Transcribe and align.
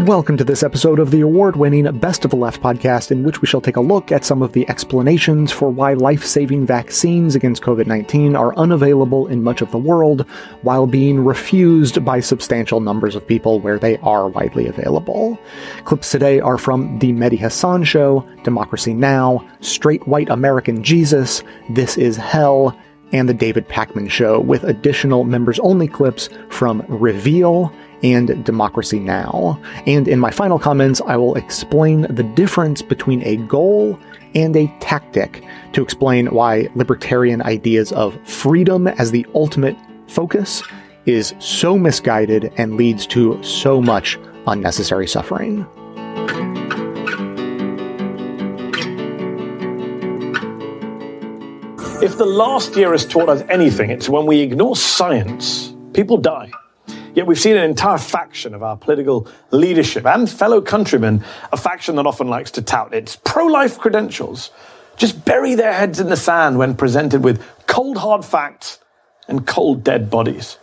Welcome 0.00 0.38
to 0.38 0.44
this 0.44 0.62
episode 0.62 0.98
of 0.98 1.10
the 1.10 1.20
award 1.20 1.54
winning 1.54 1.84
Best 2.00 2.24
of 2.24 2.30
the 2.30 2.36
Left 2.36 2.60
podcast, 2.62 3.12
in 3.12 3.22
which 3.22 3.40
we 3.40 3.46
shall 3.46 3.60
take 3.60 3.76
a 3.76 3.80
look 3.80 4.10
at 4.10 4.24
some 4.24 4.42
of 4.42 4.52
the 4.52 4.68
explanations 4.68 5.52
for 5.52 5.70
why 5.70 5.92
life 5.92 6.24
saving 6.24 6.66
vaccines 6.66 7.36
against 7.36 7.62
COVID 7.62 7.86
19 7.86 8.34
are 8.34 8.56
unavailable 8.56 9.28
in 9.28 9.44
much 9.44 9.60
of 9.60 9.70
the 9.70 9.78
world, 9.78 10.22
while 10.62 10.86
being 10.86 11.22
refused 11.22 12.04
by 12.04 12.18
substantial 12.20 12.80
numbers 12.80 13.14
of 13.14 13.26
people 13.26 13.60
where 13.60 13.78
they 13.78 13.98
are 13.98 14.28
widely 14.28 14.66
available. 14.66 15.38
Clips 15.84 16.10
today 16.10 16.40
are 16.40 16.58
from 16.58 16.98
The 16.98 17.12
Mehdi 17.12 17.38
Hasan 17.38 17.84
Show, 17.84 18.26
Democracy 18.42 18.94
Now!, 18.94 19.46
Straight 19.60 20.08
White 20.08 20.30
American 20.30 20.82
Jesus, 20.82 21.44
This 21.68 21.96
Is 21.96 22.16
Hell, 22.16 22.76
and 23.12 23.28
The 23.28 23.34
David 23.34 23.68
Pakman 23.68 24.10
Show, 24.10 24.40
with 24.40 24.64
additional 24.64 25.24
members 25.24 25.60
only 25.60 25.86
clips 25.86 26.30
from 26.48 26.82
Reveal 26.88 27.72
and 28.02 28.44
Democracy 28.44 28.98
Now! 28.98 29.60
And 29.86 30.08
in 30.08 30.18
my 30.18 30.30
final 30.30 30.58
comments, 30.58 31.00
I 31.06 31.16
will 31.16 31.34
explain 31.36 32.02
the 32.02 32.22
difference 32.22 32.82
between 32.82 33.22
a 33.22 33.36
goal 33.36 33.98
and 34.34 34.56
a 34.56 34.66
tactic 34.80 35.44
to 35.72 35.82
explain 35.82 36.26
why 36.26 36.68
libertarian 36.74 37.42
ideas 37.42 37.92
of 37.92 38.18
freedom 38.28 38.88
as 38.88 39.10
the 39.10 39.26
ultimate 39.34 39.76
focus 40.08 40.62
is 41.06 41.34
so 41.38 41.78
misguided 41.78 42.52
and 42.56 42.76
leads 42.76 43.06
to 43.08 43.42
so 43.42 43.80
much 43.80 44.18
unnecessary 44.46 45.06
suffering. 45.06 45.66
If 52.02 52.18
the 52.18 52.26
last 52.26 52.74
year 52.74 52.90
has 52.90 53.06
taught 53.06 53.28
us 53.28 53.42
anything, 53.48 53.90
it's 53.90 54.08
when 54.08 54.26
we 54.26 54.40
ignore 54.40 54.74
science, 54.74 55.72
people 55.92 56.18
die. 56.18 56.50
Yet 57.14 57.26
we've 57.26 57.38
seen 57.38 57.56
an 57.56 57.64
entire 57.64 57.98
faction 57.98 58.54
of 58.54 58.62
our 58.62 58.76
political 58.76 59.28
leadership 59.50 60.06
and 60.06 60.28
fellow 60.30 60.62
countrymen, 60.62 61.24
a 61.52 61.56
faction 61.56 61.96
that 61.96 62.06
often 62.06 62.28
likes 62.28 62.50
to 62.52 62.62
tout 62.62 62.94
its 62.94 63.16
pro 63.16 63.46
life 63.46 63.78
credentials, 63.78 64.50
just 64.96 65.24
bury 65.24 65.54
their 65.54 65.72
heads 65.74 66.00
in 66.00 66.08
the 66.08 66.16
sand 66.16 66.58
when 66.58 66.74
presented 66.74 67.22
with 67.22 67.44
cold 67.66 67.98
hard 67.98 68.24
facts 68.24 68.78
and 69.28 69.46
cold 69.46 69.84
dead 69.84 70.10
bodies. 70.10 70.56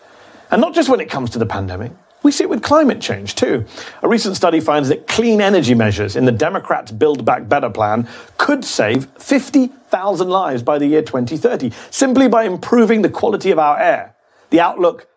And 0.50 0.62
not 0.62 0.74
just 0.74 0.90
when 0.90 1.00
it 1.00 1.10
comes 1.10 1.30
to 1.32 1.40
the 1.40 1.46
pandemic. 1.46 1.92
We 2.22 2.32
see 2.32 2.44
it 2.44 2.50
with 2.50 2.64
climate 2.64 3.00
change 3.00 3.36
too. 3.36 3.66
A 4.04 4.08
recent 4.08 4.36
study 4.36 4.60
finds 4.60 4.90
that 4.90 5.08
clean 5.08 5.40
energy 5.40 5.74
measures 5.74 6.18
in 6.18 6.26
the 6.26 6.34
Democrats' 6.34 6.92
Build 6.92 7.24
Back 7.24 7.48
Better 7.48 7.70
plan 7.70 8.10
could 8.38 8.66
save 8.66 9.06
50,000 9.18 10.30
lives 10.30 10.62
by 10.62 10.80
the 10.80 10.88
year 10.88 11.02
2030 11.02 11.72
simply 11.92 12.28
by 12.28 12.44
improving 12.44 13.04
the 13.04 13.10
quality 13.10 13.52
of 13.52 13.60
our 13.60 13.80
air. 13.80 14.16
The 14.50 14.60
outlook 14.60 15.08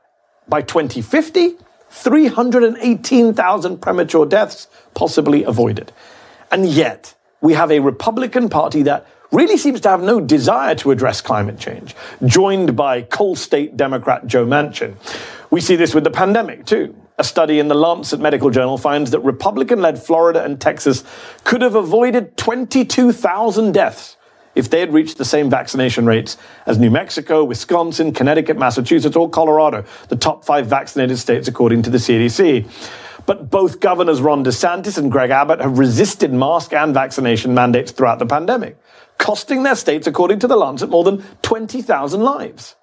by 0.48 0.62
2050, 0.62 1.56
318,000 1.90 3.78
premature 3.80 4.26
deaths 4.26 4.66
possibly 4.94 5.44
avoided. 5.44 5.92
And 6.50 6.66
yet, 6.66 7.14
we 7.40 7.54
have 7.54 7.70
a 7.70 7.80
Republican 7.80 8.48
Party 8.48 8.82
that 8.82 9.06
really 9.30 9.56
seems 9.56 9.80
to 9.80 9.88
have 9.88 10.02
no 10.02 10.20
desire 10.20 10.74
to 10.76 10.90
address 10.90 11.20
climate 11.20 11.58
change, 11.58 11.94
joined 12.24 12.76
by 12.76 13.02
coal 13.02 13.34
state 13.34 13.76
Democrat 13.76 14.26
Joe 14.26 14.46
Manchin. 14.46 14.96
We 15.50 15.60
see 15.60 15.76
this 15.76 15.94
with 15.94 16.04
the 16.04 16.10
pandemic, 16.10 16.66
too. 16.66 16.94
A 17.18 17.24
study 17.24 17.58
in 17.58 17.68
the 17.68 17.74
Lancet 17.74 18.20
Medical 18.20 18.50
Journal 18.50 18.78
finds 18.78 19.10
that 19.10 19.20
Republican 19.20 19.80
led 19.80 20.02
Florida 20.02 20.44
and 20.44 20.60
Texas 20.60 21.04
could 21.44 21.62
have 21.62 21.74
avoided 21.74 22.36
22,000 22.36 23.72
deaths 23.72 24.16
if 24.54 24.68
they 24.68 24.80
had 24.80 24.92
reached 24.92 25.18
the 25.18 25.24
same 25.24 25.48
vaccination 25.48 26.06
rates 26.06 26.36
as 26.66 26.78
New 26.78 26.90
Mexico, 26.90 27.44
Wisconsin, 27.44 28.12
Connecticut, 28.12 28.58
Massachusetts, 28.58 29.16
or 29.16 29.28
Colorado, 29.28 29.84
the 30.08 30.16
top 30.16 30.44
five 30.44 30.66
vaccinated 30.66 31.18
states 31.18 31.48
according 31.48 31.82
to 31.82 31.90
the 31.90 31.98
CDC. 31.98 32.68
But 33.24 33.50
both 33.50 33.80
governors 33.80 34.20
Ron 34.20 34.44
DeSantis 34.44 34.98
and 34.98 35.10
Greg 35.10 35.30
Abbott 35.30 35.60
have 35.60 35.78
resisted 35.78 36.32
mask 36.32 36.72
and 36.72 36.92
vaccination 36.92 37.54
mandates 37.54 37.92
throughout 37.92 38.18
the 38.18 38.26
pandemic, 38.26 38.76
costing 39.18 39.62
their 39.62 39.76
states, 39.76 40.06
according 40.06 40.40
to 40.40 40.48
the 40.48 40.56
Lancet, 40.56 40.90
more 40.90 41.04
than 41.04 41.22
20,000 41.42 42.20
lives. 42.20 42.74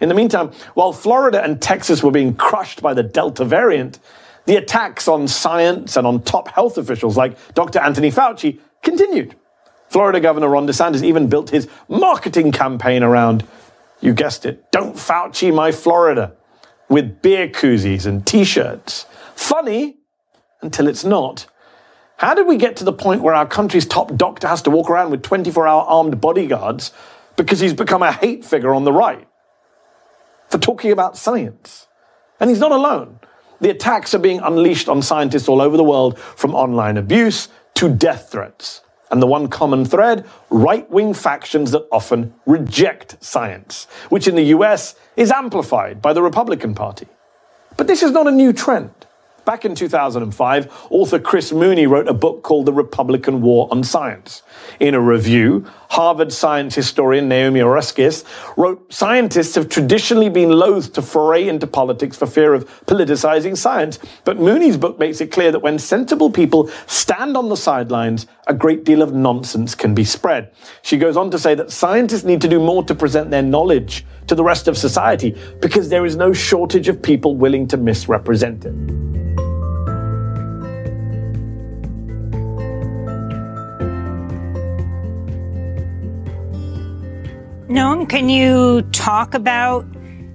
In 0.00 0.08
the 0.08 0.14
meantime, 0.14 0.50
while 0.74 0.92
Florida 0.92 1.42
and 1.42 1.60
Texas 1.60 2.02
were 2.02 2.10
being 2.10 2.34
crushed 2.34 2.82
by 2.82 2.94
the 2.94 3.02
Delta 3.02 3.44
variant, 3.44 3.98
the 4.46 4.56
attacks 4.56 5.06
on 5.08 5.28
science 5.28 5.96
and 5.96 6.06
on 6.06 6.22
top 6.22 6.48
health 6.48 6.78
officials 6.78 7.16
like 7.16 7.36
Dr. 7.54 7.78
Anthony 7.78 8.10
Fauci 8.10 8.58
continued. 8.82 9.36
Florida 9.92 10.20
Governor 10.20 10.48
Ron 10.48 10.66
DeSantis 10.66 11.02
even 11.02 11.26
built 11.26 11.50
his 11.50 11.68
marketing 11.86 12.50
campaign 12.50 13.02
around, 13.02 13.46
you 14.00 14.14
guessed 14.14 14.46
it, 14.46 14.72
Don't 14.72 14.96
Fauci 14.96 15.54
My 15.54 15.70
Florida, 15.70 16.32
with 16.88 17.20
beer 17.20 17.46
koozies 17.46 18.06
and 18.06 18.26
t 18.26 18.42
shirts. 18.42 19.04
Funny 19.34 19.98
until 20.62 20.88
it's 20.88 21.04
not. 21.04 21.44
How 22.16 22.32
did 22.32 22.46
we 22.46 22.56
get 22.56 22.76
to 22.76 22.84
the 22.84 22.92
point 22.92 23.20
where 23.20 23.34
our 23.34 23.44
country's 23.44 23.84
top 23.84 24.16
doctor 24.16 24.48
has 24.48 24.62
to 24.62 24.70
walk 24.70 24.88
around 24.88 25.10
with 25.10 25.22
24 25.22 25.68
hour 25.68 25.82
armed 25.82 26.22
bodyguards 26.22 26.92
because 27.36 27.60
he's 27.60 27.74
become 27.74 28.02
a 28.02 28.12
hate 28.12 28.46
figure 28.46 28.72
on 28.72 28.84
the 28.84 28.92
right 28.94 29.28
for 30.48 30.56
talking 30.56 30.90
about 30.90 31.18
science? 31.18 31.86
And 32.40 32.48
he's 32.48 32.60
not 32.60 32.72
alone. 32.72 33.20
The 33.60 33.68
attacks 33.68 34.14
are 34.14 34.18
being 34.18 34.40
unleashed 34.40 34.88
on 34.88 35.02
scientists 35.02 35.48
all 35.48 35.60
over 35.60 35.76
the 35.76 35.84
world, 35.84 36.18
from 36.18 36.54
online 36.54 36.96
abuse 36.96 37.50
to 37.74 37.90
death 37.90 38.30
threats 38.30 38.80
and 39.12 39.22
the 39.22 39.26
one 39.26 39.46
common 39.46 39.84
thread 39.84 40.26
right 40.50 40.90
wing 40.90 41.14
factions 41.14 41.70
that 41.70 41.86
often 41.92 42.34
reject 42.46 43.22
science, 43.22 43.84
which 44.08 44.26
in 44.26 44.34
the 44.34 44.46
US 44.56 44.96
is 45.16 45.30
amplified 45.30 46.02
by 46.02 46.12
the 46.12 46.22
Republican 46.22 46.74
Party. 46.74 47.06
But 47.76 47.86
this 47.86 48.02
is 48.02 48.10
not 48.10 48.26
a 48.26 48.32
new 48.32 48.52
trend. 48.52 48.90
Back 49.44 49.64
in 49.64 49.74
2005, 49.74 50.86
author 50.90 51.18
Chris 51.18 51.52
Mooney 51.52 51.86
wrote 51.86 52.06
a 52.06 52.14
book 52.14 52.42
called 52.42 52.64
The 52.64 52.72
Republican 52.72 53.42
War 53.42 53.66
on 53.72 53.82
Science. 53.82 54.42
In 54.78 54.94
a 54.94 55.00
review, 55.00 55.66
Harvard 55.92 56.32
science 56.32 56.74
historian 56.74 57.28
Naomi 57.28 57.60
Oreskes 57.60 58.24
wrote 58.56 58.90
Scientists 58.90 59.56
have 59.56 59.68
traditionally 59.68 60.30
been 60.30 60.48
loath 60.48 60.94
to 60.94 61.02
foray 61.02 61.46
into 61.46 61.66
politics 61.66 62.16
for 62.16 62.24
fear 62.24 62.54
of 62.54 62.64
politicizing 62.86 63.54
science. 63.54 63.98
But 64.24 64.38
Mooney's 64.38 64.78
book 64.78 64.98
makes 64.98 65.20
it 65.20 65.30
clear 65.30 65.52
that 65.52 65.58
when 65.58 65.78
sensible 65.78 66.30
people 66.30 66.70
stand 66.86 67.36
on 67.36 67.50
the 67.50 67.58
sidelines, 67.58 68.26
a 68.46 68.54
great 68.54 68.84
deal 68.84 69.02
of 69.02 69.12
nonsense 69.12 69.74
can 69.74 69.94
be 69.94 70.02
spread. 70.02 70.54
She 70.80 70.96
goes 70.96 71.18
on 71.18 71.30
to 71.30 71.38
say 71.38 71.54
that 71.56 71.70
scientists 71.70 72.24
need 72.24 72.40
to 72.40 72.48
do 72.48 72.58
more 72.58 72.82
to 72.84 72.94
present 72.94 73.30
their 73.30 73.42
knowledge 73.42 74.06
to 74.28 74.34
the 74.34 74.42
rest 74.42 74.68
of 74.68 74.78
society 74.78 75.36
because 75.60 75.90
there 75.90 76.06
is 76.06 76.16
no 76.16 76.32
shortage 76.32 76.88
of 76.88 77.02
people 77.02 77.36
willing 77.36 77.68
to 77.68 77.76
misrepresent 77.76 78.64
it. 78.64 79.41
Noam, 87.72 88.06
can 88.06 88.28
you 88.28 88.82
talk 88.92 89.32
about 89.32 89.86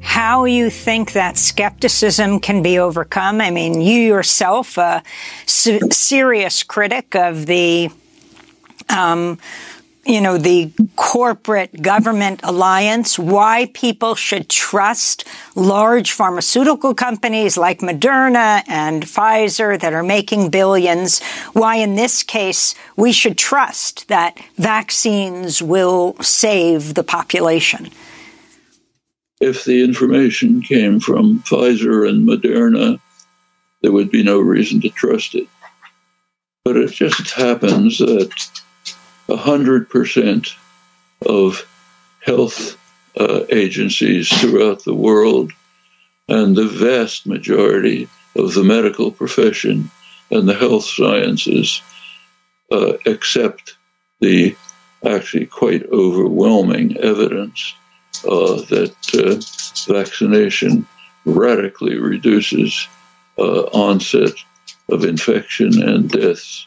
how 0.02 0.46
you 0.46 0.72
think 0.72 1.12
that 1.12 1.38
skepticism 1.38 2.40
can 2.40 2.64
be 2.64 2.80
overcome? 2.80 3.42
I 3.42 3.52
mean, 3.52 3.80
you 3.80 4.02
yourself, 4.02 4.76
a 4.80 5.04
serious 5.46 6.64
critic 6.64 7.16
of 7.16 7.46
the 7.46 7.92
um, 8.90 9.38
you 10.08 10.22
know, 10.22 10.38
the 10.38 10.72
corporate 10.96 11.82
government 11.82 12.40
alliance, 12.44 13.20
why 13.20 13.70
people 13.74 14.16
should 14.16 14.50
trust 14.50 15.28
large 15.54 16.14
pharmaceutical 16.14 16.96
companies 16.96 17.58
like 17.58 17.80
Moderna 17.80 18.64
and 18.68 19.04
Pfizer 19.04 19.80
that 19.80 19.94
are 19.94 20.04
making 20.04 20.50
billions, 20.50 21.22
why 21.52 21.76
in 21.76 21.96
this 21.96 22.24
case 22.24 22.74
we 22.96 23.12
should 23.12 23.38
trust 23.38 24.08
that 24.08 24.40
vaccines 24.56 25.62
will 25.62 26.16
save 26.22 26.94
the 26.94 27.04
population. 27.04 27.90
If 29.42 29.66
the 29.66 29.84
information 29.84 30.62
came 30.62 31.02
from 31.02 31.44
Pfizer 31.44 32.10
and 32.10 32.28
Moderna, 32.28 33.00
there 33.82 33.92
would 33.92 34.10
be 34.10 34.24
no 34.24 34.40
reason 34.40 34.80
to 34.82 34.90
trust 34.90 35.36
it. 35.36 35.48
But 36.64 36.78
it 36.78 36.92
just 36.92 37.32
happens 37.32 38.00
that 38.00 38.32
100% 39.28 40.56
of 41.26 41.68
health 42.26 42.78
uh, 43.20 43.42
agencies 43.50 44.30
throughout 44.30 44.84
the 44.84 44.94
world 44.94 45.52
and 46.30 46.56
the 46.56 46.68
vast 46.68 47.26
majority 47.26 48.08
of 48.36 48.54
the 48.54 48.64
medical 48.64 49.12
profession 49.12 49.90
and 50.30 50.48
the 50.48 50.54
health 50.54 50.86
sciences 50.86 51.82
uh, 52.72 52.94
accept 53.06 53.76
the 54.20 54.56
actually 55.06 55.46
quite 55.46 55.86
overwhelming 55.92 56.98
evidence 56.98 57.74
uh, 58.26 58.56
that 58.70 58.96
uh, 59.14 59.94
vaccination 59.94 60.86
radically 61.26 61.98
reduces 61.98 62.88
uh, 63.38 63.62
onset 63.74 64.34
of 64.90 65.04
infection 65.04 65.82
and 65.82 66.10
deaths 66.10 66.67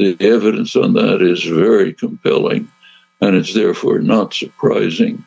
the 0.00 0.16
evidence 0.20 0.74
on 0.76 0.94
that 0.94 1.20
is 1.20 1.44
very 1.44 1.92
compelling, 1.92 2.70
and 3.20 3.36
it's 3.36 3.52
therefore 3.52 3.98
not 3.98 4.32
surprising 4.32 5.22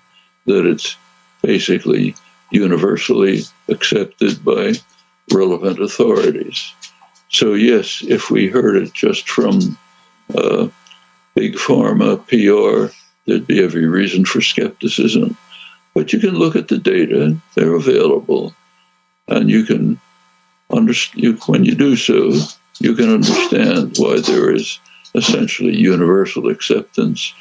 that 0.46 0.66
it's 0.66 0.96
basically 1.44 2.16
universally 2.50 3.44
accepted 3.70 4.44
by 4.44 4.74
relevant 5.31 5.80
authorities. 5.80 6.74
So, 7.30 7.54
yes, 7.54 8.04
if 8.08 8.31
we 8.31 8.48
heard 8.48 8.75
it 8.75 8.94
just 8.94 9.30
from 9.30 9.78
uh, 10.36 10.68
big 11.36 11.56
pharma, 11.56 12.18
PR, 12.28 12.94
there'd 13.25 13.48
be 13.48 13.64
every 13.64 13.86
reason 13.86 14.25
for 14.25 14.42
skepticism. 14.42 15.38
But 15.94 16.14
you 16.14 16.20
can 16.20 16.36
look 16.36 16.56
at 16.56 16.68
the 16.68 16.80
data, 16.80 17.38
they're 17.54 17.75
available, 17.75 18.56
and 19.28 19.50
you 19.50 19.64
can 19.66 20.00
understand, 20.72 21.40
when 21.46 21.64
you 21.64 21.75
do 21.75 21.96
so, 21.96 22.34
you 22.84 22.94
can 22.96 23.10
understand 23.10 23.96
why 23.98 24.20
there 24.20 24.54
is 24.54 24.78
essentially 25.16 25.74
universal 25.74 26.50
acceptance 26.50 27.34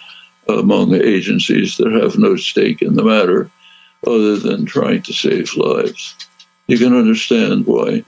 among 0.49 0.95
agencies 0.95 1.77
that 1.79 1.91
have 1.91 2.17
no 2.17 2.37
stake 2.37 2.81
in 2.81 2.95
the 2.95 3.03
matter 3.03 3.51
other 4.07 4.37
than 4.37 4.65
trying 4.65 5.03
to 5.03 5.13
save 5.13 5.57
lives. 5.57 6.15
You 6.69 6.79
can 6.79 6.95
understand 6.95 7.67
why 7.67 8.05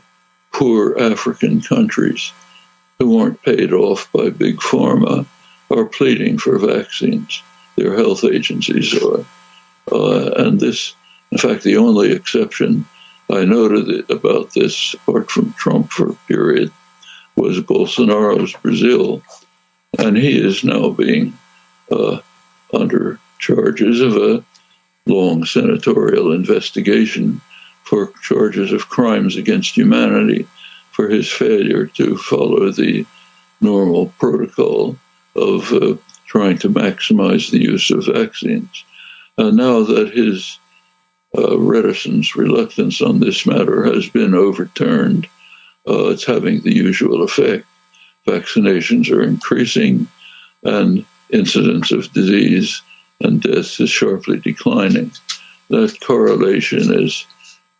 poor 0.52 0.96
African 0.96 1.60
countries 1.60 2.32
who 3.00 3.18
aren't 3.18 3.42
paid 3.42 3.72
off 3.72 4.08
by 4.12 4.30
big 4.30 4.58
pharma 4.58 5.26
are 5.70 5.86
pleading 5.86 6.38
for 6.38 6.56
vaccines. 6.58 7.42
Their 7.74 7.96
health 7.96 8.22
agencies 8.22 8.94
are. 9.02 9.24
Uh, 9.90 10.30
and 10.36 10.60
this, 10.60 10.94
in 11.32 11.38
fact, 11.38 11.64
the 11.64 11.78
only 11.78 12.12
exception 12.12 12.86
I 13.28 13.44
noted 13.44 14.08
about 14.08 14.54
this, 14.54 14.94
apart 14.94 15.32
from 15.32 15.52
Trump 15.54 15.90
for 15.90 16.10
a 16.10 16.14
period, 16.28 16.70
was 17.36 17.60
Bolsonaro's 17.60 18.52
Brazil. 18.54 19.22
And 19.98 20.16
he 20.16 20.38
is 20.38 20.64
now 20.64 20.90
being 20.90 21.36
uh, 21.90 22.18
under 22.72 23.18
charges 23.38 24.00
of 24.00 24.16
a 24.16 24.44
long 25.06 25.44
senatorial 25.44 26.32
investigation 26.32 27.40
for 27.84 28.12
charges 28.22 28.72
of 28.72 28.88
crimes 28.88 29.36
against 29.36 29.76
humanity 29.76 30.48
for 30.90 31.08
his 31.08 31.30
failure 31.30 31.86
to 31.86 32.16
follow 32.16 32.70
the 32.70 33.04
normal 33.60 34.06
protocol 34.18 34.96
of 35.36 35.72
uh, 35.72 35.94
trying 36.26 36.58
to 36.58 36.68
maximize 36.68 37.50
the 37.50 37.62
use 37.62 37.90
of 37.90 38.06
vaccines. 38.06 38.84
And 39.36 39.56
now 39.56 39.82
that 39.82 40.14
his 40.14 40.58
uh, 41.36 41.58
reticence, 41.58 42.36
reluctance 42.36 43.02
on 43.02 43.20
this 43.20 43.44
matter 43.44 43.84
has 43.84 44.08
been 44.08 44.34
overturned, 44.34 45.28
uh, 45.88 46.08
it's 46.08 46.24
having 46.24 46.60
the 46.60 46.74
usual 46.74 47.22
effect. 47.22 47.66
Vaccinations 48.26 49.10
are 49.10 49.22
increasing, 49.22 50.08
and 50.62 51.04
incidence 51.30 51.92
of 51.92 52.12
disease 52.12 52.82
and 53.20 53.42
death 53.42 53.80
is 53.80 53.90
sharply 53.90 54.38
declining. 54.38 55.12
That 55.68 56.00
correlation 56.00 56.92
is 57.02 57.26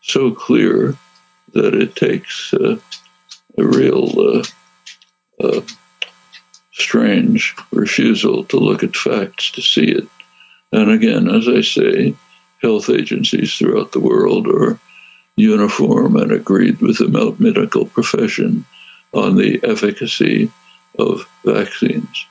so 0.01 0.31
clear 0.31 0.95
that 1.53 1.73
it 1.73 1.95
takes 1.95 2.53
uh, 2.53 2.77
a 3.57 3.63
real 3.63 4.19
uh, 4.19 4.43
uh, 5.43 5.61
strange 6.73 7.55
refusal 7.71 8.43
to 8.45 8.57
look 8.57 8.83
at 8.83 8.95
facts 8.95 9.51
to 9.51 9.61
see 9.61 9.85
it. 9.85 10.07
And 10.71 10.91
again, 10.91 11.29
as 11.29 11.47
I 11.47 11.61
say, 11.61 12.15
health 12.61 12.89
agencies 12.89 13.55
throughout 13.55 13.91
the 13.93 13.99
world 13.99 14.47
are 14.47 14.79
uniform 15.37 16.15
and 16.15 16.31
agreed 16.31 16.79
with 16.79 16.97
the 16.97 17.35
medical 17.39 17.85
profession 17.85 18.65
on 19.13 19.35
the 19.35 19.59
efficacy 19.63 20.51
of 20.97 21.27
vaccines. 21.43 22.25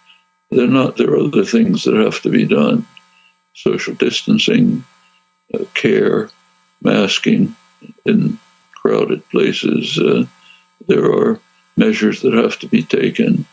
They're 0.50 0.66
not, 0.66 0.96
there 0.96 1.10
are 1.10 1.18
other 1.18 1.44
things 1.44 1.84
that 1.84 1.94
have 1.94 2.20
to 2.22 2.30
be 2.30 2.46
done 2.46 2.86
social 3.54 3.94
distancing, 3.94 4.84
uh, 5.54 5.64
care, 5.74 6.28
masking 6.82 7.54
in 8.04 8.38
crowded 8.74 9.26
places. 9.30 9.98
Uh, 9.98 10.24
there 10.88 11.04
are 11.04 11.40
measures 11.76 12.20
that 12.22 12.34
have 12.34 12.58
to 12.58 12.68
be 12.68 12.82
taken. 12.82 13.46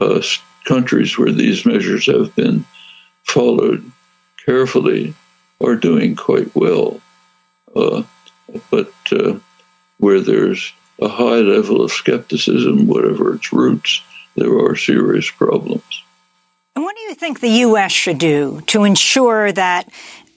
Uh, 0.00 0.22
countries 0.64 1.18
where 1.18 1.32
these 1.32 1.66
measures 1.66 2.06
have 2.06 2.34
been 2.34 2.64
followed 3.24 3.90
carefully 4.44 5.14
are 5.60 5.76
doing 5.76 6.16
quite 6.16 6.54
well. 6.54 7.00
But 8.70 8.92
uh, 9.10 9.38
where 9.98 10.20
there's 10.20 10.72
a 11.00 11.08
high 11.08 11.40
level 11.40 11.82
of 11.82 11.92
skepticism, 11.92 12.86
whatever 12.86 13.34
its 13.34 13.52
roots, 13.52 14.02
there 14.36 14.58
are 14.58 14.76
serious 14.76 15.30
problems. 15.30 16.02
And 16.74 16.84
what 16.84 16.96
do 16.96 17.02
you 17.02 17.14
think 17.14 17.40
the 17.40 17.48
U.S. 17.48 17.92
should 17.92 18.18
do 18.18 18.62
to 18.68 18.84
ensure 18.84 19.52
that 19.52 19.90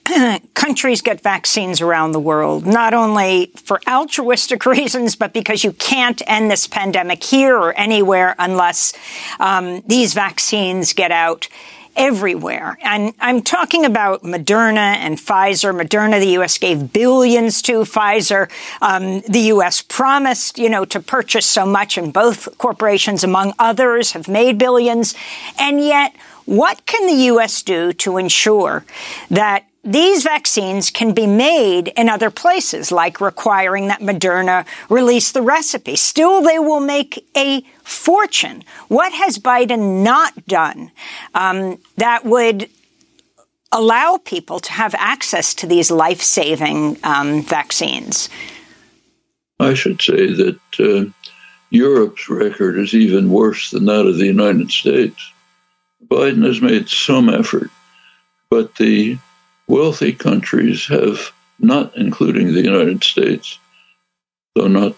countries 0.54 1.00
get 1.00 1.22
vaccines 1.22 1.80
around 1.80 2.12
the 2.12 2.20
world, 2.20 2.66
not 2.66 2.94
only 2.94 3.52
for 3.56 3.80
altruistic 3.88 4.66
reasons, 4.66 5.16
but 5.16 5.32
because 5.32 5.64
you 5.64 5.72
can't 5.72 6.22
end 6.26 6.50
this 6.50 6.66
pandemic 6.66 7.24
here 7.24 7.56
or 7.56 7.72
anywhere 7.72 8.34
unless 8.38 8.92
um, 9.40 9.82
these 9.86 10.14
vaccines 10.14 10.92
get 10.92 11.10
out 11.10 11.48
everywhere. 11.96 12.78
And 12.82 13.14
I'm 13.18 13.42
talking 13.42 13.84
about 13.84 14.22
Moderna 14.22 14.96
and 14.96 15.18
Pfizer. 15.18 15.74
Moderna, 15.74 16.20
the 16.20 16.30
U.S. 16.32 16.58
gave 16.58 16.92
billions 16.92 17.62
to. 17.62 17.80
Pfizer, 17.80 18.50
um, 18.82 19.22
the 19.22 19.40
U.S. 19.54 19.82
promised, 19.82 20.58
you 20.58 20.68
know, 20.68 20.84
to 20.84 21.00
purchase 21.00 21.46
so 21.46 21.66
much, 21.66 21.98
and 21.98 22.12
both 22.12 22.56
corporations, 22.58 23.24
among 23.24 23.54
others, 23.58 24.12
have 24.12 24.28
made 24.28 24.58
billions. 24.58 25.14
And 25.58 25.80
yet, 25.80 26.14
what 26.44 26.86
can 26.86 27.06
the 27.06 27.24
U.S. 27.24 27.62
do 27.62 27.92
to 27.94 28.18
ensure 28.18 28.84
that 29.30 29.64
these 29.86 30.24
vaccines 30.24 30.90
can 30.90 31.14
be 31.14 31.26
made 31.26 31.88
in 31.96 32.08
other 32.08 32.30
places, 32.30 32.90
like 32.90 33.20
requiring 33.20 33.86
that 33.86 34.00
Moderna 34.00 34.66
release 34.90 35.30
the 35.30 35.42
recipe. 35.42 35.94
Still, 35.94 36.42
they 36.42 36.58
will 36.58 36.80
make 36.80 37.24
a 37.36 37.62
fortune. 37.84 38.64
What 38.88 39.12
has 39.12 39.38
Biden 39.38 40.02
not 40.02 40.46
done 40.46 40.90
um, 41.34 41.78
that 41.96 42.24
would 42.24 42.68
allow 43.70 44.18
people 44.18 44.58
to 44.58 44.72
have 44.72 44.94
access 44.98 45.54
to 45.54 45.66
these 45.66 45.90
life 45.90 46.20
saving 46.20 46.98
um, 47.04 47.42
vaccines? 47.42 48.28
I 49.60 49.74
should 49.74 50.02
say 50.02 50.32
that 50.32 50.58
uh, 50.80 51.10
Europe's 51.70 52.28
record 52.28 52.76
is 52.78 52.92
even 52.92 53.30
worse 53.30 53.70
than 53.70 53.84
that 53.84 54.06
of 54.06 54.18
the 54.18 54.26
United 54.26 54.70
States. 54.72 55.32
Biden 56.04 56.44
has 56.44 56.60
made 56.60 56.88
some 56.88 57.28
effort, 57.28 57.70
but 58.50 58.74
the 58.76 59.18
wealthy 59.68 60.12
countries 60.12 60.86
have 60.86 61.32
not, 61.58 61.96
including 61.96 62.52
the 62.52 62.62
United 62.62 63.02
States, 63.02 63.58
though 64.54 64.68
not 64.68 64.96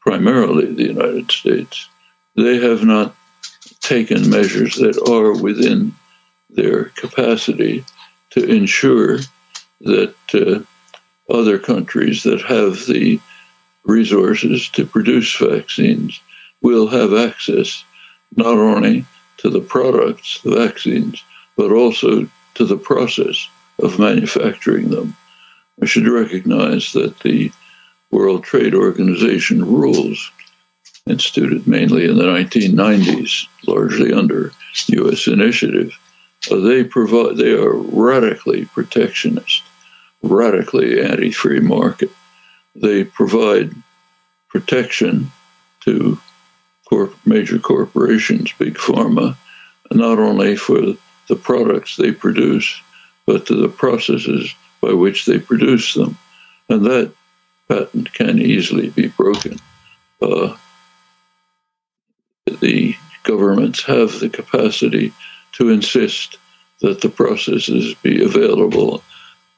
primarily 0.00 0.72
the 0.72 0.84
United 0.84 1.30
States, 1.30 1.88
they 2.36 2.56
have 2.58 2.84
not 2.84 3.14
taken 3.80 4.28
measures 4.28 4.76
that 4.76 4.98
are 5.08 5.40
within 5.40 5.94
their 6.50 6.84
capacity 6.90 7.84
to 8.30 8.44
ensure 8.44 9.18
that 9.80 10.14
uh, 10.34 11.32
other 11.32 11.58
countries 11.58 12.22
that 12.24 12.40
have 12.42 12.86
the 12.86 13.20
resources 13.84 14.68
to 14.70 14.84
produce 14.84 15.36
vaccines 15.36 16.20
will 16.62 16.88
have 16.88 17.14
access 17.14 17.84
not 18.36 18.56
only 18.56 19.04
to 19.38 19.50
the 19.50 19.60
products, 19.60 20.40
the 20.42 20.54
vaccines, 20.54 21.22
but 21.56 21.70
also 21.70 22.28
to 22.54 22.64
the 22.64 22.76
process 22.76 23.48
of 23.84 23.98
manufacturing 23.98 24.90
them. 24.90 25.16
I 25.80 25.86
should 25.86 26.08
recognize 26.08 26.92
that 26.92 27.20
the 27.20 27.52
World 28.10 28.44
Trade 28.44 28.74
Organization 28.74 29.64
rules, 29.64 30.30
instituted 31.06 31.66
mainly 31.66 32.06
in 32.06 32.16
the 32.16 32.24
1990s, 32.24 33.46
largely 33.66 34.12
under 34.12 34.52
U.S. 34.88 35.26
initiative, 35.26 35.92
they 36.50 36.84
provide 36.84 37.36
they 37.36 37.52
are 37.52 37.74
radically 37.74 38.66
protectionist, 38.66 39.62
radically 40.22 41.00
anti-free 41.00 41.60
market. 41.60 42.10
They 42.74 43.04
provide 43.04 43.74
protection 44.48 45.32
to 45.80 46.18
corp- 46.88 47.16
major 47.26 47.58
corporations, 47.58 48.52
big 48.58 48.74
pharma, 48.74 49.36
not 49.90 50.18
only 50.18 50.56
for 50.56 50.80
the 51.28 51.36
products 51.36 51.96
they 51.96 52.12
produce, 52.12 52.80
but 53.26 53.46
to 53.46 53.54
the 53.54 53.68
processes 53.68 54.54
by 54.80 54.92
which 54.92 55.24
they 55.24 55.38
produce 55.38 55.94
them. 55.94 56.18
And 56.68 56.84
that 56.84 57.12
patent 57.68 58.12
can 58.12 58.38
easily 58.38 58.90
be 58.90 59.08
broken. 59.08 59.58
Uh, 60.20 60.56
the 62.60 62.94
governments 63.22 63.82
have 63.84 64.20
the 64.20 64.28
capacity 64.28 65.12
to 65.52 65.70
insist 65.70 66.38
that 66.80 67.00
the 67.00 67.08
processes 67.08 67.94
be 68.02 68.22
available 68.22 69.02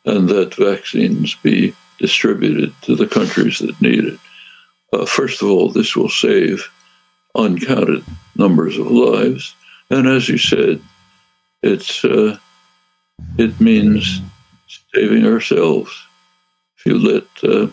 and 0.04 0.28
that 0.28 0.54
vaccines 0.54 1.34
be 1.34 1.74
distributed 1.98 2.72
to 2.82 2.94
the 2.94 3.06
countries 3.06 3.58
that 3.58 3.80
need 3.80 4.04
it. 4.04 4.20
Uh, 4.92 5.04
first 5.04 5.42
of 5.42 5.48
all, 5.48 5.68
this 5.68 5.96
will 5.96 6.08
save 6.08 6.70
uncounted 7.34 8.04
numbers 8.36 8.78
of 8.78 8.90
lives. 8.90 9.54
And 9.90 10.06
as 10.06 10.28
you 10.28 10.38
said, 10.38 10.80
it's 11.62 12.04
uh, 12.04 12.38
it 13.38 13.60
means 13.60 14.20
saving 14.94 15.26
ourselves. 15.26 15.90
If 16.78 16.86
you 16.86 16.98
let 16.98 17.24
uh, 17.42 17.70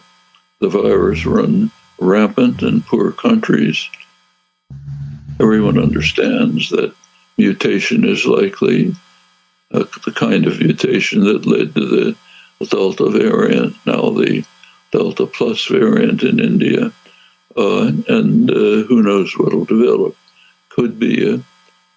the 0.59 0.69
virus 0.69 1.25
run 1.25 1.71
rampant 1.99 2.61
in 2.61 2.81
poor 2.81 3.11
countries, 3.11 3.89
everyone 5.39 5.77
understands 5.77 6.69
that 6.69 6.95
mutation 7.37 8.07
is 8.07 8.25
likely, 8.25 8.95
uh, 9.71 9.85
the 10.05 10.11
kind 10.11 10.45
of 10.45 10.59
mutation 10.59 11.23
that 11.23 11.45
led 11.45 11.73
to 11.75 11.85
the 11.85 12.15
Delta 12.65 13.09
variant, 13.09 13.75
now 13.85 14.09
the 14.11 14.45
Delta 14.91 15.25
Plus 15.25 15.65
variant 15.65 16.23
in 16.23 16.39
India, 16.39 16.91
uh, 17.57 17.91
and 18.07 18.49
uh, 18.49 18.83
who 18.87 19.03
knows 19.03 19.37
what 19.37 19.53
will 19.53 19.65
develop. 19.65 20.15
Could 20.69 20.97
be. 20.97 21.33
A, 21.33 21.43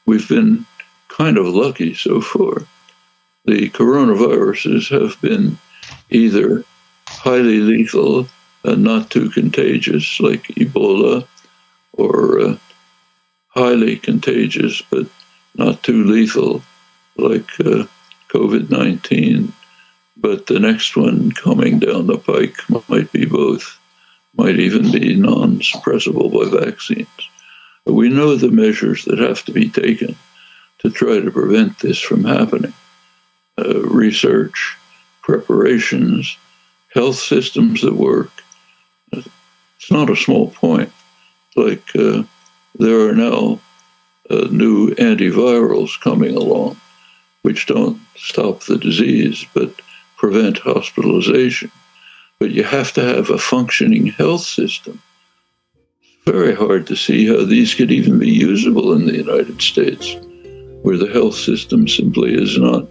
we've 0.06 0.28
been 0.28 0.66
kind 1.08 1.38
of 1.38 1.46
lucky 1.46 1.94
so 1.94 2.20
far. 2.20 2.66
The 3.46 3.70
coronaviruses 3.70 4.90
have 4.90 5.20
been 5.20 5.58
either 6.10 6.64
highly 7.06 7.60
lethal 7.60 8.26
and 8.64 8.82
not 8.82 9.08
too 9.08 9.30
contagious, 9.30 10.18
like 10.18 10.48
Ebola, 10.56 11.28
or 11.92 12.40
uh, 12.40 12.56
highly 13.50 13.98
contagious 13.98 14.82
but 14.90 15.06
not 15.54 15.84
too 15.84 16.02
lethal, 16.02 16.64
like 17.16 17.48
uh, 17.60 17.86
COVID 18.30 18.68
19. 18.68 19.52
But 20.16 20.46
the 20.46 20.58
next 20.58 20.96
one 20.96 21.30
coming 21.30 21.78
down 21.78 22.08
the 22.08 22.18
pike 22.18 22.58
might 22.88 23.12
be 23.12 23.26
both, 23.26 23.78
might 24.36 24.58
even 24.58 24.90
be 24.90 25.14
non 25.14 25.60
suppressible 25.60 26.32
by 26.32 26.66
vaccines. 26.66 27.06
But 27.84 27.94
we 27.94 28.08
know 28.08 28.34
the 28.34 28.50
measures 28.50 29.04
that 29.04 29.20
have 29.20 29.44
to 29.44 29.52
be 29.52 29.68
taken 29.68 30.16
to 30.80 30.90
try 30.90 31.20
to 31.20 31.30
prevent 31.30 31.78
this 31.78 32.00
from 32.00 32.24
happening 32.24 32.74
uh, 33.58 33.80
research, 33.82 34.76
preparations, 35.22 36.36
health 36.92 37.16
systems 37.16 37.82
that 37.82 37.94
work. 37.94 38.30
It's 39.12 39.90
not 39.90 40.10
a 40.10 40.16
small 40.16 40.50
point. 40.50 40.92
Like 41.54 41.94
uh, 41.96 42.24
there 42.78 43.08
are 43.08 43.14
now 43.14 43.60
uh, 44.28 44.48
new 44.50 44.90
antivirals 44.94 46.00
coming 46.00 46.36
along, 46.36 46.80
which 47.42 47.66
don't 47.66 48.00
stop 48.16 48.64
the 48.64 48.78
disease 48.78 49.44
but 49.54 49.72
prevent 50.16 50.58
hospitalization. 50.58 51.70
But 52.38 52.50
you 52.50 52.64
have 52.64 52.92
to 52.94 53.02
have 53.02 53.30
a 53.30 53.38
functioning 53.38 54.08
health 54.08 54.42
system. 54.42 55.00
It's 56.02 56.24
very 56.24 56.54
hard 56.54 56.86
to 56.88 56.96
see 56.96 57.26
how 57.26 57.44
these 57.44 57.74
could 57.74 57.90
even 57.90 58.18
be 58.18 58.30
usable 58.30 58.92
in 58.92 59.06
the 59.06 59.16
United 59.16 59.62
States, 59.62 60.16
where 60.82 60.98
the 60.98 61.12
health 61.12 61.36
system 61.36 61.88
simply 61.88 62.34
is 62.34 62.58
not 62.58 62.86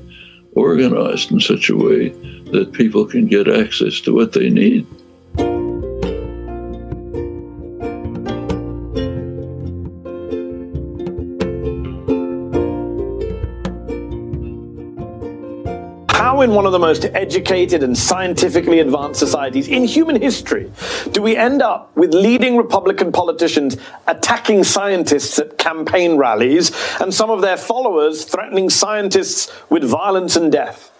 organized 0.55 1.31
in 1.31 1.39
such 1.39 1.69
a 1.69 1.77
way 1.77 2.09
that 2.51 2.73
people 2.73 3.05
can 3.05 3.27
get 3.27 3.47
access 3.47 3.99
to 4.01 4.13
what 4.13 4.33
they 4.33 4.49
need. 4.49 4.85
In 16.45 16.53
one 16.53 16.67
of 16.67 16.71
the 16.71 16.79
most 16.79 17.05
educated 17.05 17.81
and 17.81 17.97
scientifically 17.97 18.79
advanced 18.79 19.19
societies 19.19 19.67
in 19.67 19.83
human 19.83 20.21
history, 20.21 20.71
do 21.11 21.21
we 21.21 21.35
end 21.35 21.59
up 21.61 21.93
with 21.97 22.13
leading 22.13 22.55
Republican 22.55 23.11
politicians 23.11 23.75
attacking 24.07 24.63
scientists 24.63 25.39
at 25.39 25.57
campaign 25.57 26.17
rallies 26.17 26.71
and 27.01 27.11
some 27.11 27.31
of 27.31 27.41
their 27.41 27.57
followers 27.57 28.25
threatening 28.25 28.69
scientists 28.69 29.51
with 29.69 29.83
violence 29.83 30.35
and 30.35 30.51
death? 30.51 30.91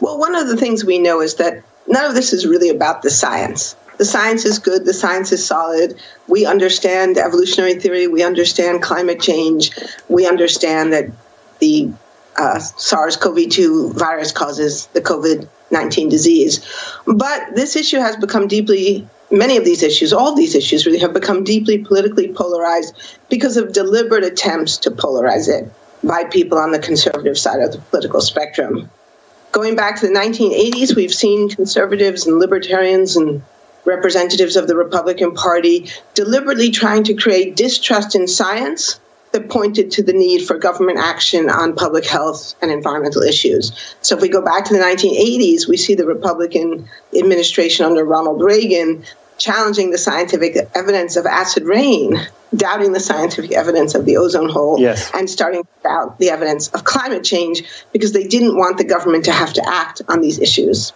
Well, 0.00 0.18
one 0.18 0.34
of 0.34 0.48
the 0.48 0.56
things 0.56 0.84
we 0.84 0.98
know 0.98 1.20
is 1.20 1.34
that 1.34 1.62
none 1.86 2.06
of 2.06 2.14
this 2.14 2.32
is 2.32 2.46
really 2.46 2.70
about 2.70 3.02
the 3.02 3.10
science. 3.10 3.76
The 3.98 4.06
science 4.06 4.46
is 4.46 4.58
good, 4.58 4.86
the 4.86 4.94
science 4.94 5.32
is 5.32 5.46
solid. 5.46 6.00
We 6.28 6.46
understand 6.46 7.18
evolutionary 7.18 7.74
theory, 7.74 8.06
we 8.06 8.24
understand 8.24 8.82
climate 8.82 9.20
change, 9.20 9.70
we 10.08 10.26
understand 10.26 10.94
that 10.94 11.10
the 11.58 11.92
uh, 12.36 12.58
SARS 12.58 13.16
CoV 13.16 13.48
2 13.48 13.92
virus 13.92 14.32
causes 14.32 14.86
the 14.88 15.00
COVID 15.00 15.48
19 15.72 16.08
disease. 16.08 16.64
But 17.06 17.54
this 17.54 17.74
issue 17.74 17.98
has 17.98 18.14
become 18.16 18.46
deeply, 18.46 19.08
many 19.30 19.56
of 19.56 19.64
these 19.64 19.82
issues, 19.82 20.12
all 20.12 20.34
these 20.34 20.54
issues 20.54 20.86
really 20.86 20.98
have 20.98 21.14
become 21.14 21.42
deeply 21.42 21.78
politically 21.78 22.32
polarized 22.32 22.94
because 23.30 23.56
of 23.56 23.72
deliberate 23.72 24.24
attempts 24.24 24.76
to 24.78 24.90
polarize 24.90 25.48
it 25.48 25.70
by 26.04 26.24
people 26.24 26.58
on 26.58 26.72
the 26.72 26.78
conservative 26.78 27.38
side 27.38 27.60
of 27.60 27.72
the 27.72 27.78
political 27.78 28.20
spectrum. 28.20 28.90
Going 29.52 29.76
back 29.76 30.00
to 30.00 30.06
the 30.06 30.14
1980s, 30.14 30.96
we've 30.96 31.14
seen 31.14 31.48
conservatives 31.48 32.26
and 32.26 32.38
libertarians 32.38 33.16
and 33.16 33.42
representatives 33.84 34.56
of 34.56 34.68
the 34.68 34.76
Republican 34.76 35.34
Party 35.34 35.90
deliberately 36.14 36.70
trying 36.70 37.04
to 37.04 37.14
create 37.14 37.56
distrust 37.56 38.14
in 38.14 38.28
science 38.28 39.00
that 39.32 39.48
pointed 39.48 39.90
to 39.92 40.02
the 40.02 40.12
need 40.12 40.46
for 40.46 40.58
government 40.58 40.98
action 40.98 41.48
on 41.48 41.74
public 41.74 42.04
health 42.04 42.54
and 42.62 42.70
environmental 42.70 43.22
issues. 43.22 43.72
So, 44.02 44.16
if 44.16 44.22
we 44.22 44.28
go 44.28 44.42
back 44.42 44.64
to 44.66 44.74
the 44.74 44.80
1980s, 44.80 45.68
we 45.68 45.76
see 45.76 45.94
the 45.94 46.06
Republican 46.06 46.88
administration 47.18 47.86
under 47.86 48.04
Ronald 48.04 48.42
Reagan 48.42 49.04
challenging 49.38 49.90
the 49.90 49.98
scientific 49.98 50.56
evidence 50.74 51.16
of 51.16 51.26
acid 51.26 51.64
rain, 51.64 52.14
doubting 52.54 52.92
the 52.92 53.00
scientific 53.00 53.52
evidence 53.52 53.94
of 53.94 54.04
the 54.04 54.16
ozone 54.16 54.48
hole, 54.48 54.78
yes. 54.78 55.10
and 55.14 55.28
starting 55.28 55.62
to 55.62 55.68
doubt 55.82 56.18
the 56.18 56.30
evidence 56.30 56.68
of 56.68 56.84
climate 56.84 57.24
change 57.24 57.64
because 57.92 58.12
they 58.12 58.26
didn't 58.26 58.56
want 58.56 58.78
the 58.78 58.84
government 58.84 59.24
to 59.24 59.32
have 59.32 59.52
to 59.52 59.62
act 59.66 60.02
on 60.08 60.20
these 60.20 60.38
issues. 60.38 60.92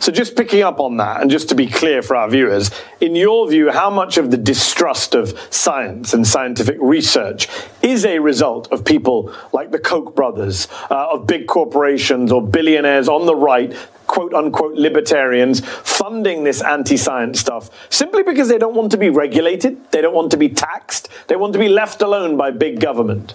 So, 0.00 0.12
just 0.12 0.36
picking 0.36 0.62
up 0.62 0.78
on 0.78 0.96
that, 0.98 1.20
and 1.20 1.30
just 1.30 1.48
to 1.48 1.54
be 1.54 1.66
clear 1.66 2.02
for 2.02 2.14
our 2.14 2.28
viewers, 2.28 2.70
in 3.00 3.16
your 3.16 3.48
view, 3.48 3.70
how 3.70 3.90
much 3.90 4.16
of 4.16 4.30
the 4.30 4.36
distrust 4.36 5.14
of 5.14 5.38
science 5.52 6.14
and 6.14 6.26
scientific 6.26 6.76
research 6.80 7.48
is 7.82 8.04
a 8.04 8.20
result 8.20 8.70
of 8.70 8.84
people 8.84 9.34
like 9.52 9.72
the 9.72 9.78
Koch 9.78 10.14
brothers, 10.14 10.68
uh, 10.90 11.08
of 11.12 11.26
big 11.26 11.48
corporations 11.48 12.30
or 12.30 12.40
billionaires 12.40 13.08
on 13.08 13.26
the 13.26 13.34
right, 13.34 13.74
quote 14.06 14.34
unquote 14.34 14.74
libertarians, 14.74 15.60
funding 15.60 16.44
this 16.44 16.62
anti 16.62 16.96
science 16.96 17.40
stuff 17.40 17.70
simply 17.90 18.22
because 18.22 18.48
they 18.48 18.58
don't 18.58 18.74
want 18.74 18.92
to 18.92 18.98
be 18.98 19.10
regulated, 19.10 19.90
they 19.90 20.00
don't 20.00 20.14
want 20.14 20.30
to 20.30 20.36
be 20.36 20.48
taxed, 20.48 21.08
they 21.26 21.36
want 21.36 21.52
to 21.52 21.58
be 21.58 21.68
left 21.68 22.02
alone 22.02 22.36
by 22.36 22.50
big 22.50 22.80
government? 22.80 23.34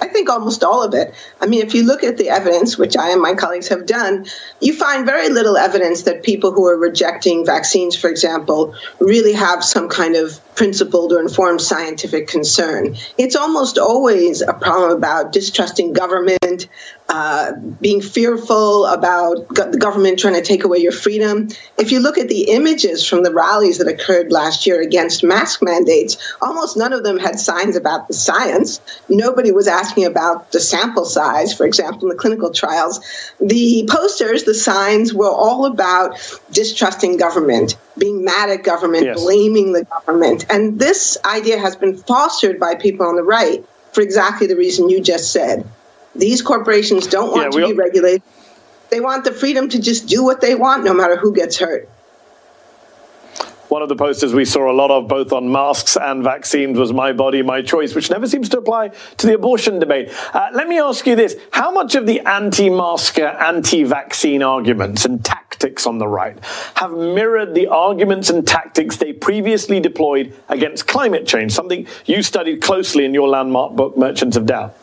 I 0.00 0.08
think 0.08 0.28
almost 0.28 0.64
all 0.64 0.82
of 0.82 0.94
it. 0.94 1.14
I 1.40 1.46
mean, 1.46 1.60
if 1.62 1.74
you 1.74 1.84
look 1.84 2.02
at 2.02 2.16
the 2.16 2.28
evidence, 2.28 2.78
which 2.78 2.96
I 2.96 3.10
and 3.10 3.20
my 3.20 3.34
colleagues 3.34 3.68
have 3.68 3.86
done, 3.86 4.26
you 4.60 4.74
find 4.74 5.04
very 5.04 5.28
little 5.28 5.56
evidence 5.56 6.02
that 6.02 6.22
people 6.22 6.52
who 6.52 6.66
are 6.66 6.76
rejecting 6.78 7.44
vaccines, 7.44 7.96
for 7.96 8.08
example, 8.08 8.74
really 8.98 9.32
have 9.32 9.62
some 9.62 9.88
kind 9.88 10.16
of 10.16 10.40
principled 10.54 11.12
or 11.12 11.20
informed 11.20 11.60
scientific 11.60 12.28
concern. 12.28 12.96
It's 13.18 13.36
almost 13.36 13.78
always 13.78 14.42
a 14.42 14.52
problem 14.52 14.90
about 14.90 15.32
distrusting 15.32 15.92
government, 15.92 16.68
uh, 17.08 17.52
being 17.80 18.00
fearful 18.00 18.86
about 18.86 19.48
go- 19.48 19.70
the 19.70 19.78
government 19.78 20.18
trying 20.18 20.34
to 20.34 20.42
take 20.42 20.64
away 20.64 20.78
your 20.78 20.92
freedom. 20.92 21.48
If 21.78 21.90
you 21.90 21.98
look 22.00 22.18
at 22.18 22.28
the 22.28 22.50
images 22.50 23.06
from 23.06 23.22
the 23.22 23.32
rallies 23.32 23.78
that 23.78 23.88
occurred 23.88 24.30
last 24.30 24.66
year 24.66 24.80
against 24.80 25.24
mask 25.24 25.62
mandates, 25.62 26.16
almost 26.40 26.76
none 26.76 26.92
of 26.92 27.02
them 27.02 27.18
had 27.18 27.40
signs 27.40 27.74
about 27.74 28.06
the 28.06 28.14
science. 28.14 28.80
Nobody 29.08 29.50
was 29.50 29.66
asking 29.66 29.89
about 29.98 30.52
the 30.52 30.60
sample 30.60 31.04
size, 31.04 31.52
for 31.52 31.66
example, 31.66 32.02
in 32.02 32.08
the 32.08 32.20
clinical 32.20 32.50
trials. 32.50 33.00
The 33.40 33.88
posters, 33.90 34.44
the 34.44 34.54
signs 34.54 35.12
were 35.12 35.30
all 35.30 35.66
about 35.66 36.18
distrusting 36.50 37.16
government, 37.16 37.76
being 37.98 38.24
mad 38.24 38.50
at 38.50 38.62
government, 38.62 39.04
yes. 39.04 39.22
blaming 39.22 39.72
the 39.72 39.84
government. 39.84 40.46
And 40.50 40.78
this 40.78 41.18
idea 41.24 41.58
has 41.58 41.76
been 41.76 41.96
fostered 41.96 42.58
by 42.58 42.74
people 42.74 43.06
on 43.06 43.16
the 43.16 43.22
right 43.22 43.64
for 43.92 44.00
exactly 44.00 44.46
the 44.46 44.56
reason 44.56 44.88
you 44.88 45.00
just 45.00 45.32
said. 45.32 45.66
These 46.14 46.42
corporations 46.42 47.06
don't 47.06 47.30
want 47.30 47.54
yeah, 47.54 47.60
to 47.60 47.66
be 47.68 47.72
regulated. 47.74 48.22
They 48.90 49.00
want 49.00 49.24
the 49.24 49.32
freedom 49.32 49.68
to 49.68 49.80
just 49.80 50.08
do 50.08 50.24
what 50.24 50.40
they 50.40 50.54
want, 50.54 50.84
no 50.84 50.92
matter 50.92 51.16
who 51.16 51.32
gets 51.32 51.56
hurt. 51.58 51.88
One 53.70 53.82
of 53.82 53.88
the 53.88 53.94
posters 53.94 54.34
we 54.34 54.44
saw 54.46 54.68
a 54.68 54.74
lot 54.74 54.90
of, 54.90 55.06
both 55.06 55.32
on 55.32 55.52
masks 55.52 55.96
and 55.96 56.24
vaccines, 56.24 56.76
was 56.76 56.92
My 56.92 57.12
Body, 57.12 57.40
My 57.40 57.62
Choice, 57.62 57.94
which 57.94 58.10
never 58.10 58.26
seems 58.26 58.48
to 58.48 58.58
apply 58.58 58.88
to 58.88 59.26
the 59.28 59.34
abortion 59.34 59.78
debate. 59.78 60.10
Uh, 60.34 60.48
let 60.52 60.66
me 60.66 60.80
ask 60.80 61.06
you 61.06 61.14
this 61.14 61.36
How 61.52 61.70
much 61.70 61.94
of 61.94 62.04
the 62.04 62.18
anti 62.22 62.68
masker, 62.68 63.26
anti 63.26 63.84
vaccine 63.84 64.42
arguments 64.42 65.04
and 65.04 65.24
tactics 65.24 65.86
on 65.86 65.98
the 65.98 66.08
right 66.08 66.36
have 66.74 66.90
mirrored 66.90 67.54
the 67.54 67.68
arguments 67.68 68.28
and 68.28 68.44
tactics 68.44 68.96
they 68.96 69.12
previously 69.12 69.78
deployed 69.78 70.34
against 70.48 70.88
climate 70.88 71.24
change, 71.24 71.52
something 71.52 71.86
you 72.06 72.24
studied 72.24 72.60
closely 72.60 73.04
in 73.04 73.14
your 73.14 73.28
landmark 73.28 73.76
book, 73.76 73.96
Merchants 73.96 74.36
of 74.36 74.46
Doubt? 74.46 74.79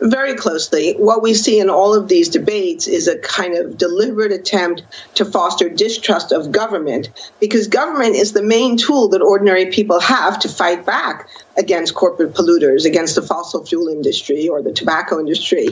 Very 0.00 0.34
closely. 0.34 0.94
What 0.94 1.22
we 1.22 1.34
see 1.34 1.58
in 1.58 1.70
all 1.70 1.94
of 1.94 2.08
these 2.08 2.28
debates 2.28 2.86
is 2.86 3.08
a 3.08 3.18
kind 3.18 3.56
of 3.56 3.78
deliberate 3.78 4.32
attempt 4.32 4.82
to 5.14 5.24
foster 5.24 5.68
distrust 5.68 6.32
of 6.32 6.52
government 6.52 7.08
because 7.40 7.66
government 7.66 8.14
is 8.14 8.32
the 8.32 8.42
main 8.42 8.76
tool 8.76 9.08
that 9.08 9.22
ordinary 9.22 9.66
people 9.66 10.00
have 10.00 10.38
to 10.40 10.48
fight 10.48 10.84
back 10.84 11.28
against 11.56 11.94
corporate 11.94 12.34
polluters, 12.34 12.84
against 12.84 13.14
the 13.14 13.22
fossil 13.22 13.64
fuel 13.64 13.88
industry 13.88 14.48
or 14.48 14.60
the 14.60 14.72
tobacco 14.72 15.18
industry. 15.18 15.68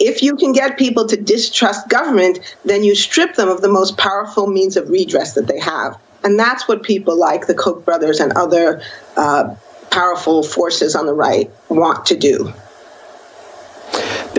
If 0.00 0.22
you 0.22 0.36
can 0.36 0.52
get 0.52 0.76
people 0.76 1.06
to 1.06 1.16
distrust 1.16 1.88
government, 1.88 2.40
then 2.64 2.82
you 2.82 2.96
strip 2.96 3.36
them 3.36 3.48
of 3.48 3.62
the 3.62 3.68
most 3.68 3.96
powerful 3.96 4.48
means 4.48 4.76
of 4.76 4.90
redress 4.90 5.34
that 5.34 5.46
they 5.46 5.60
have. 5.60 5.98
And 6.24 6.36
that's 6.36 6.66
what 6.66 6.82
people 6.82 7.16
like 7.16 7.46
the 7.46 7.54
Koch 7.54 7.84
brothers 7.84 8.18
and 8.18 8.32
other 8.32 8.82
uh, 9.16 9.54
powerful 9.90 10.42
forces 10.42 10.96
on 10.96 11.06
the 11.06 11.14
right 11.14 11.48
want 11.68 12.06
to 12.06 12.16
do 12.16 12.52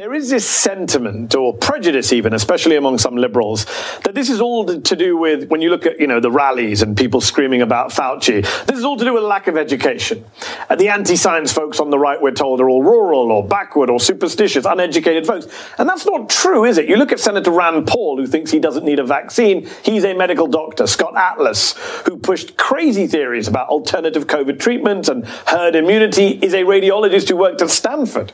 there 0.09 0.17
is 0.17 0.31
this 0.31 0.49
sentiment 0.49 1.35
or 1.35 1.53
prejudice 1.53 2.11
even, 2.11 2.33
especially 2.33 2.75
among 2.75 2.97
some 2.97 3.15
liberals, 3.15 3.65
that 4.03 4.15
this 4.15 4.31
is 4.31 4.41
all 4.41 4.65
to 4.65 4.95
do 4.95 5.15
with 5.15 5.47
when 5.49 5.61
you 5.61 5.69
look 5.69 5.85
at, 5.85 5.99
you 5.99 6.07
know, 6.07 6.19
the 6.19 6.31
rallies 6.31 6.81
and 6.81 6.97
people 6.97 7.21
screaming 7.21 7.61
about 7.61 7.91
Fauci, 7.91 8.41
this 8.65 8.75
is 8.75 8.83
all 8.83 8.97
to 8.97 9.05
do 9.05 9.13
with 9.13 9.21
lack 9.21 9.45
of 9.45 9.55
education. 9.55 10.25
Uh, 10.67 10.75
the 10.75 10.89
anti-science 10.89 11.53
folks 11.53 11.79
on 11.79 11.91
the 11.91 11.99
right, 11.99 12.19
we're 12.19 12.31
told, 12.31 12.59
are 12.59 12.67
all 12.67 12.81
rural 12.81 13.31
or 13.31 13.47
backward 13.47 13.87
or 13.91 13.99
superstitious, 13.99 14.65
uneducated 14.65 15.27
folks. 15.27 15.45
And 15.77 15.87
that's 15.87 16.07
not 16.07 16.27
true, 16.27 16.65
is 16.65 16.79
it? 16.79 16.89
You 16.89 16.95
look 16.95 17.11
at 17.11 17.19
Senator 17.19 17.51
Rand 17.51 17.85
Paul, 17.85 18.17
who 18.17 18.25
thinks 18.25 18.49
he 18.49 18.57
doesn't 18.57 18.85
need 18.85 18.97
a 18.97 19.05
vaccine. 19.05 19.69
He's 19.83 20.05
a 20.05 20.15
medical 20.15 20.47
doctor. 20.47 20.87
Scott 20.87 21.15
Atlas, 21.15 21.75
who 22.07 22.17
pushed 22.17 22.57
crazy 22.57 23.05
theories 23.05 23.47
about 23.47 23.67
alternative 23.67 24.25
COVID 24.25 24.57
treatment 24.57 25.07
and 25.07 25.27
herd 25.45 25.75
immunity, 25.75 26.39
is 26.41 26.55
a 26.55 26.63
radiologist 26.63 27.29
who 27.29 27.37
worked 27.37 27.61
at 27.61 27.69
Stanford. 27.69 28.33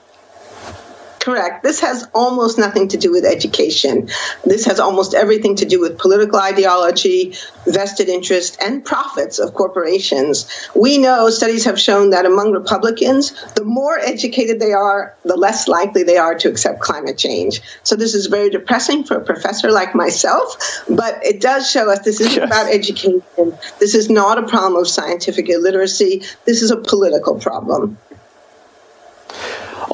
Correct. 1.25 1.63
This 1.63 1.79
has 1.79 2.07
almost 2.13 2.59
nothing 2.59 2.87
to 2.89 2.97
do 2.97 3.11
with 3.11 3.25
education. 3.25 4.09
This 4.43 4.63
has 4.65 4.79
almost 4.79 5.15
everything 5.15 5.55
to 5.55 5.65
do 5.65 5.79
with 5.79 5.97
political 5.97 6.39
ideology, 6.39 7.33
vested 7.65 8.09
interest, 8.09 8.59
and 8.61 8.85
profits 8.85 9.39
of 9.39 9.55
corporations. 9.55 10.45
We 10.75 10.99
know 10.99 11.31
studies 11.31 11.65
have 11.65 11.79
shown 11.79 12.11
that 12.11 12.27
among 12.27 12.51
Republicans, 12.51 13.31
the 13.53 13.63
more 13.63 13.97
educated 13.97 14.59
they 14.59 14.71
are, 14.71 15.15
the 15.23 15.35
less 15.35 15.67
likely 15.67 16.03
they 16.03 16.17
are 16.17 16.35
to 16.35 16.47
accept 16.47 16.79
climate 16.81 17.17
change. 17.17 17.59
So 17.81 17.95
this 17.95 18.13
is 18.13 18.27
very 18.27 18.51
depressing 18.51 19.03
for 19.03 19.17
a 19.17 19.25
professor 19.25 19.71
like 19.71 19.95
myself, 19.95 20.55
but 20.87 21.25
it 21.25 21.41
does 21.41 21.67
show 21.67 21.89
us 21.89 22.01
this 22.05 22.21
isn't 22.21 22.35
yes. 22.35 22.45
about 22.45 22.71
education. 22.71 23.57
This 23.79 23.95
is 23.95 24.11
not 24.11 24.37
a 24.37 24.43
problem 24.43 24.79
of 24.79 24.87
scientific 24.87 25.49
illiteracy. 25.49 26.21
This 26.45 26.61
is 26.61 26.69
a 26.69 26.77
political 26.77 27.39
problem 27.39 27.97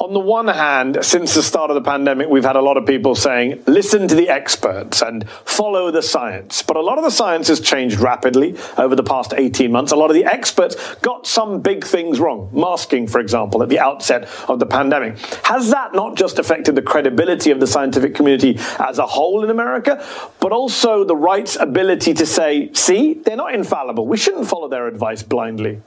on 0.02 0.12
the 0.12 0.20
one 0.20 0.48
hand, 0.48 0.98
since 1.02 1.34
the 1.34 1.42
start 1.44 1.70
of 1.70 1.76
the 1.76 1.80
pandemic, 1.80 2.28
we've 2.28 2.42
had 2.42 2.56
a 2.56 2.60
lot 2.60 2.76
of 2.76 2.84
people 2.84 3.14
saying, 3.14 3.62
listen 3.68 4.08
to 4.08 4.16
the 4.16 4.28
experts 4.28 5.00
and 5.00 5.28
follow 5.30 5.92
the 5.92 6.02
science. 6.02 6.60
But 6.60 6.76
a 6.76 6.80
lot 6.80 6.98
of 6.98 7.04
the 7.04 7.10
science 7.10 7.46
has 7.46 7.60
changed 7.60 8.00
rapidly 8.00 8.56
over 8.78 8.96
the 8.96 9.04
past 9.04 9.32
18 9.32 9.70
months. 9.70 9.92
A 9.92 9.96
lot 9.96 10.10
of 10.10 10.14
the 10.14 10.24
experts 10.24 10.96
got 10.96 11.24
some 11.24 11.60
big 11.60 11.84
things 11.84 12.18
wrong. 12.18 12.50
Masking, 12.52 13.06
for 13.06 13.20
example, 13.20 13.62
at 13.62 13.68
the 13.68 13.78
outset 13.78 14.28
of 14.48 14.58
the 14.58 14.66
pandemic. 14.66 15.18
Has 15.44 15.70
that 15.70 15.94
not 15.94 16.16
just 16.16 16.40
affected 16.40 16.74
the 16.74 16.82
credibility 16.82 17.52
of 17.52 17.60
the 17.60 17.68
scientific 17.68 18.12
community 18.12 18.58
as 18.80 18.98
a 18.98 19.06
whole 19.06 19.44
in 19.44 19.50
America, 19.50 20.04
but 20.40 20.50
also 20.50 21.04
the 21.04 21.16
right's 21.16 21.54
ability 21.54 22.12
to 22.14 22.26
say, 22.26 22.72
see, 22.72 23.14
they're 23.14 23.36
not 23.36 23.54
infallible. 23.54 24.04
We 24.08 24.16
shouldn't 24.16 24.48
follow 24.48 24.68
their 24.68 24.88
advice 24.88 25.22
blindly. 25.22 25.80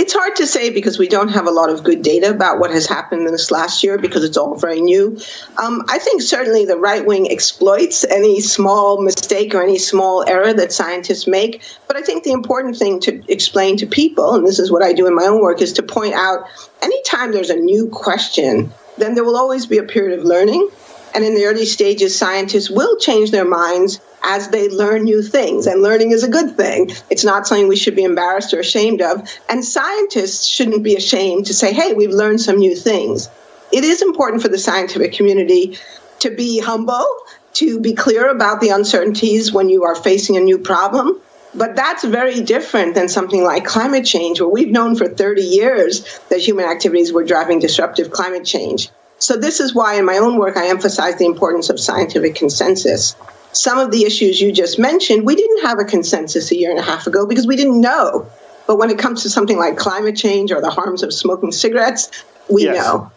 It's 0.00 0.14
hard 0.14 0.34
to 0.36 0.46
say 0.46 0.70
because 0.70 0.98
we 0.98 1.08
don't 1.08 1.28
have 1.28 1.46
a 1.46 1.50
lot 1.50 1.68
of 1.68 1.84
good 1.84 2.00
data 2.00 2.30
about 2.30 2.58
what 2.58 2.70
has 2.70 2.86
happened 2.86 3.26
in 3.26 3.32
this 3.32 3.50
last 3.50 3.84
year 3.84 3.98
because 3.98 4.24
it's 4.24 4.38
all 4.38 4.54
very 4.54 4.80
new. 4.80 5.18
Um, 5.62 5.84
I 5.90 5.98
think 5.98 6.22
certainly 6.22 6.64
the 6.64 6.78
right 6.78 7.04
wing 7.04 7.30
exploits 7.30 8.02
any 8.04 8.40
small 8.40 9.02
mistake 9.02 9.54
or 9.54 9.62
any 9.62 9.76
small 9.76 10.26
error 10.26 10.54
that 10.54 10.72
scientists 10.72 11.26
make. 11.26 11.62
But 11.86 11.98
I 11.98 12.00
think 12.00 12.24
the 12.24 12.32
important 12.32 12.78
thing 12.78 12.98
to 13.00 13.22
explain 13.30 13.76
to 13.76 13.86
people, 13.86 14.34
and 14.34 14.46
this 14.46 14.58
is 14.58 14.72
what 14.72 14.82
I 14.82 14.94
do 14.94 15.06
in 15.06 15.14
my 15.14 15.24
own 15.24 15.42
work, 15.42 15.60
is 15.60 15.74
to 15.74 15.82
point 15.82 16.14
out 16.14 16.46
anytime 16.80 17.32
there's 17.32 17.50
a 17.50 17.56
new 17.56 17.86
question, 17.90 18.72
then 18.96 19.14
there 19.14 19.24
will 19.24 19.36
always 19.36 19.66
be 19.66 19.76
a 19.76 19.82
period 19.82 20.18
of 20.18 20.24
learning. 20.24 20.66
And 21.14 21.24
in 21.24 21.34
the 21.34 21.44
early 21.46 21.66
stages, 21.66 22.16
scientists 22.16 22.70
will 22.70 22.96
change 22.98 23.30
their 23.30 23.44
minds 23.44 24.00
as 24.22 24.48
they 24.48 24.68
learn 24.68 25.04
new 25.04 25.22
things. 25.22 25.66
And 25.66 25.82
learning 25.82 26.12
is 26.12 26.22
a 26.22 26.28
good 26.28 26.56
thing. 26.56 26.90
It's 27.10 27.24
not 27.24 27.46
something 27.46 27.68
we 27.68 27.76
should 27.76 27.96
be 27.96 28.04
embarrassed 28.04 28.54
or 28.54 28.60
ashamed 28.60 29.00
of. 29.00 29.28
And 29.48 29.64
scientists 29.64 30.46
shouldn't 30.46 30.82
be 30.82 30.94
ashamed 30.94 31.46
to 31.46 31.54
say, 31.54 31.72
hey, 31.72 31.94
we've 31.94 32.10
learned 32.10 32.40
some 32.40 32.58
new 32.58 32.76
things. 32.76 33.28
It 33.72 33.84
is 33.84 34.02
important 34.02 34.42
for 34.42 34.48
the 34.48 34.58
scientific 34.58 35.12
community 35.12 35.78
to 36.20 36.30
be 36.30 36.58
humble, 36.58 37.06
to 37.54 37.80
be 37.80 37.94
clear 37.94 38.28
about 38.28 38.60
the 38.60 38.70
uncertainties 38.70 39.52
when 39.52 39.68
you 39.68 39.84
are 39.84 39.94
facing 39.94 40.36
a 40.36 40.40
new 40.40 40.58
problem. 40.58 41.20
But 41.54 41.74
that's 41.74 42.04
very 42.04 42.40
different 42.42 42.94
than 42.94 43.08
something 43.08 43.42
like 43.42 43.64
climate 43.64 44.04
change, 44.04 44.40
where 44.40 44.48
we've 44.48 44.70
known 44.70 44.94
for 44.94 45.08
30 45.08 45.42
years 45.42 46.20
that 46.28 46.38
human 46.38 46.64
activities 46.64 47.12
were 47.12 47.24
driving 47.24 47.58
disruptive 47.58 48.12
climate 48.12 48.44
change. 48.44 48.90
So, 49.20 49.36
this 49.36 49.60
is 49.60 49.74
why 49.74 49.94
in 49.94 50.04
my 50.04 50.18
own 50.18 50.38
work 50.38 50.56
I 50.56 50.68
emphasize 50.68 51.16
the 51.16 51.26
importance 51.26 51.70
of 51.70 51.78
scientific 51.78 52.34
consensus 52.34 53.14
some 53.52 53.78
of 53.78 53.90
the 53.90 54.04
issues 54.04 54.40
you 54.40 54.52
just 54.52 54.78
mentioned, 54.78 55.26
we 55.26 55.34
didn't 55.34 55.62
have 55.62 55.78
a 55.78 55.84
consensus 55.84 56.50
a 56.50 56.56
year 56.56 56.70
and 56.70 56.78
a 56.78 56.82
half 56.82 57.06
ago 57.06 57.26
because 57.26 57.46
we 57.46 57.56
didn't 57.56 57.80
know. 57.80 58.26
But 58.66 58.76
when 58.76 58.90
it 58.90 58.98
comes 58.98 59.22
to 59.22 59.30
something 59.30 59.58
like 59.58 59.76
climate 59.76 60.16
change 60.16 60.52
or 60.52 60.60
the 60.60 60.70
harms 60.70 61.02
of 61.02 61.12
smoking 61.12 61.50
cigarettes, 61.50 62.24
we 62.48 62.64
yes. 62.64 62.76
know. 62.76 63.10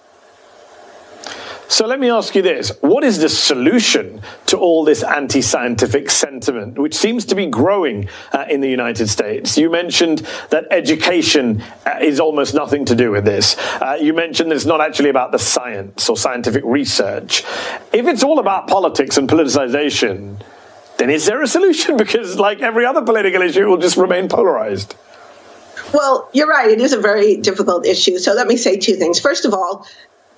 So 1.74 1.88
let 1.88 2.00
me 2.00 2.12
ask 2.12 2.36
you 2.36 2.44
this. 2.44 2.70
What 2.82 3.04
is 3.04 3.18
the 3.18 3.28
solution 3.28 4.22
to 4.46 4.60
all 4.60 4.84
this 4.84 5.02
anti 5.02 5.42
scientific 5.42 6.12
sentiment, 6.12 6.78
which 6.78 6.94
seems 6.94 7.26
to 7.26 7.36
be 7.36 7.48
growing 7.48 8.10
uh, 8.32 8.46
in 8.48 8.62
the 8.62 8.70
United 8.70 9.10
States? 9.10 9.58
You 9.58 9.72
mentioned 9.72 10.20
that 10.52 10.68
education 10.70 11.64
uh, 11.88 11.98
is 12.00 12.20
almost 12.20 12.54
nothing 12.54 12.86
to 12.86 12.96
do 12.96 13.10
with 13.10 13.26
this. 13.26 13.58
Uh, 13.82 13.98
you 14.00 14.14
mentioned 14.14 14.52
that 14.52 14.56
it's 14.56 14.68
not 14.68 14.82
actually 14.82 15.10
about 15.10 15.32
the 15.32 15.40
science 15.40 16.08
or 16.08 16.16
scientific 16.16 16.64
research. 16.64 17.44
If 17.92 18.06
it's 18.06 18.24
all 18.24 18.38
about 18.38 18.68
politics 18.68 19.18
and 19.18 19.28
politicization, 19.28 20.40
then 21.00 21.10
is 21.10 21.26
there 21.26 21.42
a 21.42 21.48
solution? 21.48 21.98
Because, 22.04 22.38
like 22.38 22.62
every 22.62 22.86
other 22.86 23.02
political 23.02 23.42
issue, 23.42 23.64
it 23.64 23.68
will 23.68 23.78
just 23.78 23.98
remain 23.98 24.30
polarized. 24.30 24.94
Well, 25.92 26.30
you're 26.34 26.48
right. 26.48 26.70
It 26.70 26.82
is 26.82 26.94
a 26.94 27.00
very 27.00 27.38
difficult 27.38 27.88
issue. 27.88 28.20
So 28.20 28.34
let 28.34 28.46
me 28.46 28.58
say 28.58 28.78
two 28.78 28.96
things. 28.96 29.20
First 29.20 29.46
of 29.46 29.56
all, 29.56 29.88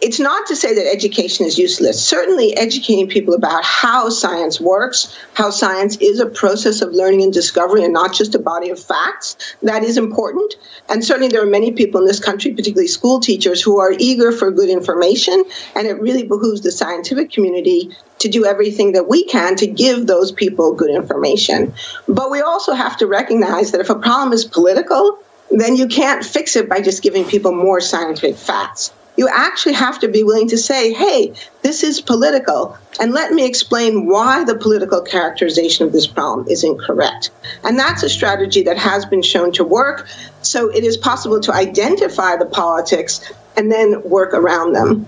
it's 0.05 0.19
not 0.19 0.45
to 0.45 0.55
say 0.55 0.75
that 0.75 0.87
education 0.87 1.47
is 1.47 1.57
useless. 1.57 1.99
Certainly, 1.99 2.55
educating 2.57 3.09
people 3.09 3.33
about 3.33 3.65
how 3.65 4.09
science 4.09 4.61
works, 4.61 5.17
how 5.33 5.49
science 5.49 5.97
is 5.97 6.19
a 6.19 6.27
process 6.27 6.83
of 6.83 6.93
learning 6.93 7.23
and 7.23 7.33
discovery 7.33 7.83
and 7.83 7.91
not 7.91 8.13
just 8.13 8.35
a 8.35 8.39
body 8.39 8.69
of 8.69 8.79
facts, 8.79 9.55
that 9.63 9.83
is 9.83 9.97
important. 9.97 10.53
And 10.89 11.03
certainly, 11.03 11.29
there 11.29 11.41
are 11.41 11.49
many 11.49 11.71
people 11.71 11.99
in 12.01 12.05
this 12.05 12.19
country, 12.19 12.51
particularly 12.51 12.87
school 12.87 13.19
teachers, 13.19 13.63
who 13.63 13.79
are 13.79 13.93
eager 13.97 14.31
for 14.31 14.51
good 14.51 14.69
information. 14.69 15.43
And 15.75 15.87
it 15.87 15.99
really 15.99 16.21
behooves 16.21 16.61
the 16.61 16.71
scientific 16.71 17.31
community 17.31 17.89
to 18.19 18.27
do 18.27 18.45
everything 18.45 18.91
that 18.91 19.07
we 19.07 19.23
can 19.25 19.55
to 19.55 19.65
give 19.65 20.05
those 20.05 20.31
people 20.31 20.75
good 20.75 20.91
information. 20.91 21.73
But 22.07 22.29
we 22.29 22.41
also 22.41 22.73
have 22.73 22.95
to 22.97 23.07
recognize 23.07 23.71
that 23.71 23.81
if 23.81 23.89
a 23.89 23.95
problem 23.95 24.33
is 24.33 24.45
political, 24.45 25.17
then 25.49 25.75
you 25.75 25.87
can't 25.87 26.23
fix 26.23 26.55
it 26.55 26.69
by 26.69 26.81
just 26.81 27.01
giving 27.01 27.25
people 27.25 27.55
more 27.55 27.81
scientific 27.81 28.35
facts 28.35 28.93
you 29.17 29.29
actually 29.29 29.73
have 29.73 29.99
to 29.99 30.07
be 30.07 30.23
willing 30.23 30.47
to 30.49 30.57
say, 30.57 30.93
hey, 30.93 31.33
this 31.61 31.83
is 31.83 32.01
political, 32.01 32.77
and 32.99 33.13
let 33.13 33.31
me 33.31 33.45
explain 33.45 34.07
why 34.07 34.43
the 34.43 34.55
political 34.55 35.01
characterization 35.01 35.85
of 35.85 35.93
this 35.93 36.07
problem 36.07 36.47
is 36.49 36.63
incorrect. 36.63 37.31
And 37.63 37.77
that's 37.77 38.03
a 38.03 38.09
strategy 38.09 38.63
that 38.63 38.77
has 38.77 39.05
been 39.05 39.21
shown 39.21 39.51
to 39.53 39.63
work. 39.63 40.07
So 40.41 40.69
it 40.69 40.83
is 40.83 40.97
possible 40.97 41.39
to 41.41 41.53
identify 41.53 42.35
the 42.35 42.45
politics 42.45 43.31
and 43.57 43.71
then 43.71 44.01
work 44.03 44.33
around 44.33 44.73
them. 44.73 45.07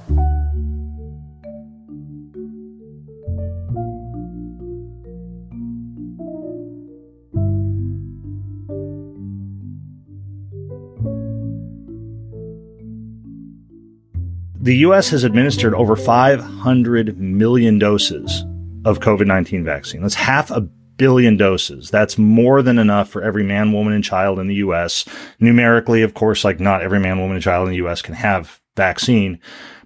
The 14.68 14.76
U.S. 14.80 15.08
has 15.12 15.24
administered 15.24 15.74
over 15.74 15.96
500 15.96 17.18
million 17.18 17.80
doses 17.80 18.44
of 18.84 19.00
COVID 19.00 19.26
19 19.26 19.64
vaccine. 19.64 20.02
That's 20.02 20.14
half 20.14 20.52
a 20.52 20.60
billion 20.60 21.38
doses. 21.38 21.90
That's 21.90 22.18
more 22.18 22.62
than 22.62 22.78
enough 22.78 23.08
for 23.08 23.24
every 23.24 23.46
man, 23.46 23.72
woman, 23.72 23.94
and 23.94 24.04
child 24.04 24.40
in 24.40 24.48
the 24.48 24.56
U.S. 24.56 25.06
Numerically, 25.40 26.02
of 26.02 26.16
course, 26.16 26.44
like 26.44 26.60
not 26.60 26.82
every 26.82 27.00
man, 27.00 27.18
woman, 27.18 27.36
and 27.38 27.42
child 27.42 27.70
in 27.70 27.72
the 27.72 27.78
U.S. 27.78 28.02
can 28.02 28.14
have 28.16 28.62
vaccine. 28.76 29.40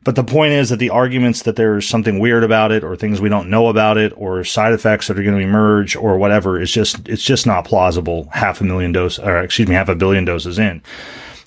But 0.03 0.15
the 0.15 0.23
point 0.23 0.53
is 0.53 0.69
that 0.69 0.77
the 0.77 0.89
arguments 0.89 1.43
that 1.43 1.57
there's 1.57 1.87
something 1.87 2.17
weird 2.17 2.43
about 2.43 2.71
it 2.71 2.83
or 2.83 2.95
things 2.95 3.21
we 3.21 3.29
don't 3.29 3.51
know 3.51 3.67
about 3.67 3.99
it 3.99 4.11
or 4.15 4.43
side 4.43 4.73
effects 4.73 5.07
that 5.07 5.19
are 5.19 5.21
going 5.23 5.37
to 5.37 5.43
emerge 5.43 5.95
or 5.95 6.17
whatever 6.17 6.59
is 6.59 6.71
just, 6.71 7.07
it's 7.07 7.21
just 7.21 7.45
not 7.45 7.65
plausible 7.65 8.29
half 8.31 8.61
a 8.61 8.63
million 8.63 8.91
doses, 8.91 9.19
or 9.19 9.43
excuse 9.43 9.67
me, 9.67 9.75
half 9.75 9.89
a 9.89 9.95
billion 9.95 10.25
doses 10.25 10.57
in. 10.57 10.81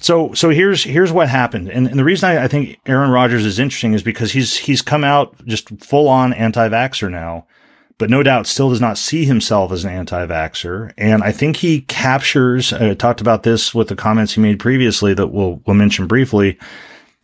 So, 0.04 0.34
so 0.34 0.50
here's 0.50 0.84
here's 0.84 1.12
what 1.12 1.30
happened, 1.30 1.70
and, 1.70 1.86
and 1.86 1.98
the 1.98 2.04
reason 2.04 2.28
I, 2.28 2.44
I, 2.44 2.46
think 2.46 2.78
Aaron 2.84 3.10
Rodgers 3.10 3.46
is 3.46 3.58
interesting 3.58 3.94
is 3.94 4.02
because 4.02 4.32
he's 4.32 4.58
he's 4.58 4.82
come 4.82 5.02
out 5.02 5.34
just 5.46 5.70
full 5.82 6.10
on 6.10 6.34
anti-vaxer 6.34 7.10
now, 7.10 7.46
but 7.96 8.10
no 8.10 8.22
doubt 8.22 8.46
still 8.46 8.68
does 8.68 8.82
not 8.82 8.98
see 8.98 9.24
himself 9.24 9.72
as 9.72 9.82
an 9.82 9.90
anti-vaxer, 9.90 10.92
and 10.98 11.24
I 11.24 11.32
think 11.32 11.56
he 11.56 11.80
captures. 11.80 12.70
I 12.70 12.90
uh, 12.90 12.94
talked 12.94 13.22
about 13.22 13.44
this 13.44 13.74
with 13.74 13.88
the 13.88 13.96
comments 13.96 14.34
he 14.34 14.42
made 14.42 14.60
previously 14.60 15.14
that 15.14 15.28
we'll 15.28 15.62
we'll 15.66 15.72
mention 15.72 16.06
briefly. 16.06 16.58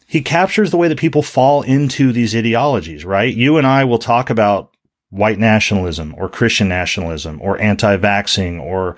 He 0.06 0.22
captures 0.22 0.70
the 0.70 0.78
way 0.78 0.88
that 0.88 0.98
people 0.98 1.22
fall 1.22 1.60
into 1.60 2.12
these 2.12 2.34
ideologies, 2.34 3.04
right? 3.04 3.36
You 3.36 3.58
and 3.58 3.66
I 3.66 3.84
will 3.84 3.98
talk 3.98 4.30
about 4.30 4.74
white 5.10 5.38
nationalism 5.38 6.14
or 6.16 6.30
Christian 6.30 6.70
nationalism 6.70 7.40
or 7.42 7.60
anti-vaxxing 7.60 8.58
or 8.58 8.96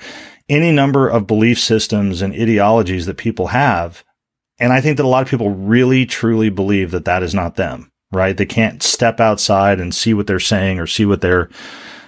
any 0.48 0.72
number 0.72 1.08
of 1.08 1.26
belief 1.26 1.58
systems 1.58 2.22
and 2.22 2.32
ideologies 2.34 3.06
that 3.06 3.16
people 3.16 3.48
have. 3.48 4.04
And 4.58 4.72
I 4.72 4.80
think 4.80 4.96
that 4.96 5.06
a 5.06 5.08
lot 5.08 5.22
of 5.22 5.28
people 5.28 5.50
really 5.50 6.06
truly 6.06 6.50
believe 6.50 6.90
that 6.90 7.04
that 7.04 7.22
is 7.22 7.34
not 7.34 7.56
them, 7.56 7.90
right? 8.12 8.36
They 8.36 8.46
can't 8.46 8.82
step 8.82 9.20
outside 9.20 9.80
and 9.80 9.94
see 9.94 10.14
what 10.14 10.26
they're 10.26 10.38
saying 10.40 10.78
or 10.78 10.86
see 10.86 11.04
what 11.06 11.20
they're, 11.20 11.48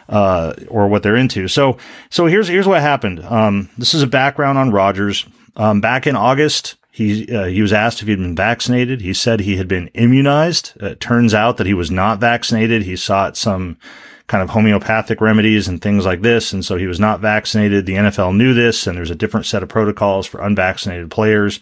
uh, 0.08 0.54
or 0.68 0.88
what 0.88 1.02
they're 1.02 1.16
into. 1.16 1.48
So, 1.48 1.78
so 2.10 2.26
here's, 2.26 2.48
here's 2.48 2.68
what 2.68 2.80
happened. 2.80 3.24
Um, 3.24 3.70
this 3.78 3.94
is 3.94 4.02
a 4.02 4.06
background 4.06 4.58
on 4.58 4.70
Rodgers. 4.70 5.26
Um, 5.56 5.80
back 5.80 6.06
in 6.06 6.16
August, 6.16 6.76
he 6.94 7.26
uh, 7.34 7.46
he 7.46 7.60
was 7.60 7.72
asked 7.72 8.02
if 8.02 8.08
he'd 8.08 8.20
been 8.20 8.36
vaccinated. 8.36 9.00
He 9.00 9.14
said 9.14 9.40
he 9.40 9.56
had 9.56 9.66
been 9.66 9.88
immunized. 9.94 10.74
It 10.76 11.00
turns 11.00 11.34
out 11.34 11.56
that 11.56 11.66
he 11.66 11.74
was 11.74 11.90
not 11.90 12.20
vaccinated. 12.20 12.84
He 12.84 12.94
sought 12.94 13.36
some 13.36 13.78
kind 14.26 14.42
of 14.42 14.50
homeopathic 14.50 15.20
remedies 15.20 15.68
and 15.68 15.80
things 15.80 16.06
like 16.06 16.22
this, 16.22 16.52
and 16.52 16.64
so 16.64 16.76
he 16.76 16.86
was 16.86 17.00
not 17.00 17.20
vaccinated. 17.20 17.86
The 17.86 17.94
NFL 17.94 18.36
knew 18.36 18.54
this, 18.54 18.86
and 18.86 18.96
there's 18.96 19.10
a 19.10 19.14
different 19.14 19.46
set 19.46 19.62
of 19.62 19.68
protocols 19.68 20.26
for 20.26 20.40
unvaccinated 20.40 21.10
players. 21.10 21.60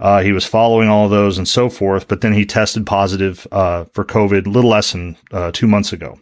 Uh, 0.00 0.22
he 0.22 0.32
was 0.32 0.46
following 0.46 0.88
all 0.88 1.04
of 1.04 1.10
those 1.10 1.38
and 1.38 1.46
so 1.46 1.68
forth, 1.68 2.08
but 2.08 2.22
then 2.22 2.32
he 2.32 2.46
tested 2.46 2.86
positive 2.86 3.46
uh, 3.52 3.84
for 3.92 4.04
COVID 4.04 4.46
a 4.46 4.50
little 4.50 4.70
less 4.70 4.92
than 4.92 5.16
uh, 5.30 5.52
two 5.52 5.66
months 5.66 5.92
ago 5.92 6.18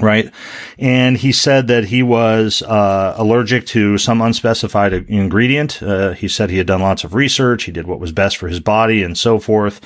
right? 0.00 0.32
And 0.78 1.16
he 1.16 1.32
said 1.32 1.66
that 1.68 1.84
he 1.84 2.02
was 2.02 2.62
uh, 2.62 3.14
allergic 3.16 3.66
to 3.66 3.98
some 3.98 4.20
unspecified 4.20 4.92
ingredient. 4.92 5.82
Uh, 5.82 6.12
he 6.12 6.28
said 6.28 6.50
he 6.50 6.58
had 6.58 6.66
done 6.66 6.82
lots 6.82 7.04
of 7.04 7.14
research. 7.14 7.64
He 7.64 7.72
did 7.72 7.86
what 7.86 8.00
was 8.00 8.12
best 8.12 8.36
for 8.36 8.48
his 8.48 8.60
body 8.60 9.02
and 9.02 9.16
so 9.16 9.38
forth. 9.38 9.80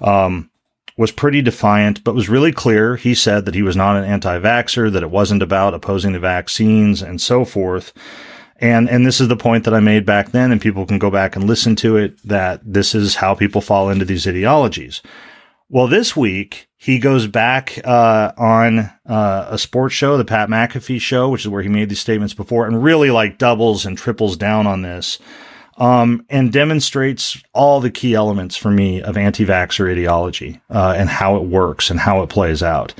Um, 0.00 0.50
was 0.96 1.12
pretty 1.12 1.42
defiant, 1.42 2.02
but 2.04 2.14
was 2.14 2.28
really 2.28 2.52
clear. 2.52 2.96
He 2.96 3.14
said 3.14 3.44
that 3.44 3.54
he 3.54 3.62
was 3.62 3.76
not 3.76 3.96
an 3.96 4.04
anti-vaxxer, 4.04 4.90
that 4.92 5.02
it 5.02 5.10
wasn't 5.10 5.42
about 5.42 5.74
opposing 5.74 6.12
the 6.12 6.18
vaccines 6.18 7.02
and 7.02 7.20
so 7.20 7.44
forth. 7.44 7.92
And, 8.58 8.88
and 8.88 9.06
this 9.06 9.20
is 9.20 9.28
the 9.28 9.36
point 9.36 9.64
that 9.64 9.74
I 9.74 9.80
made 9.80 10.06
back 10.06 10.30
then, 10.30 10.50
and 10.50 10.60
people 10.60 10.86
can 10.86 10.98
go 10.98 11.10
back 11.10 11.36
and 11.36 11.44
listen 11.44 11.76
to 11.76 11.98
it, 11.98 12.18
that 12.26 12.60
this 12.64 12.94
is 12.94 13.16
how 13.16 13.34
people 13.34 13.60
fall 13.60 13.90
into 13.90 14.06
these 14.06 14.26
ideologies. 14.26 15.02
Well, 15.68 15.88
this 15.88 16.16
week 16.16 16.68
he 16.78 16.98
goes 16.98 17.26
back 17.26 17.78
uh, 17.84 18.32
on 18.38 18.90
uh, 19.04 19.48
a 19.50 19.58
sports 19.58 19.94
show, 19.94 20.16
the 20.16 20.24
Pat 20.24 20.48
McAfee 20.48 21.00
show, 21.00 21.28
which 21.28 21.42
is 21.42 21.48
where 21.48 21.62
he 21.62 21.68
made 21.68 21.90
these 21.90 22.00
statements 22.00 22.32
before, 22.32 22.66
and 22.66 22.82
really 22.82 23.10
like 23.10 23.36
doubles 23.36 23.84
and 23.84 23.98
triples 23.98 24.36
down 24.36 24.66
on 24.66 24.80
this, 24.82 25.18
um, 25.78 26.24
and 26.30 26.52
demonstrates 26.52 27.40
all 27.52 27.80
the 27.80 27.90
key 27.90 28.14
elements 28.14 28.56
for 28.56 28.70
me 28.70 29.02
of 29.02 29.16
anti-vaxxer 29.16 29.90
ideology 29.90 30.60
uh, 30.70 30.94
and 30.96 31.08
how 31.08 31.36
it 31.36 31.44
works 31.44 31.90
and 31.90 32.00
how 32.00 32.22
it 32.22 32.28
plays 32.28 32.62
out. 32.62 32.94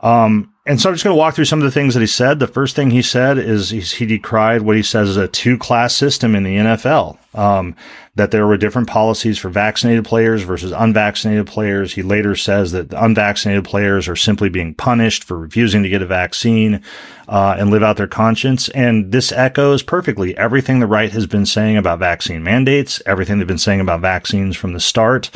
Um, 0.00 0.52
and 0.66 0.78
so 0.78 0.90
I'm 0.90 0.94
just 0.94 1.02
going 1.02 1.14
to 1.14 1.18
walk 1.18 1.34
through 1.34 1.46
some 1.46 1.60
of 1.60 1.64
the 1.64 1.70
things 1.70 1.94
that 1.94 2.00
he 2.00 2.06
said. 2.06 2.38
The 2.38 2.46
first 2.46 2.76
thing 2.76 2.90
he 2.90 3.00
said 3.00 3.38
is 3.38 3.70
he 3.70 4.04
decried 4.04 4.62
what 4.62 4.76
he 4.76 4.82
says 4.82 5.08
is 5.08 5.16
a 5.16 5.26
two 5.26 5.56
class 5.56 5.96
system 5.96 6.34
in 6.34 6.42
the 6.42 6.56
NFL. 6.56 7.16
Um, 7.34 7.74
that 8.18 8.32
there 8.32 8.48
were 8.48 8.56
different 8.56 8.88
policies 8.88 9.38
for 9.38 9.48
vaccinated 9.48 10.04
players 10.04 10.42
versus 10.42 10.72
unvaccinated 10.72 11.46
players. 11.46 11.92
He 11.92 12.02
later 12.02 12.34
says 12.34 12.72
that 12.72 12.92
unvaccinated 12.92 13.64
players 13.64 14.08
are 14.08 14.16
simply 14.16 14.48
being 14.48 14.74
punished 14.74 15.22
for 15.22 15.38
refusing 15.38 15.84
to 15.84 15.88
get 15.88 16.02
a 16.02 16.06
vaccine 16.06 16.82
uh, 17.28 17.54
and 17.56 17.70
live 17.70 17.84
out 17.84 17.96
their 17.96 18.08
conscience. 18.08 18.68
And 18.70 19.12
this 19.12 19.30
echoes 19.30 19.84
perfectly 19.84 20.36
everything 20.36 20.80
the 20.80 20.88
right 20.88 21.12
has 21.12 21.26
been 21.26 21.46
saying 21.46 21.76
about 21.76 22.00
vaccine 22.00 22.42
mandates, 22.42 23.00
everything 23.06 23.38
they've 23.38 23.46
been 23.46 23.56
saying 23.56 23.80
about 23.80 24.00
vaccines 24.00 24.56
from 24.56 24.72
the 24.72 24.80
start 24.80 25.30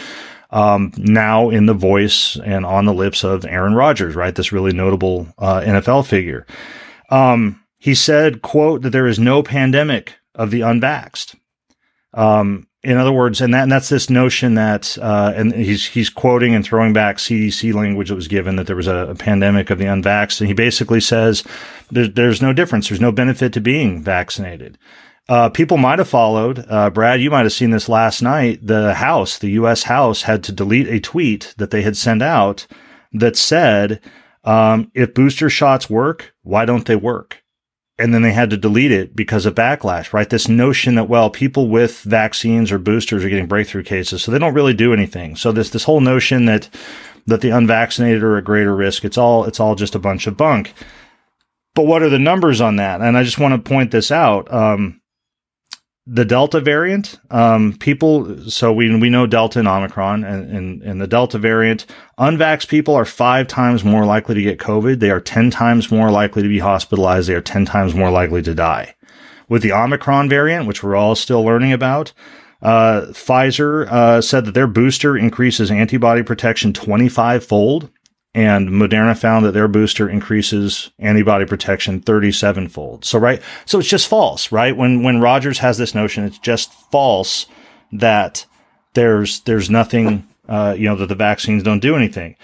um, 0.50 0.92
now 0.96 1.50
in 1.50 1.66
the 1.66 1.74
voice 1.74 2.36
and 2.44 2.66
on 2.66 2.84
the 2.84 2.92
lips 2.92 3.22
of 3.22 3.44
Aaron 3.44 3.74
Rodgers, 3.74 4.16
right? 4.16 4.34
This 4.34 4.50
really 4.50 4.72
notable 4.72 5.28
uh, 5.38 5.60
NFL 5.60 6.04
figure. 6.06 6.46
Um, 7.10 7.62
he 7.78 7.94
said, 7.94 8.42
quote, 8.42 8.82
that 8.82 8.90
there 8.90 9.06
is 9.06 9.20
no 9.20 9.44
pandemic 9.44 10.14
of 10.34 10.50
the 10.50 10.60
unvaxxed. 10.60 11.36
Um, 12.14 12.66
in 12.84 12.98
other 12.98 13.12
words, 13.12 13.40
and 13.40 13.54
that 13.54 13.62
and 13.62 13.72
that's 13.72 13.88
this 13.88 14.10
notion 14.10 14.54
that, 14.54 14.98
uh, 15.00 15.32
and 15.36 15.54
he's 15.54 15.86
he's 15.86 16.10
quoting 16.10 16.54
and 16.54 16.64
throwing 16.64 16.92
back 16.92 17.18
CDC 17.18 17.72
language 17.72 18.08
that 18.08 18.16
was 18.16 18.28
given 18.28 18.56
that 18.56 18.66
there 18.66 18.76
was 18.76 18.88
a, 18.88 19.08
a 19.10 19.14
pandemic 19.14 19.70
of 19.70 19.78
the 19.78 19.84
unvaxxed, 19.84 20.40
and 20.40 20.48
he 20.48 20.54
basically 20.54 21.00
says 21.00 21.44
there's 21.90 22.12
there's 22.14 22.42
no 22.42 22.52
difference, 22.52 22.88
there's 22.88 23.00
no 23.00 23.12
benefit 23.12 23.52
to 23.52 23.60
being 23.60 24.02
vaccinated. 24.02 24.78
Uh, 25.28 25.48
people 25.48 25.76
might 25.76 26.00
have 26.00 26.08
followed. 26.08 26.64
Uh, 26.68 26.90
Brad, 26.90 27.20
you 27.20 27.30
might 27.30 27.44
have 27.44 27.52
seen 27.52 27.70
this 27.70 27.88
last 27.88 28.20
night. 28.20 28.66
The 28.66 28.94
House, 28.94 29.38
the 29.38 29.50
U.S. 29.50 29.84
House, 29.84 30.22
had 30.22 30.42
to 30.44 30.52
delete 30.52 30.88
a 30.88 30.98
tweet 30.98 31.54
that 31.58 31.70
they 31.70 31.82
had 31.82 31.96
sent 31.96 32.20
out 32.22 32.66
that 33.12 33.36
said, 33.36 34.00
um, 34.42 34.90
"If 34.92 35.14
booster 35.14 35.48
shots 35.48 35.88
work, 35.88 36.34
why 36.42 36.64
don't 36.64 36.86
they 36.86 36.96
work?" 36.96 37.41
And 37.98 38.14
then 38.14 38.22
they 38.22 38.32
had 38.32 38.50
to 38.50 38.56
delete 38.56 38.90
it 38.90 39.14
because 39.14 39.46
of 39.46 39.54
backlash. 39.54 40.12
Right? 40.12 40.28
This 40.28 40.48
notion 40.48 40.94
that 40.94 41.08
well, 41.08 41.30
people 41.30 41.68
with 41.68 42.00
vaccines 42.00 42.72
or 42.72 42.78
boosters 42.78 43.24
are 43.24 43.28
getting 43.28 43.46
breakthrough 43.46 43.82
cases, 43.82 44.22
so 44.22 44.32
they 44.32 44.38
don't 44.38 44.54
really 44.54 44.74
do 44.74 44.92
anything. 44.92 45.36
So 45.36 45.52
this 45.52 45.70
this 45.70 45.84
whole 45.84 46.00
notion 46.00 46.46
that 46.46 46.68
that 47.26 47.42
the 47.42 47.50
unvaccinated 47.50 48.22
are 48.22 48.38
at 48.38 48.44
greater 48.44 48.74
risk, 48.74 49.04
it's 49.04 49.18
all 49.18 49.44
it's 49.44 49.60
all 49.60 49.74
just 49.74 49.94
a 49.94 50.00
bunch 50.00 50.26
of 50.26 50.36
bunk. 50.36 50.72
But 51.74 51.86
what 51.86 52.02
are 52.02 52.10
the 52.10 52.18
numbers 52.18 52.60
on 52.60 52.76
that? 52.76 53.00
And 53.00 53.16
I 53.16 53.22
just 53.22 53.38
want 53.38 53.52
to 53.54 53.68
point 53.70 53.90
this 53.90 54.10
out. 54.10 54.52
Um, 54.52 55.01
the 56.06 56.24
Delta 56.24 56.60
variant, 56.60 57.20
um, 57.30 57.76
people, 57.78 58.50
so 58.50 58.72
we, 58.72 58.94
we 58.98 59.08
know 59.08 59.26
Delta 59.26 59.60
and 59.60 59.68
Omicron 59.68 60.24
and, 60.24 60.50
and, 60.50 60.82
and 60.82 61.00
the 61.00 61.06
Delta 61.06 61.38
variant, 61.38 61.86
unvaxxed 62.18 62.68
people 62.68 62.94
are 62.94 63.04
five 63.04 63.46
times 63.46 63.84
more 63.84 64.04
likely 64.04 64.34
to 64.34 64.42
get 64.42 64.58
COVID. 64.58 64.98
They 64.98 65.10
are 65.10 65.20
10 65.20 65.50
times 65.50 65.92
more 65.92 66.10
likely 66.10 66.42
to 66.42 66.48
be 66.48 66.58
hospitalized. 66.58 67.28
They 67.28 67.34
are 67.34 67.40
10 67.40 67.66
times 67.66 67.94
more 67.94 68.10
likely 68.10 68.42
to 68.42 68.54
die. 68.54 68.96
With 69.48 69.62
the 69.62 69.72
Omicron 69.72 70.28
variant, 70.28 70.66
which 70.66 70.82
we're 70.82 70.96
all 70.96 71.14
still 71.14 71.44
learning 71.44 71.72
about, 71.72 72.12
uh, 72.62 73.06
Pfizer 73.10 73.86
uh, 73.88 74.20
said 74.20 74.44
that 74.46 74.54
their 74.54 74.66
booster 74.66 75.16
increases 75.16 75.70
antibody 75.70 76.22
protection 76.22 76.72
25 76.72 77.44
fold 77.44 77.90
and 78.34 78.70
Moderna 78.70 79.16
found 79.16 79.44
that 79.44 79.52
their 79.52 79.68
booster 79.68 80.08
increases 80.08 80.90
antibody 80.98 81.44
protection 81.44 82.00
37 82.00 82.68
fold. 82.68 83.04
So, 83.04 83.18
right. 83.18 83.42
So 83.66 83.78
it's 83.78 83.88
just 83.88 84.08
false, 84.08 84.50
right? 84.50 84.76
When, 84.76 85.02
when 85.02 85.20
Rodgers 85.20 85.58
has 85.58 85.76
this 85.76 85.94
notion, 85.94 86.24
it's 86.24 86.38
just 86.38 86.72
false 86.90 87.46
that 87.92 88.46
there's, 88.94 89.40
there's 89.40 89.68
nothing, 89.68 90.26
uh, 90.48 90.74
you 90.78 90.86
know, 90.86 90.96
that 90.96 91.08
the 91.08 91.14
vaccines 91.14 91.62
don't 91.62 91.80
do 91.80 91.94
anything. 91.94 92.36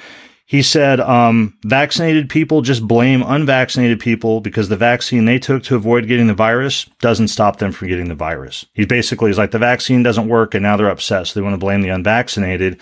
He 0.45 0.63
said, 0.63 1.01
um, 1.01 1.57
vaccinated 1.65 2.31
people 2.31 2.63
just 2.63 2.87
blame 2.87 3.23
unvaccinated 3.23 4.01
people 4.01 4.41
because 4.41 4.71
the 4.71 4.79
vaccine 4.79 5.27
they 5.27 5.39
took 5.39 5.63
to 5.65 5.77
avoid 5.77 6.07
getting 6.07 6.27
the 6.27 6.35
virus 6.35 6.85
doesn't 7.01 7.29
stop 7.29 7.59
them 7.59 7.71
from 7.73 7.89
getting 7.89 8.09
the 8.09 8.15
virus. 8.15 8.65
He 8.73 8.87
basically 8.87 9.31
is 9.31 9.37
like, 9.37 9.51
the 9.51 9.59
vaccine 9.59 10.03
doesn't 10.03 10.29
work 10.29 10.55
and 10.55 10.63
now 10.63 10.77
they're 10.77 10.89
upset. 10.89 11.27
So 11.27 11.39
they 11.39 11.45
want 11.45 11.53
to 11.53 11.59
blame 11.59 11.83
the 11.83 11.91
unvaccinated 11.91 12.81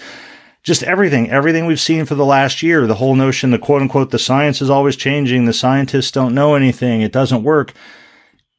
just 0.66 0.82
everything, 0.82 1.30
everything 1.30 1.64
we've 1.64 1.80
seen 1.80 2.04
for 2.04 2.16
the 2.16 2.24
last 2.24 2.60
year, 2.60 2.88
the 2.88 2.96
whole 2.96 3.14
notion, 3.14 3.52
the 3.52 3.58
quote 3.58 3.80
unquote, 3.80 4.10
the 4.10 4.18
science 4.18 4.60
is 4.60 4.68
always 4.68 4.96
changing. 4.96 5.44
The 5.44 5.52
scientists 5.52 6.10
don't 6.10 6.34
know 6.34 6.56
anything. 6.56 7.02
It 7.02 7.12
doesn't 7.12 7.44
work. 7.44 7.72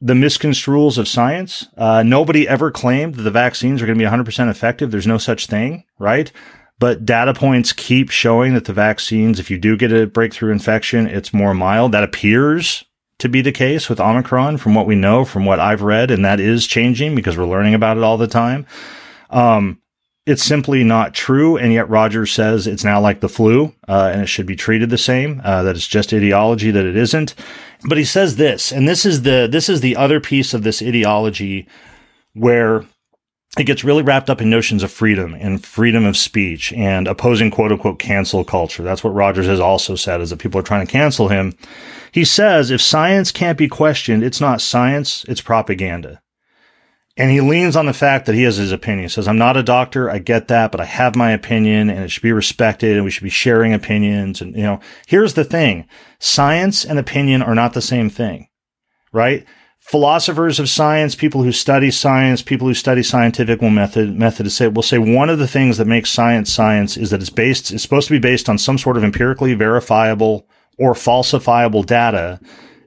The 0.00 0.14
misconstruals 0.14 0.96
of 0.96 1.06
science. 1.06 1.66
Uh, 1.76 2.02
nobody 2.02 2.48
ever 2.48 2.70
claimed 2.70 3.16
that 3.16 3.22
the 3.22 3.30
vaccines 3.30 3.82
are 3.82 3.86
going 3.86 3.98
to 3.98 4.02
be 4.02 4.10
100% 4.10 4.50
effective. 4.50 4.90
There's 4.90 5.06
no 5.06 5.18
such 5.18 5.46
thing, 5.48 5.84
right? 5.98 6.32
But 6.78 7.04
data 7.04 7.34
points 7.34 7.74
keep 7.74 8.08
showing 8.08 8.54
that 8.54 8.64
the 8.64 8.72
vaccines, 8.72 9.38
if 9.38 9.50
you 9.50 9.58
do 9.58 9.76
get 9.76 9.92
a 9.92 10.06
breakthrough 10.06 10.52
infection, 10.52 11.06
it's 11.06 11.34
more 11.34 11.52
mild. 11.52 11.92
That 11.92 12.04
appears 12.04 12.84
to 13.18 13.28
be 13.28 13.42
the 13.42 13.52
case 13.52 13.90
with 13.90 14.00
Omicron 14.00 14.56
from 14.56 14.74
what 14.74 14.86
we 14.86 14.94
know, 14.94 15.26
from 15.26 15.44
what 15.44 15.60
I've 15.60 15.82
read. 15.82 16.10
And 16.10 16.24
that 16.24 16.40
is 16.40 16.66
changing 16.66 17.14
because 17.14 17.36
we're 17.36 17.44
learning 17.44 17.74
about 17.74 17.98
it 17.98 18.02
all 18.02 18.16
the 18.16 18.28
time. 18.28 18.64
Um, 19.28 19.82
it's 20.28 20.44
simply 20.44 20.84
not 20.84 21.14
true. 21.14 21.56
And 21.56 21.72
yet 21.72 21.88
Rodgers 21.88 22.32
says 22.32 22.66
it's 22.66 22.84
now 22.84 23.00
like 23.00 23.20
the 23.20 23.28
flu, 23.28 23.74
uh, 23.88 24.10
and 24.12 24.22
it 24.22 24.26
should 24.26 24.46
be 24.46 24.56
treated 24.56 24.90
the 24.90 24.98
same, 24.98 25.40
uh, 25.42 25.62
that 25.62 25.74
it's 25.74 25.88
just 25.88 26.12
ideology, 26.12 26.70
that 26.70 26.84
it 26.84 26.96
isn't. 26.96 27.34
But 27.84 27.96
he 27.96 28.04
says 28.04 28.36
this, 28.36 28.70
and 28.70 28.86
this 28.86 29.06
is 29.06 29.22
the, 29.22 29.48
this 29.50 29.68
is 29.68 29.80
the 29.80 29.96
other 29.96 30.20
piece 30.20 30.52
of 30.52 30.64
this 30.64 30.82
ideology 30.82 31.66
where 32.34 32.84
it 33.58 33.64
gets 33.64 33.84
really 33.84 34.02
wrapped 34.02 34.28
up 34.28 34.42
in 34.42 34.50
notions 34.50 34.82
of 34.82 34.92
freedom 34.92 35.34
and 35.34 35.64
freedom 35.64 36.04
of 36.04 36.16
speech 36.16 36.72
and 36.74 37.08
opposing 37.08 37.50
quote 37.50 37.72
unquote 37.72 37.98
cancel 37.98 38.44
culture. 38.44 38.82
That's 38.82 39.02
what 39.02 39.14
Rodgers 39.14 39.46
has 39.46 39.60
also 39.60 39.94
said 39.94 40.20
is 40.20 40.28
that 40.30 40.38
people 40.38 40.60
are 40.60 40.64
trying 40.64 40.86
to 40.86 40.92
cancel 40.92 41.28
him. 41.28 41.56
He 42.12 42.24
says 42.24 42.70
if 42.70 42.82
science 42.82 43.32
can't 43.32 43.56
be 43.56 43.68
questioned, 43.68 44.22
it's 44.22 44.40
not 44.40 44.60
science, 44.60 45.24
it's 45.26 45.40
propaganda. 45.40 46.20
And 47.18 47.32
he 47.32 47.40
leans 47.40 47.74
on 47.74 47.86
the 47.86 47.92
fact 47.92 48.26
that 48.26 48.36
he 48.36 48.44
has 48.44 48.56
his 48.56 48.70
opinion. 48.70 49.02
He 49.02 49.08
says, 49.08 49.26
I'm 49.26 49.36
not 49.36 49.56
a 49.56 49.62
doctor. 49.64 50.08
I 50.08 50.20
get 50.20 50.46
that, 50.48 50.70
but 50.70 50.80
I 50.80 50.84
have 50.84 51.16
my 51.16 51.32
opinion 51.32 51.90
and 51.90 52.04
it 52.04 52.10
should 52.10 52.22
be 52.22 52.30
respected 52.30 52.94
and 52.94 53.04
we 53.04 53.10
should 53.10 53.24
be 53.24 53.28
sharing 53.28 53.74
opinions. 53.74 54.40
And, 54.40 54.54
you 54.54 54.62
know, 54.62 54.78
here's 55.08 55.34
the 55.34 55.44
thing. 55.44 55.88
Science 56.20 56.84
and 56.84 56.96
opinion 56.96 57.42
are 57.42 57.56
not 57.56 57.74
the 57.74 57.82
same 57.82 58.08
thing, 58.08 58.46
right? 59.12 59.44
Philosophers 59.78 60.60
of 60.60 60.68
science, 60.68 61.16
people 61.16 61.42
who 61.42 61.50
study 61.50 61.90
science, 61.90 62.40
people 62.40 62.68
who 62.68 62.74
study 62.74 63.02
scientific 63.02 63.60
method, 63.62 64.14
method 64.14 64.44
to 64.44 64.50
say, 64.50 64.68
will 64.68 64.82
say 64.82 64.98
one 64.98 65.28
of 65.28 65.40
the 65.40 65.48
things 65.48 65.76
that 65.78 65.86
makes 65.86 66.12
science 66.12 66.52
science 66.52 66.96
is 66.96 67.10
that 67.10 67.20
it's 67.20 67.30
based, 67.30 67.72
it's 67.72 67.82
supposed 67.82 68.06
to 68.06 68.14
be 68.14 68.20
based 68.20 68.48
on 68.48 68.58
some 68.58 68.78
sort 68.78 68.96
of 68.96 69.02
empirically 69.02 69.54
verifiable 69.54 70.46
or 70.78 70.92
falsifiable 70.92 71.84
data 71.84 72.38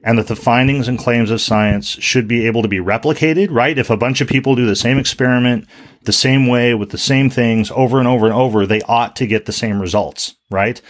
and 0.04 0.18
that 0.18 0.26
the 0.26 0.36
findings 0.36 0.88
and 0.88 0.98
claims 0.98 1.30
of 1.30 1.40
science 1.40 1.88
should 1.88 2.26
be 2.26 2.46
able 2.46 2.62
to 2.62 2.68
be 2.68 2.78
replicated, 2.78 3.48
right? 3.50 3.78
If 3.78 3.90
a 3.90 3.96
bunch 3.96 4.20
of 4.20 4.28
people 4.28 4.56
do 4.56 4.66
the 4.66 4.76
same 4.76 4.98
experiment 4.98 5.66
the 6.04 6.12
same 6.12 6.46
way 6.46 6.74
with 6.74 6.90
the 6.90 6.98
same 6.98 7.30
things 7.30 7.70
over 7.70 7.98
and 7.98 8.08
over 8.08 8.26
and 8.26 8.34
over, 8.34 8.66
they 8.66 8.82
ought 8.82 9.14
to 9.16 9.26
get 9.26 9.46
the 9.46 9.52
same 9.52 9.80
results, 9.80 10.34
right? 10.50 10.80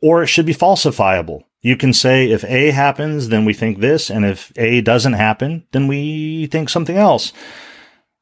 Or 0.00 0.22
it 0.22 0.28
should 0.28 0.46
be 0.46 0.54
falsifiable. 0.54 1.42
You 1.60 1.76
can 1.76 1.92
say 1.92 2.30
if 2.30 2.44
A 2.44 2.70
happens, 2.70 3.30
then 3.30 3.44
we 3.44 3.54
think 3.54 3.80
this, 3.80 4.10
and 4.10 4.24
if 4.24 4.52
A 4.56 4.80
doesn't 4.80 5.14
happen, 5.14 5.66
then 5.72 5.86
we 5.86 6.46
think 6.46 6.68
something 6.68 6.96
else. 6.96 7.32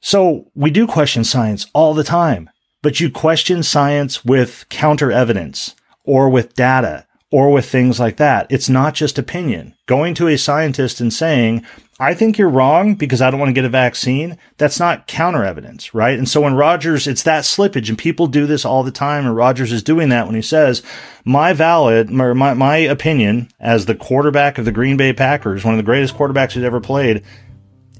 So 0.00 0.50
we 0.54 0.70
do 0.70 0.86
question 0.86 1.24
science 1.24 1.66
all 1.74 1.92
the 1.92 2.04
time, 2.04 2.50
but 2.82 3.00
you 3.00 3.10
question 3.10 3.62
science 3.62 4.24
with 4.24 4.64
counter 4.68 5.12
evidence 5.12 5.74
or 6.04 6.28
with 6.28 6.54
data 6.54 7.06
or 7.32 7.50
with 7.50 7.68
things 7.68 7.98
like 7.98 8.18
that. 8.18 8.46
It's 8.50 8.68
not 8.68 8.94
just 8.94 9.18
opinion. 9.18 9.74
Going 9.86 10.14
to 10.14 10.28
a 10.28 10.36
scientist 10.36 11.00
and 11.00 11.12
saying, 11.12 11.64
I 11.98 12.14
think 12.14 12.36
you're 12.36 12.48
wrong 12.48 12.94
because 12.94 13.22
I 13.22 13.30
don't 13.30 13.40
want 13.40 13.48
to 13.48 13.54
get 13.54 13.64
a 13.64 13.70
vaccine. 13.70 14.36
That's 14.58 14.78
not 14.78 15.06
counter 15.06 15.42
evidence, 15.42 15.94
right? 15.94 16.18
And 16.18 16.28
so 16.28 16.42
when 16.42 16.54
Rodgers, 16.54 17.06
it's 17.06 17.22
that 17.22 17.44
slippage 17.44 17.88
and 17.88 17.96
people 17.96 18.26
do 18.26 18.44
this 18.46 18.64
all 18.64 18.82
the 18.82 18.90
time. 18.90 19.24
And 19.24 19.34
Rodgers 19.34 19.72
is 19.72 19.82
doing 19.82 20.10
that 20.10 20.26
when 20.26 20.34
he 20.34 20.42
says, 20.42 20.82
my 21.24 21.52
valid, 21.54 22.10
my, 22.10 22.54
my 22.54 22.76
opinion 22.76 23.48
as 23.58 23.86
the 23.86 23.94
quarterback 23.94 24.58
of 24.58 24.64
the 24.64 24.72
Green 24.72 24.96
Bay 24.96 25.12
Packers, 25.12 25.64
one 25.64 25.74
of 25.74 25.78
the 25.78 25.84
greatest 25.84 26.14
quarterbacks 26.14 26.52
who's 26.52 26.64
ever 26.64 26.80
played 26.80 27.24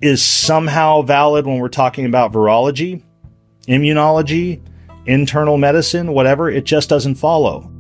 is 0.03 0.23
somehow 0.23 1.01
valid 1.03 1.47
when 1.47 1.59
we're 1.59 1.69
talking 1.69 2.05
about 2.05 2.33
virology, 2.33 3.03
immunology, 3.67 4.61
internal 5.07 5.57
medicine, 5.57 6.13
whatever. 6.13 6.51
It 6.51 6.65
just 6.65 6.89
doesn't 6.89 7.15
follow. 7.15 7.71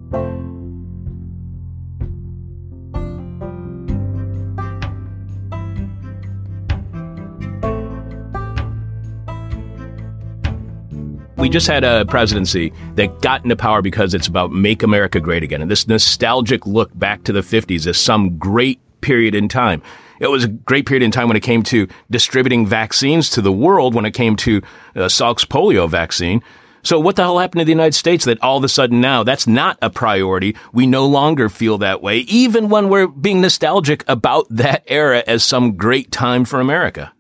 Just 11.53 11.67
had 11.67 11.85
a 11.85 12.07
presidency 12.07 12.73
that 12.95 13.21
got 13.21 13.45
into 13.45 13.55
power 13.55 13.83
because 13.83 14.15
it's 14.15 14.27
about 14.27 14.53
make 14.53 14.83
America 14.83 15.21
great 15.21 15.43
again. 15.43 15.61
And 15.61 15.71
this 15.71 15.87
nostalgic 15.87 16.67
look 16.67 16.91
back 16.99 17.25
to 17.25 17.33
the 17.33 17.43
50s 17.43 17.87
as 17.87 17.99
some 17.99 18.39
great 18.39 18.81
period 19.03 19.35
in 19.35 19.49
time. 19.49 19.83
It 20.19 20.29
was 20.29 20.45
a 20.45 20.49
great 20.49 20.87
period 20.87 21.03
in 21.03 21.11
time 21.11 21.29
when 21.29 21.37
it 21.37 21.43
came 21.43 21.63
to 21.65 21.89
distributing 22.11 22.67
vaccines 22.67 23.29
to 23.31 23.43
the 23.43 23.53
world, 23.53 23.95
when 23.95 24.07
it 24.07 24.13
came 24.13 24.35
to 24.37 24.63
uh, 24.97 25.09
Salk's 25.09 25.45
polio 25.45 25.89
vaccine. 25.89 26.43
So 26.85 26.99
what 26.99 27.17
the 27.17 27.23
hell 27.23 27.39
happened 27.39 27.61
to 27.61 27.65
the 27.67 27.73
United 27.73 27.95
States 27.95 28.25
that 28.25 28.43
all 28.43 28.57
of 28.57 28.65
a 28.65 28.69
sudden 28.69 29.01
now 29.01 29.23
that's 29.23 29.47
not 29.47 29.79
a 29.83 29.91
priority? 29.91 30.57
We 30.73 30.87
no 30.87 31.07
longer 31.07 31.51
feel 31.51 31.77
that 31.79 32.03
way, 32.03 32.21
even 32.21 32.71
when 32.71 32.89
we're 32.89 33.09
being 33.09 33.43
nostalgic 33.43 34.05
about 34.09 34.47
that 34.49 34.85
era 34.87 35.23
as 35.27 35.45
some 35.45 35.77
great 35.77 36.11
time 36.11 36.47
for 36.47 36.61
America. 36.61 37.13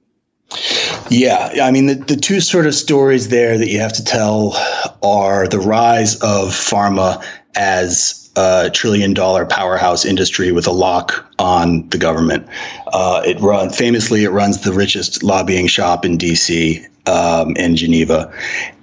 Yeah, 1.10 1.52
I 1.62 1.70
mean 1.70 1.86
the, 1.86 1.94
the 1.94 2.16
two 2.16 2.40
sort 2.40 2.66
of 2.66 2.74
stories 2.74 3.28
there 3.28 3.58
that 3.58 3.68
you 3.68 3.80
have 3.80 3.92
to 3.94 4.04
tell 4.04 4.54
are 5.02 5.46
the 5.48 5.58
rise 5.58 6.14
of 6.16 6.50
pharma 6.50 7.24
as 7.54 8.30
a 8.36 8.70
trillion 8.72 9.12
dollar 9.12 9.44
powerhouse 9.44 10.04
industry 10.04 10.52
with 10.52 10.66
a 10.66 10.72
lock 10.72 11.30
on 11.38 11.88
the 11.90 11.98
government. 11.98 12.46
Uh, 12.88 13.22
it 13.24 13.38
run 13.40 13.70
famously 13.70 14.24
it 14.24 14.30
runs 14.30 14.62
the 14.62 14.72
richest 14.72 15.22
lobbying 15.22 15.66
shop 15.66 16.04
in 16.04 16.16
D.C. 16.16 16.86
Um, 17.06 17.54
and 17.56 17.76
Geneva, 17.76 18.32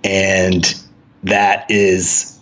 and 0.04 0.76
that 1.24 1.66
is 1.70 2.38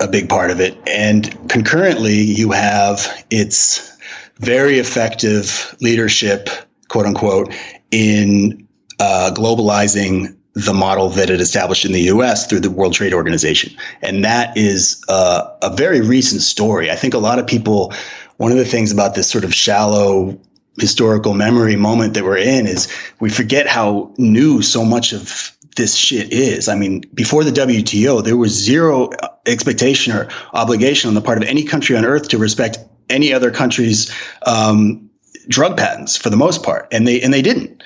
a 0.00 0.08
big 0.08 0.28
part 0.28 0.50
of 0.50 0.60
it. 0.60 0.78
And 0.86 1.48
concurrently, 1.48 2.14
you 2.14 2.52
have 2.52 3.24
its 3.30 3.96
very 4.38 4.78
effective 4.78 5.74
leadership, 5.80 6.48
quote 6.88 7.06
unquote, 7.06 7.52
in 7.90 8.65
uh, 8.98 9.30
globalizing 9.34 10.36
the 10.54 10.72
model 10.72 11.10
that 11.10 11.28
it 11.28 11.40
established 11.40 11.84
in 11.84 11.92
the 11.92 12.02
US 12.02 12.46
through 12.46 12.60
the 12.60 12.70
World 12.70 12.94
Trade 12.94 13.12
Organization. 13.12 13.76
And 14.00 14.24
that 14.24 14.56
is 14.56 15.04
uh, 15.08 15.50
a 15.62 15.74
very 15.74 16.00
recent 16.00 16.40
story. 16.40 16.90
I 16.90 16.96
think 16.96 17.12
a 17.12 17.18
lot 17.18 17.38
of 17.38 17.46
people, 17.46 17.92
one 18.38 18.52
of 18.52 18.58
the 18.58 18.64
things 18.64 18.90
about 18.90 19.14
this 19.14 19.30
sort 19.30 19.44
of 19.44 19.54
shallow 19.54 20.40
historical 20.78 21.34
memory 21.34 21.76
moment 21.76 22.14
that 22.14 22.24
we're 22.24 22.38
in 22.38 22.66
is 22.66 22.88
we 23.20 23.30
forget 23.30 23.66
how 23.66 24.12
new 24.18 24.62
so 24.62 24.84
much 24.84 25.12
of 25.12 25.56
this 25.76 25.94
shit 25.94 26.32
is. 26.32 26.68
I 26.68 26.74
mean, 26.74 27.02
before 27.12 27.44
the 27.44 27.50
WTO, 27.50 28.24
there 28.24 28.36
was 28.36 28.52
zero 28.52 29.10
expectation 29.44 30.14
or 30.14 30.28
obligation 30.54 31.08
on 31.08 31.14
the 31.14 31.20
part 31.20 31.38
of 31.38 31.44
any 31.44 31.64
country 31.64 31.96
on 31.96 32.04
earth 32.04 32.28
to 32.30 32.38
respect 32.38 32.78
any 33.10 33.32
other 33.32 33.50
country's 33.50 34.10
um, 34.46 35.10
drug 35.48 35.76
patents 35.76 36.16
for 36.16 36.30
the 36.30 36.36
most 36.36 36.62
part, 36.62 36.88
and 36.90 37.06
they 37.06 37.20
and 37.20 37.32
they 37.32 37.42
didn't. 37.42 37.82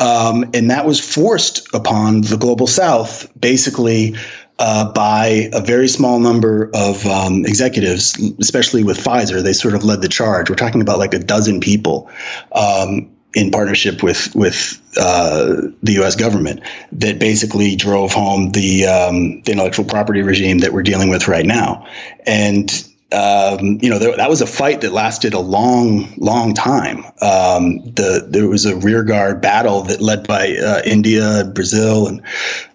Um, 0.00 0.44
and 0.54 0.70
that 0.70 0.86
was 0.86 0.98
forced 1.00 1.72
upon 1.74 2.22
the 2.22 2.36
global 2.36 2.66
south 2.66 3.30
basically 3.38 4.14
uh, 4.58 4.92
by 4.92 5.48
a 5.52 5.60
very 5.60 5.88
small 5.88 6.18
number 6.18 6.70
of 6.74 7.04
um, 7.06 7.44
executives, 7.44 8.18
especially 8.40 8.84
with 8.84 8.98
Pfizer. 8.98 9.42
They 9.42 9.52
sort 9.52 9.74
of 9.74 9.84
led 9.84 10.00
the 10.02 10.08
charge. 10.08 10.48
We're 10.48 10.56
talking 10.56 10.80
about 10.80 10.98
like 10.98 11.14
a 11.14 11.18
dozen 11.18 11.60
people. 11.60 12.10
Um, 12.52 13.10
in 13.36 13.50
partnership 13.50 14.00
with 14.00 14.32
with 14.36 14.80
uh, 14.96 15.56
the 15.82 15.94
U.S. 15.94 16.14
government, 16.14 16.60
that 16.92 17.18
basically 17.18 17.74
drove 17.74 18.12
home 18.12 18.52
the 18.52 18.86
um, 18.86 19.40
the 19.42 19.50
intellectual 19.50 19.84
property 19.84 20.22
regime 20.22 20.58
that 20.58 20.72
we're 20.72 20.84
dealing 20.84 21.10
with 21.10 21.26
right 21.26 21.44
now, 21.44 21.84
and 22.26 22.86
um, 23.12 23.78
you 23.80 23.88
know, 23.88 23.98
there, 23.98 24.16
that 24.16 24.28
was 24.28 24.40
a 24.40 24.46
fight 24.46 24.80
that 24.80 24.92
lasted 24.92 25.34
a 25.34 25.38
long, 25.38 26.12
long 26.16 26.54
time. 26.54 27.04
Um, 27.20 27.78
the, 27.94 28.26
there 28.28 28.48
was 28.48 28.66
a 28.66 28.76
rearguard 28.76 29.40
battle 29.40 29.82
that 29.82 30.00
led 30.00 30.26
by 30.26 30.56
uh, 30.56 30.82
India, 30.84 31.44
Brazil, 31.54 32.08
and 32.08 32.22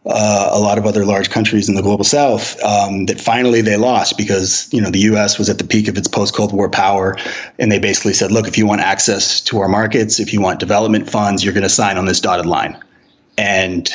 uh, 0.05 0.49
a 0.51 0.59
lot 0.59 0.77
of 0.77 0.85
other 0.85 1.03
large 1.03 1.29
countries 1.29 1.67
in 1.67 1.75
the 1.75 1.81
global 1.81 2.05
south 2.05 2.61
um, 2.63 3.05
that 3.07 3.19
finally 3.19 3.61
they 3.61 3.75
lost 3.75 4.17
because, 4.17 4.71
you 4.71 4.81
know, 4.81 4.89
the 4.89 4.99
U.S. 4.99 5.37
was 5.37 5.49
at 5.49 5.57
the 5.57 5.65
peak 5.65 5.87
of 5.87 5.97
its 5.97 6.07
post-Cold 6.07 6.53
War 6.53 6.69
power. 6.69 7.17
And 7.57 7.71
they 7.71 7.79
basically 7.79 8.13
said, 8.13 8.31
look, 8.31 8.47
if 8.47 8.57
you 8.57 8.65
want 8.65 8.81
access 8.81 9.41
to 9.41 9.59
our 9.59 9.67
markets, 9.67 10.19
if 10.19 10.31
you 10.31 10.41
want 10.41 10.59
development 10.59 11.09
funds, 11.09 11.43
you're 11.43 11.53
going 11.53 11.63
to 11.63 11.69
sign 11.69 11.97
on 11.97 12.05
this 12.05 12.21
dotted 12.21 12.45
line. 12.45 12.77
And 13.37 13.89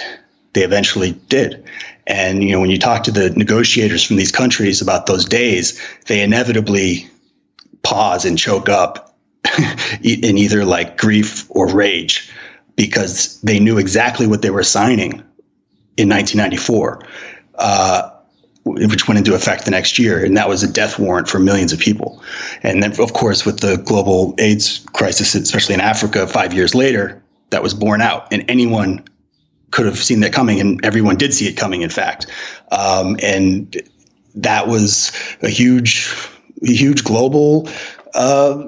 they 0.52 0.62
eventually 0.62 1.12
did. 1.28 1.64
And 2.06 2.42
you 2.42 2.52
know, 2.52 2.60
when 2.60 2.70
you 2.70 2.78
talk 2.78 3.04
to 3.04 3.10
the 3.10 3.30
negotiators 3.30 4.04
from 4.04 4.16
these 4.16 4.32
countries 4.32 4.82
about 4.82 5.06
those 5.06 5.24
days, 5.24 5.80
they 6.06 6.22
inevitably 6.22 7.08
pause 7.82 8.24
and 8.24 8.38
choke 8.38 8.68
up 8.68 9.16
in 10.02 10.38
either 10.38 10.64
like 10.64 10.98
grief 10.98 11.46
or 11.50 11.68
rage 11.68 12.30
because 12.76 13.40
they 13.42 13.58
knew 13.58 13.78
exactly 13.78 14.26
what 14.26 14.42
they 14.42 14.50
were 14.50 14.64
signing 14.64 15.12
in 15.96 16.08
1994, 16.08 17.06
uh, 17.56 18.10
which 18.64 19.06
went 19.06 19.18
into 19.18 19.34
effect 19.34 19.64
the 19.64 19.70
next 19.70 19.98
year, 19.98 20.24
and 20.24 20.36
that 20.36 20.48
was 20.48 20.62
a 20.62 20.70
death 20.70 20.98
warrant 20.98 21.28
for 21.28 21.38
millions 21.38 21.72
of 21.72 21.78
people. 21.78 22.22
And 22.62 22.82
then, 22.82 22.98
of 23.00 23.12
course, 23.12 23.46
with 23.46 23.60
the 23.60 23.76
global 23.76 24.34
AIDS 24.38 24.84
crisis, 24.92 25.34
especially 25.34 25.74
in 25.74 25.80
Africa, 25.80 26.26
five 26.26 26.52
years 26.52 26.74
later, 26.74 27.22
that 27.50 27.62
was 27.62 27.74
borne 27.74 28.00
out, 28.00 28.26
and 28.32 28.44
anyone 28.48 29.04
could 29.74 29.86
have 29.86 29.98
seen 29.98 30.20
that 30.20 30.32
coming, 30.32 30.60
and 30.60 30.82
everyone 30.84 31.16
did 31.16 31.34
see 31.34 31.46
it 31.46 31.56
coming. 31.56 31.82
In 31.82 31.90
fact, 31.90 32.26
um, 32.70 33.16
and 33.20 33.82
that 34.36 34.68
was 34.68 35.12
a 35.42 35.48
huge, 35.48 36.14
huge 36.62 37.02
global 37.02 37.68
uh, 38.14 38.64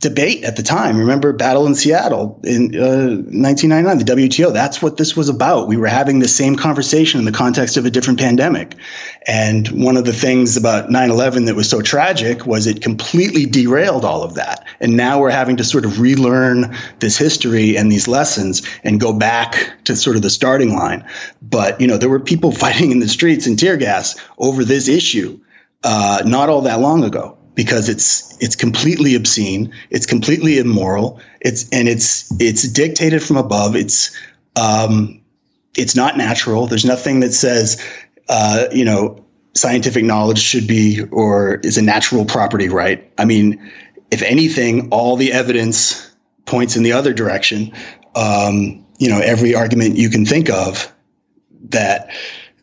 debate 0.00 0.42
at 0.44 0.56
the 0.56 0.62
time. 0.62 0.96
Remember 0.96 1.32
Battle 1.32 1.66
in 1.66 1.74
Seattle 1.74 2.40
in 2.42 2.74
uh, 2.74 3.20
1999, 3.28 3.98
the 3.98 4.04
WTO. 4.04 4.52
That's 4.52 4.80
what 4.80 4.96
this 4.96 5.14
was 5.14 5.28
about. 5.28 5.68
We 5.68 5.76
were 5.76 5.86
having 5.86 6.20
the 6.20 6.28
same 6.28 6.56
conversation 6.56 7.20
in 7.20 7.26
the 7.26 7.32
context 7.32 7.76
of 7.76 7.84
a 7.84 7.90
different 7.90 8.18
pandemic. 8.18 8.74
And 9.26 9.68
one 9.68 9.98
of 9.98 10.06
the 10.06 10.14
things 10.14 10.56
about 10.56 10.88
9/11 10.88 11.46
that 11.46 11.54
was 11.54 11.68
so 11.68 11.82
tragic 11.82 12.46
was 12.46 12.66
it 12.66 12.80
completely 12.80 13.44
derailed 13.44 14.06
all 14.06 14.22
of 14.22 14.34
that. 14.34 14.64
And 14.80 14.96
now 14.96 15.20
we're 15.20 15.30
having 15.30 15.58
to 15.58 15.64
sort 15.64 15.84
of 15.84 16.00
relearn 16.00 16.74
this 17.00 17.18
history 17.18 17.76
and 17.76 17.92
these 17.92 18.08
lessons 18.08 18.62
and 18.82 18.98
go 18.98 19.12
back 19.12 19.84
to 19.84 19.94
sort 19.94 20.16
of 20.16 20.22
the 20.22 20.30
starting 20.30 20.74
line. 20.74 21.04
But 21.42 21.78
you 21.78 21.86
know, 21.86 21.98
there 21.98 22.08
were 22.08 22.20
people 22.20 22.52
fighting 22.64 22.90
in 22.90 23.00
the 23.00 23.08
streets 23.08 23.46
and 23.46 23.58
tear 23.58 23.76
gas 23.76 24.16
over 24.38 24.64
this 24.64 24.88
issue 24.88 25.38
uh, 25.84 26.22
not 26.24 26.48
all 26.48 26.62
that 26.62 26.80
long 26.80 27.04
ago 27.04 27.36
because 27.54 27.88
it's 27.88 28.36
it's 28.40 28.56
completely 28.56 29.14
obscene, 29.14 29.72
it's 29.90 30.06
completely 30.06 30.58
immoral, 30.58 31.20
it's 31.40 31.68
and 31.70 31.88
it's 31.88 32.30
it's 32.40 32.68
dictated 32.68 33.22
from 33.22 33.36
above. 33.36 33.76
It's 33.76 34.16
um, 34.56 35.20
it's 35.76 35.94
not 35.96 36.16
natural. 36.16 36.66
There's 36.66 36.84
nothing 36.84 37.20
that 37.20 37.32
says 37.32 37.82
uh, 38.28 38.66
you 38.72 38.84
know 38.84 39.24
scientific 39.54 40.04
knowledge 40.04 40.38
should 40.38 40.66
be 40.66 41.02
or 41.10 41.56
is 41.64 41.76
a 41.76 41.82
natural 41.82 42.24
property 42.24 42.68
right. 42.68 43.10
I 43.18 43.24
mean, 43.24 43.60
if 44.10 44.22
anything, 44.22 44.88
all 44.90 45.16
the 45.16 45.32
evidence 45.32 46.10
points 46.46 46.76
in 46.76 46.82
the 46.82 46.92
other 46.92 47.12
direction. 47.12 47.72
Um, 48.14 48.84
you 48.98 49.08
know, 49.08 49.20
every 49.20 49.54
argument 49.54 49.96
you 49.96 50.10
can 50.10 50.26
think 50.26 50.50
of 50.50 50.92
that 51.70 52.10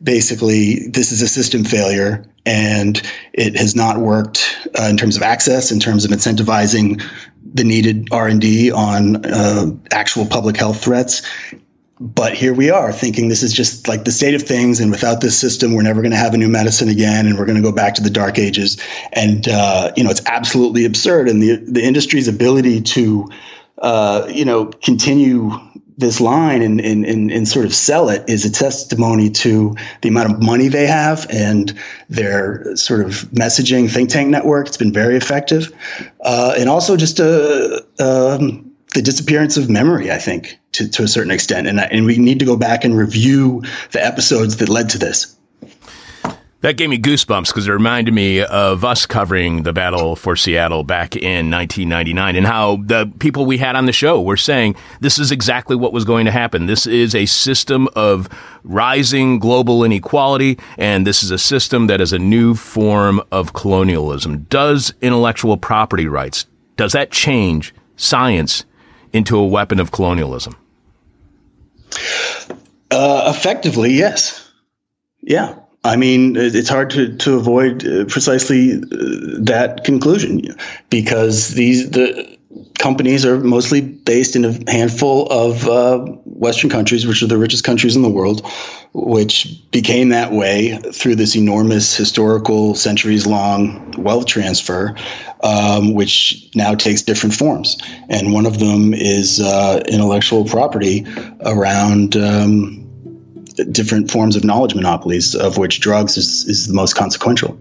basically 0.02 0.88
this 0.88 1.10
is 1.10 1.22
a 1.22 1.28
system 1.28 1.64
failure 1.64 2.24
and 2.48 3.02
it 3.34 3.56
has 3.56 3.76
not 3.76 3.98
worked 3.98 4.56
uh, 4.80 4.84
in 4.84 4.96
terms 4.96 5.16
of 5.16 5.22
access, 5.22 5.70
in 5.70 5.78
terms 5.78 6.06
of 6.06 6.10
incentivizing 6.10 7.02
the 7.44 7.62
needed 7.62 8.08
R 8.10 8.26
and 8.26 8.40
D 8.40 8.72
on 8.72 9.24
uh, 9.26 9.66
actual 9.92 10.26
public 10.26 10.56
health 10.56 10.82
threats. 10.82 11.22
But 12.00 12.34
here 12.34 12.54
we 12.54 12.70
are 12.70 12.90
thinking 12.92 13.28
this 13.28 13.42
is 13.42 13.52
just 13.52 13.86
like 13.86 14.04
the 14.04 14.12
state 14.12 14.34
of 14.34 14.42
things, 14.42 14.80
and 14.80 14.90
without 14.90 15.20
this 15.20 15.38
system, 15.38 15.74
we're 15.74 15.82
never 15.82 16.00
going 16.00 16.12
to 16.12 16.16
have 16.16 16.32
a 16.32 16.38
new 16.38 16.48
medicine 16.48 16.88
again, 16.88 17.26
and 17.26 17.38
we're 17.38 17.44
going 17.44 17.56
to 17.56 17.62
go 17.62 17.72
back 17.72 17.94
to 17.94 18.02
the 18.02 18.10
dark 18.10 18.38
ages. 18.38 18.78
And 19.12 19.46
uh, 19.46 19.92
you 19.94 20.02
know, 20.02 20.10
it's 20.10 20.24
absolutely 20.26 20.86
absurd. 20.86 21.28
And 21.28 21.42
the 21.42 21.56
the 21.56 21.82
industry's 21.82 22.28
ability 22.28 22.80
to 22.80 23.28
uh, 23.82 24.26
you 24.30 24.46
know 24.46 24.66
continue 24.66 25.50
this 25.98 26.20
line 26.20 26.62
and, 26.62 26.80
and, 26.80 27.04
and, 27.04 27.30
and, 27.30 27.48
sort 27.48 27.66
of 27.66 27.74
sell 27.74 28.08
it 28.08 28.24
is 28.28 28.44
a 28.44 28.50
testimony 28.50 29.28
to 29.28 29.74
the 30.00 30.08
amount 30.08 30.32
of 30.32 30.40
money 30.40 30.68
they 30.68 30.86
have 30.86 31.26
and 31.28 31.76
their 32.08 32.76
sort 32.76 33.00
of 33.00 33.28
messaging 33.32 33.90
think 33.90 34.08
tank 34.08 34.28
network. 34.28 34.68
It's 34.68 34.76
been 34.76 34.92
very 34.92 35.16
effective. 35.16 35.72
Uh, 36.20 36.54
and 36.56 36.68
also 36.68 36.96
just 36.96 37.18
a, 37.18 37.84
um, 37.98 38.70
the 38.94 39.02
disappearance 39.02 39.56
of 39.56 39.68
memory, 39.68 40.10
I 40.10 40.18
think, 40.18 40.58
to, 40.72 40.88
to 40.88 41.02
a 41.02 41.08
certain 41.08 41.32
extent. 41.32 41.66
And, 41.66 41.80
and 41.80 42.06
we 42.06 42.16
need 42.16 42.38
to 42.38 42.44
go 42.44 42.56
back 42.56 42.84
and 42.84 42.96
review 42.96 43.62
the 43.90 44.04
episodes 44.04 44.58
that 44.58 44.68
led 44.68 44.90
to 44.90 44.98
this. 44.98 45.37
That 46.60 46.76
gave 46.76 46.90
me 46.90 46.98
goosebumps 46.98 47.46
because 47.48 47.68
it 47.68 47.72
reminded 47.72 48.12
me 48.12 48.42
of 48.42 48.84
us 48.84 49.06
covering 49.06 49.62
the 49.62 49.72
battle 49.72 50.16
for 50.16 50.34
Seattle 50.34 50.82
back 50.82 51.14
in 51.14 51.52
1999 51.52 52.34
and 52.34 52.46
how 52.46 52.78
the 52.78 53.12
people 53.20 53.46
we 53.46 53.58
had 53.58 53.76
on 53.76 53.86
the 53.86 53.92
show 53.92 54.20
were 54.20 54.36
saying 54.36 54.74
this 55.00 55.20
is 55.20 55.30
exactly 55.30 55.76
what 55.76 55.92
was 55.92 56.04
going 56.04 56.24
to 56.24 56.32
happen. 56.32 56.66
This 56.66 56.84
is 56.84 57.14
a 57.14 57.26
system 57.26 57.88
of 57.94 58.28
rising 58.64 59.38
global 59.38 59.84
inequality, 59.84 60.58
and 60.76 61.06
this 61.06 61.22
is 61.22 61.30
a 61.30 61.38
system 61.38 61.86
that 61.86 62.00
is 62.00 62.12
a 62.12 62.18
new 62.18 62.56
form 62.56 63.22
of 63.30 63.52
colonialism. 63.52 64.38
Does 64.50 64.92
intellectual 65.00 65.58
property 65.58 66.08
rights, 66.08 66.46
does 66.76 66.90
that 66.90 67.12
change 67.12 67.72
science 67.96 68.64
into 69.12 69.38
a 69.38 69.46
weapon 69.46 69.78
of 69.78 69.92
colonialism? 69.92 70.56
Uh, 72.90 73.32
effectively, 73.32 73.92
yes. 73.92 74.50
Yeah. 75.20 75.54
I 75.84 75.96
mean, 75.96 76.36
it's 76.36 76.68
hard 76.68 76.90
to, 76.90 77.16
to 77.16 77.36
avoid 77.36 77.86
uh, 77.86 78.04
precisely 78.06 78.74
uh, 78.74 78.80
that 79.40 79.82
conclusion 79.84 80.42
because 80.90 81.50
these 81.50 81.90
the 81.90 82.38
companies 82.78 83.24
are 83.24 83.38
mostly 83.40 83.80
based 83.80 84.34
in 84.34 84.44
a 84.44 84.52
handful 84.70 85.26
of 85.30 85.68
uh, 85.68 85.98
Western 86.24 86.70
countries, 86.70 87.06
which 87.06 87.22
are 87.22 87.26
the 87.26 87.36
richest 87.36 87.64
countries 87.64 87.94
in 87.94 88.02
the 88.02 88.08
world, 88.08 88.46
which 88.92 89.60
became 89.70 90.08
that 90.08 90.32
way 90.32 90.78
through 90.92 91.14
this 91.14 91.36
enormous 91.36 91.96
historical, 91.96 92.74
centuries 92.74 93.26
long 93.26 93.92
wealth 93.98 94.26
transfer, 94.26 94.94
um, 95.42 95.94
which 95.94 96.48
now 96.54 96.74
takes 96.74 97.02
different 97.02 97.34
forms. 97.34 97.76
And 98.08 98.32
one 98.32 98.46
of 98.46 98.58
them 98.58 98.94
is 98.94 99.40
uh, 99.40 99.82
intellectual 99.88 100.44
property 100.44 101.06
around. 101.44 102.16
Um, 102.16 102.77
different 103.64 104.10
forms 104.10 104.36
of 104.36 104.44
knowledge 104.44 104.74
monopolies, 104.74 105.34
of 105.34 105.58
which 105.58 105.80
drugs 105.80 106.16
is, 106.16 106.44
is 106.46 106.66
the 106.66 106.74
most 106.74 106.94
consequential. 106.94 107.58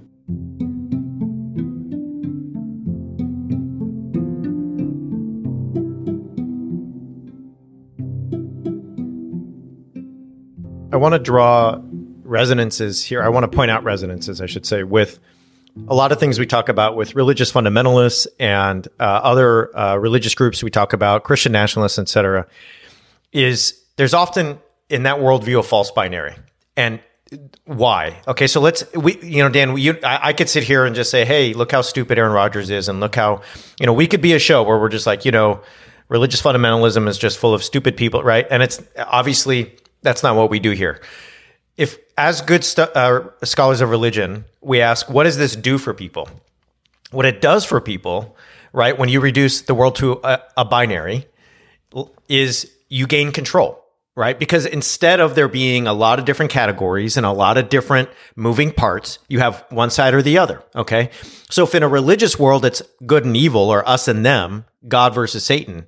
I 10.91 10.99
want 10.99 11.13
to 11.13 11.19
draw 11.19 11.79
resonances 12.23 13.03
here. 13.03 13.21
I 13.21 13.29
want 13.29 13.49
to 13.49 13.55
point 13.55 13.69
out 13.69 13.83
resonances, 13.83 14.41
I 14.41 14.47
should 14.47 14.65
say, 14.65 14.83
with 14.83 15.19
a 15.87 15.93
lot 15.93 16.11
of 16.11 16.19
things 16.19 16.39
we 16.39 16.45
talk 16.45 16.69
about 16.69 16.95
with 16.95 17.13
religious 17.13 17.51
fundamentalists 17.51 18.25
and 18.39 18.87
uh, 18.99 19.03
other 19.03 19.77
uh, 19.77 19.95
religious 19.97 20.33
groups 20.33 20.63
we 20.63 20.71
talk 20.71 20.93
about, 20.93 21.23
Christian 21.23 21.51
nationalists, 21.51 21.99
etc. 21.99 22.47
Is 23.31 23.79
there's 23.97 24.13
often 24.13 24.59
in 24.89 25.03
that 25.03 25.17
worldview 25.17 25.59
a 25.59 25.63
false 25.63 25.91
binary. 25.91 26.35
And 26.75 26.99
why? 27.65 28.21
Okay, 28.27 28.47
so 28.47 28.61
let's 28.61 28.85
we 28.93 29.19
you 29.21 29.43
know 29.43 29.49
Dan, 29.49 29.73
we, 29.73 30.01
I, 30.01 30.29
I, 30.29 30.33
could 30.33 30.47
sit 30.47 30.63
here 30.63 30.85
and 30.85 30.95
just 30.95 31.11
say, 31.11 31.25
hey, 31.25 31.53
look 31.53 31.71
how 31.71 31.81
stupid 31.81 32.17
Aaron 32.17 32.31
Rodgers 32.31 32.69
is, 32.69 32.87
and 32.87 32.99
look 32.99 33.15
how 33.15 33.41
you 33.79 33.85
know 33.85 33.93
we 33.93 34.07
could 34.07 34.21
be 34.21 34.33
a 34.33 34.39
show 34.39 34.63
where 34.63 34.79
we're 34.79 34.89
just 34.89 35.05
like 35.05 35.25
you 35.25 35.31
know 35.31 35.61
religious 36.07 36.41
fundamentalism 36.41 37.07
is 37.07 37.17
just 37.17 37.37
full 37.37 37.53
of 37.53 37.63
stupid 37.63 37.97
people, 37.97 38.23
right? 38.23 38.47
And 38.49 38.63
it's 38.63 38.81
obviously 38.97 39.75
that's 40.03 40.23
not 40.23 40.35
what 40.35 40.49
we 40.49 40.59
do 40.59 40.71
here. 40.71 41.01
If 41.75 41.97
as 42.17 42.41
good 42.41 42.65
uh, 42.77 43.21
scholars 43.43 43.81
of 43.81 43.89
religion, 43.89 44.45
we 44.61 44.81
ask, 44.81 45.09
what 45.09 45.25
does 45.25 45.37
this 45.37 45.55
do 45.55 45.77
for 45.77 45.93
people? 45.93 46.29
What 47.11 47.25
it 47.25 47.41
does 47.41 47.65
for 47.65 47.81
people, 47.81 48.37
right? 48.73 48.97
When 48.97 49.09
you 49.09 49.19
reduce 49.19 49.61
the 49.61 49.75
world 49.75 49.95
to 49.97 50.19
a, 50.23 50.41
a 50.55 50.65
binary, 50.65 51.27
is 52.29 52.71
you 52.89 53.05
gain 53.05 53.31
control 53.31 53.83
right? 54.17 54.39
Because 54.39 54.65
instead 54.65 55.19
of 55.19 55.35
there 55.35 55.47
being 55.47 55.85
a 55.85 55.93
lot 55.93 56.17
of 56.17 56.25
different 56.25 56.51
categories 56.51 57.17
and 57.17 57.25
a 57.25 57.31
lot 57.31 57.55
of 57.55 57.69
different 57.69 58.09
moving 58.35 58.71
parts, 58.71 59.19
you 59.29 59.39
have 59.39 59.63
one 59.69 59.91
side 59.91 60.15
or 60.15 60.23
the 60.23 60.39
other. 60.39 60.63
Okay. 60.75 61.11
So 61.51 61.63
if 61.63 61.75
in 61.75 61.83
a 61.83 61.87
religious 61.87 62.39
world 62.39 62.65
it's 62.65 62.81
good 63.05 63.25
and 63.25 63.37
evil 63.37 63.69
or 63.69 63.87
us 63.87 64.07
and 64.07 64.25
them, 64.25 64.65
God 64.87 65.13
versus 65.13 65.45
Satan, 65.45 65.85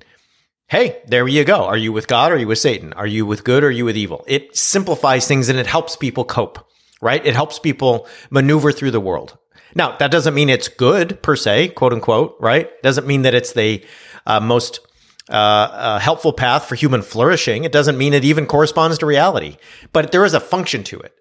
hey, 0.68 1.02
there 1.08 1.28
you 1.28 1.44
go. 1.44 1.66
Are 1.66 1.76
you 1.76 1.92
with 1.92 2.08
God 2.08 2.32
or 2.32 2.36
are 2.36 2.38
you 2.38 2.48
with 2.48 2.60
Satan? 2.60 2.94
Are 2.94 3.08
you 3.08 3.26
with 3.26 3.44
good 3.44 3.64
or 3.64 3.68
are 3.68 3.72
you 3.72 3.86
with 3.86 3.98
evil? 3.98 4.24
It 4.28 4.56
simplifies 4.56 5.28
things 5.28 5.50
and 5.50 5.58
it 5.58 5.66
helps 5.66 5.96
people 5.96 6.24
cope, 6.24 6.60
right? 7.02 7.26
It 7.26 7.34
helps 7.34 7.58
people 7.58 8.08
maneuver 8.30 8.72
through 8.72 8.92
the 8.92 9.02
world. 9.02 9.40
Now, 9.74 9.98
that 9.98 10.12
doesn't 10.12 10.36
mean 10.36 10.50
it's 10.50 10.68
good 10.68 11.24
per 11.24 11.36
se, 11.36 11.70
quote 11.70 11.94
unquote, 11.94 12.38
right? 12.40 12.70
Doesn't 12.84 13.08
mean 13.08 13.24
that 13.24 13.34
it's 13.34 13.54
the 13.54 13.84
uh, 14.28 14.40
most 14.40 14.82
uh, 15.30 15.70
a 15.72 16.00
helpful 16.00 16.34
path 16.34 16.66
for 16.66 16.76
human 16.76 17.02
flourishing. 17.02 17.64
It 17.64 17.72
doesn't 17.72 17.98
mean 17.98 18.14
it 18.14 18.26
even 18.26 18.46
corresponds 18.46 18.98
to 18.98 19.06
reality, 19.06 19.58
but 19.94 20.12
there 20.12 20.26
is 20.26 20.34
a 20.34 20.40
function 20.40 20.84
to 20.86 21.00
it. 21.00 21.14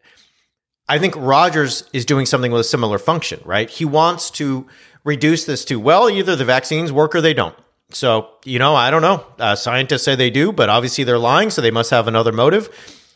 I 0.89 0.99
think 0.99 1.15
Rodgers 1.17 1.85
is 1.93 2.07
doing 2.07 2.25
something 2.25 2.51
with 2.51 2.63
a 2.63 2.65
similar 2.65 2.99
function, 2.99 3.41
right? 3.45 3.69
He 3.69 3.85
wants 3.85 4.31
to 4.33 4.67
reduce 5.05 5.45
this 5.45 5.65
to, 5.67 5.79
well, 5.79 6.09
either 6.09 6.35
the 6.35 6.47
vaccines 6.47 6.91
work 6.91 7.15
or 7.15 7.21
they 7.21 7.35
don't. 7.35 7.55
So, 7.91 8.31
you 8.45 8.59
know, 8.59 8.75
I 8.75 8.91
don't 8.91 9.03
know. 9.03 9.25
Uh, 9.39 9.55
scientists 9.55 10.05
say 10.05 10.15
they 10.15 10.31
do, 10.31 10.53
but 10.53 10.69
obviously 10.69 11.05
they're 11.05 11.19
lying, 11.19 11.51
so 11.51 11.61
they 11.61 11.71
must 11.71 11.91
have 11.91 12.09
another 12.09 12.33
motive. 12.33 12.71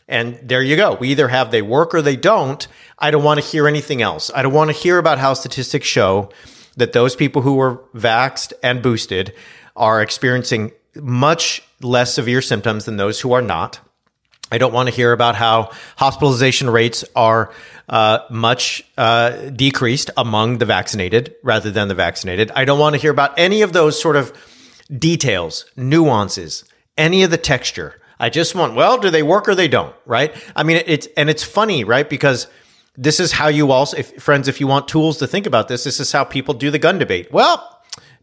And 0.07 0.37
there 0.43 0.61
you 0.61 0.75
go. 0.75 0.95
We 0.95 1.09
either 1.09 1.27
have 1.27 1.51
they 1.51 1.61
work 1.61 1.95
or 1.95 2.01
they 2.01 2.15
don't. 2.15 2.67
I 2.99 3.09
don't 3.09 3.23
want 3.23 3.39
to 3.39 3.45
hear 3.45 3.67
anything 3.67 4.01
else. 4.01 4.31
I 4.33 4.41
don't 4.41 4.53
want 4.53 4.69
to 4.69 4.75
hear 4.75 4.97
about 4.97 5.17
how 5.17 5.33
statistics 5.33 5.87
show 5.87 6.29
that 6.75 6.93
those 6.93 7.15
people 7.15 7.41
who 7.41 7.55
were 7.55 7.83
vaxed 7.95 8.53
and 8.61 8.81
boosted 8.81 9.33
are 9.75 10.01
experiencing 10.01 10.71
much 10.95 11.63
less 11.81 12.13
severe 12.13 12.41
symptoms 12.41 12.85
than 12.85 12.97
those 12.97 13.19
who 13.21 13.33
are 13.33 13.41
not. 13.41 13.79
I 14.51 14.59
don't 14.59 14.73
want 14.73 14.87
to 14.87 14.95
hear 14.95 15.13
about 15.13 15.35
how 15.35 15.71
hospitalization 15.97 16.69
rates 16.69 17.03
are 17.15 17.51
uh, 17.89 18.19
much 18.29 18.85
uh, 18.97 19.49
decreased 19.49 20.11
among 20.15 20.59
the 20.59 20.65
vaccinated 20.65 21.35
rather 21.43 21.71
than 21.71 21.87
the 21.87 21.95
vaccinated. 21.95 22.51
I 22.55 22.63
don't 22.65 22.79
want 22.79 22.93
to 22.93 23.01
hear 23.01 23.11
about 23.11 23.37
any 23.37 23.63
of 23.63 23.73
those 23.73 23.99
sort 23.99 24.15
of 24.15 24.31
details, 24.95 25.65
nuances, 25.75 26.65
any 26.97 27.23
of 27.23 27.31
the 27.31 27.37
texture. 27.37 27.99
I 28.19 28.29
just 28.29 28.53
want, 28.53 28.75
well, 28.75 28.99
do 28.99 29.09
they 29.09 29.23
work 29.23 29.49
or 29.49 29.55
they 29.55 29.67
don't, 29.67 29.95
right? 30.05 30.33
I 30.55 30.63
mean, 30.63 30.83
it's, 30.85 31.07
and 31.17 31.29
it's 31.29 31.43
funny, 31.43 31.83
right? 31.83 32.07
Because 32.07 32.47
this 32.95 33.19
is 33.19 33.31
how 33.31 33.47
you 33.47 33.71
also, 33.71 33.97
if, 33.97 34.21
friends, 34.21 34.47
if 34.47 34.59
you 34.59 34.67
want 34.67 34.87
tools 34.87 35.17
to 35.17 35.27
think 35.27 35.47
about 35.47 35.67
this, 35.67 35.83
this 35.83 35.99
is 35.99 36.11
how 36.11 36.23
people 36.23 36.53
do 36.53 36.69
the 36.69 36.79
gun 36.79 36.99
debate. 36.99 37.31
Well, 37.31 37.72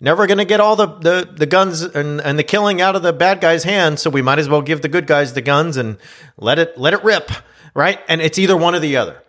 never 0.01 0.27
going 0.27 0.39
to 0.39 0.45
get 0.45 0.61
all 0.61 0.77
the, 0.77 0.87
the, 0.87 1.31
the 1.31 1.47
guns 1.47 1.83
and, 1.83 2.21
and 2.21 2.39
the 2.39 2.43
killing 2.43 2.81
out 2.81 2.97
of 2.97 3.03
the 3.03 3.13
bad 3.13 3.41
guys' 3.41 3.65
hands. 3.65 4.03
So 4.03 4.11
we 4.11 4.23
might 4.23 4.39
as 4.39 4.49
well 4.49 4.63
give 4.63 4.83
the 4.83 4.89
good 4.89 5.07
guys 5.07 5.35
the 5.35 5.43
guns 5.43 5.77
and 5.77 5.99
let 6.37 6.59
it, 6.59 6.77
let 6.79 6.95
it 6.95 7.05
rip. 7.05 7.31
Right. 7.75 8.01
And 8.09 8.21
it's 8.21 8.39
either 8.39 8.57
one 8.57 8.75
or 8.75 8.81
the 8.81 8.97
other. 8.97 9.23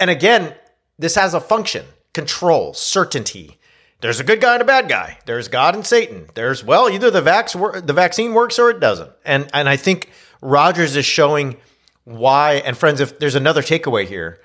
And 0.00 0.08
again, 0.08 0.54
this 0.98 1.16
has 1.16 1.34
a 1.34 1.40
function, 1.40 1.84
control, 2.14 2.72
certainty. 2.72 3.58
There's 4.00 4.18
a 4.18 4.24
good 4.24 4.40
guy 4.40 4.54
and 4.54 4.62
a 4.62 4.66
bad 4.66 4.88
guy. 4.88 5.18
There's 5.26 5.48
God 5.48 5.74
and 5.74 5.86
Satan. 5.86 6.28
There's, 6.34 6.64
well, 6.64 6.88
either 6.88 7.10
the 7.10 7.22
vax, 7.22 7.86
the 7.86 7.92
vaccine 7.92 8.34
works 8.34 8.58
or 8.58 8.70
it 8.70 8.80
doesn't. 8.80 9.12
And, 9.24 9.48
and 9.52 9.68
I 9.68 9.76
think 9.76 10.10
Rodgers 10.40 10.96
is 10.96 11.04
showing 11.04 11.56
why, 12.04 12.54
and 12.54 12.76
friends, 12.76 13.00
if 13.00 13.18
there's 13.18 13.36
another 13.36 13.62
takeaway 13.62 14.06
here, 14.06 14.40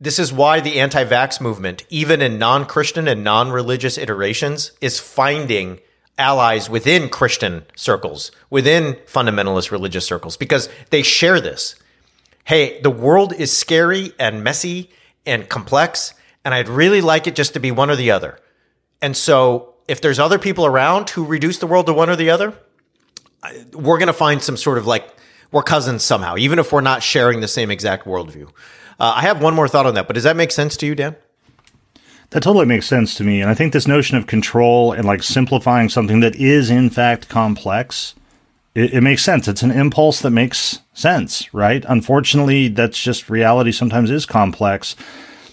this 0.00 0.18
is 0.18 0.32
why 0.32 0.60
the 0.60 0.80
anti 0.80 1.04
vax 1.04 1.40
movement, 1.40 1.84
even 1.90 2.22
in 2.22 2.38
non 2.38 2.64
Christian 2.64 3.06
and 3.06 3.22
non 3.22 3.50
religious 3.50 3.98
iterations, 3.98 4.72
is 4.80 4.98
finding 4.98 5.78
allies 6.16 6.70
within 6.70 7.08
Christian 7.08 7.64
circles, 7.76 8.30
within 8.48 8.94
fundamentalist 9.06 9.70
religious 9.70 10.06
circles, 10.06 10.36
because 10.36 10.68
they 10.90 11.02
share 11.02 11.40
this. 11.40 11.76
Hey, 12.44 12.80
the 12.80 12.90
world 12.90 13.32
is 13.34 13.56
scary 13.56 14.12
and 14.18 14.42
messy 14.42 14.90
and 15.26 15.48
complex, 15.48 16.14
and 16.44 16.54
I'd 16.54 16.68
really 16.68 17.00
like 17.00 17.26
it 17.26 17.36
just 17.36 17.52
to 17.54 17.60
be 17.60 17.70
one 17.70 17.90
or 17.90 17.96
the 17.96 18.10
other. 18.10 18.38
And 19.02 19.16
so, 19.16 19.74
if 19.86 20.00
there's 20.00 20.18
other 20.18 20.38
people 20.38 20.64
around 20.64 21.10
who 21.10 21.24
reduce 21.24 21.58
the 21.58 21.66
world 21.66 21.86
to 21.86 21.92
one 21.92 22.08
or 22.08 22.16
the 22.16 22.30
other, 22.30 22.54
we're 23.72 23.98
going 23.98 24.06
to 24.06 24.12
find 24.12 24.42
some 24.42 24.56
sort 24.56 24.78
of 24.78 24.86
like 24.86 25.08
we're 25.52 25.62
cousins 25.62 26.04
somehow, 26.04 26.36
even 26.36 26.58
if 26.58 26.72
we're 26.72 26.80
not 26.80 27.02
sharing 27.02 27.40
the 27.40 27.48
same 27.48 27.70
exact 27.70 28.06
worldview. 28.06 28.50
Uh, 29.00 29.14
I 29.16 29.22
have 29.22 29.42
one 29.42 29.54
more 29.54 29.66
thought 29.66 29.86
on 29.86 29.94
that, 29.94 30.06
but 30.06 30.12
does 30.12 30.24
that 30.24 30.36
make 30.36 30.50
sense 30.50 30.76
to 30.76 30.86
you, 30.86 30.94
Dan? 30.94 31.16
That 32.30 32.42
totally 32.42 32.66
makes 32.66 32.86
sense 32.86 33.14
to 33.14 33.24
me. 33.24 33.40
And 33.40 33.50
I 33.50 33.54
think 33.54 33.72
this 33.72 33.88
notion 33.88 34.18
of 34.18 34.26
control 34.26 34.92
and 34.92 35.06
like 35.06 35.22
simplifying 35.22 35.88
something 35.88 36.20
that 36.20 36.36
is 36.36 36.68
in 36.68 36.90
fact 36.90 37.30
complex, 37.30 38.14
it, 38.74 38.92
it, 38.92 39.00
makes 39.00 39.24
sense. 39.24 39.48
It's 39.48 39.62
an 39.62 39.70
impulse 39.70 40.20
that 40.20 40.30
makes 40.30 40.80
sense, 40.92 41.52
right? 41.54 41.82
Unfortunately, 41.88 42.68
that's 42.68 43.02
just 43.02 43.30
reality 43.30 43.72
sometimes 43.72 44.10
is 44.10 44.26
complex. 44.26 44.94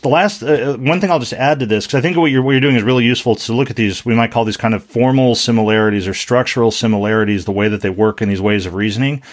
The 0.01 0.09
last 0.09 0.43
uh, 0.43 0.73
uh 0.73 0.77
one 0.77 0.99
thing 0.99 1.09
I'll 1.09 1.17
just 1.17 1.33
add 1.33 1.59
to 1.61 1.65
this, 1.65 1.87
because 1.87 1.97
I 1.97 2.01
think 2.01 2.17
what 2.17 2.29
you're, 2.29 2.43
what 2.43 2.51
you're 2.51 2.61
doing 2.61 2.75
is 2.75 2.83
really 2.83 3.05
useful 3.05 3.35
to 3.35 3.53
look 3.53 3.69
at 3.69 3.77
these, 3.77 4.05
we 4.05 4.13
might 4.13 4.31
call 4.31 4.43
these 4.43 4.57
kind 4.57 4.75
of 4.75 4.83
formal 4.83 5.35
similarities 5.35 6.05
or 6.05 6.13
structural 6.13 6.69
similarities, 6.69 7.45
the 7.45 7.51
way 7.53 7.69
that 7.69 7.81
they 7.81 7.89
work 7.89 8.21
in 8.21 8.27
these 8.27 8.41
ways 8.41 8.65
of 8.65 8.75
reasoning, 8.75 9.23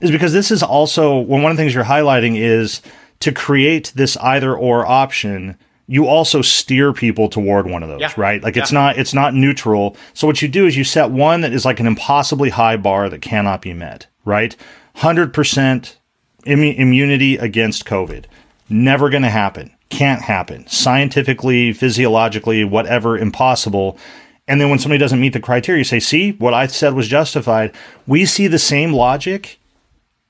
is 0.00 0.10
because 0.10 0.32
this 0.32 0.50
is 0.50 0.62
also, 0.62 1.18
well, 1.18 1.42
one 1.42 1.50
of 1.52 1.56
the 1.56 1.62
things 1.62 1.74
you're 1.74 1.84
highlighting 1.84 2.36
is 2.36 2.82
to 3.20 3.32
create 3.32 3.92
this 3.94 4.16
either 4.18 4.54
or 4.54 4.86
option 4.86 5.56
you 5.88 6.06
also 6.06 6.42
steer 6.42 6.92
people 6.92 7.28
toward 7.28 7.66
one 7.66 7.82
of 7.82 7.88
those, 7.88 8.00
yeah. 8.00 8.12
right? 8.16 8.42
Like 8.42 8.54
yeah. 8.54 8.62
it's 8.62 8.72
not 8.72 8.98
it's 8.98 9.14
not 9.14 9.34
neutral. 9.34 9.96
So 10.12 10.26
what 10.26 10.42
you 10.42 10.46
do 10.46 10.66
is 10.66 10.76
you 10.76 10.84
set 10.84 11.10
one 11.10 11.40
that 11.40 11.52
is 11.52 11.64
like 11.64 11.80
an 11.80 11.86
impossibly 11.86 12.50
high 12.50 12.76
bar 12.76 13.08
that 13.08 13.22
cannot 13.22 13.62
be 13.62 13.72
met, 13.72 14.06
right? 14.24 14.54
100% 14.98 15.96
immunity 16.44 17.36
against 17.36 17.86
COVID. 17.86 18.26
Never 18.68 19.08
going 19.08 19.22
to 19.22 19.30
happen. 19.30 19.74
Can't 19.88 20.20
happen. 20.20 20.66
Scientifically, 20.66 21.72
physiologically, 21.72 22.64
whatever, 22.64 23.16
impossible. 23.16 23.98
And 24.46 24.60
then 24.60 24.68
when 24.68 24.78
somebody 24.78 24.98
doesn't 24.98 25.20
meet 25.20 25.32
the 25.32 25.40
criteria, 25.40 25.78
you 25.78 25.84
say, 25.84 26.00
"See, 26.00 26.32
what 26.32 26.52
I 26.52 26.66
said 26.66 26.92
was 26.92 27.08
justified." 27.08 27.72
We 28.06 28.26
see 28.26 28.46
the 28.46 28.58
same 28.58 28.92
logic 28.92 29.58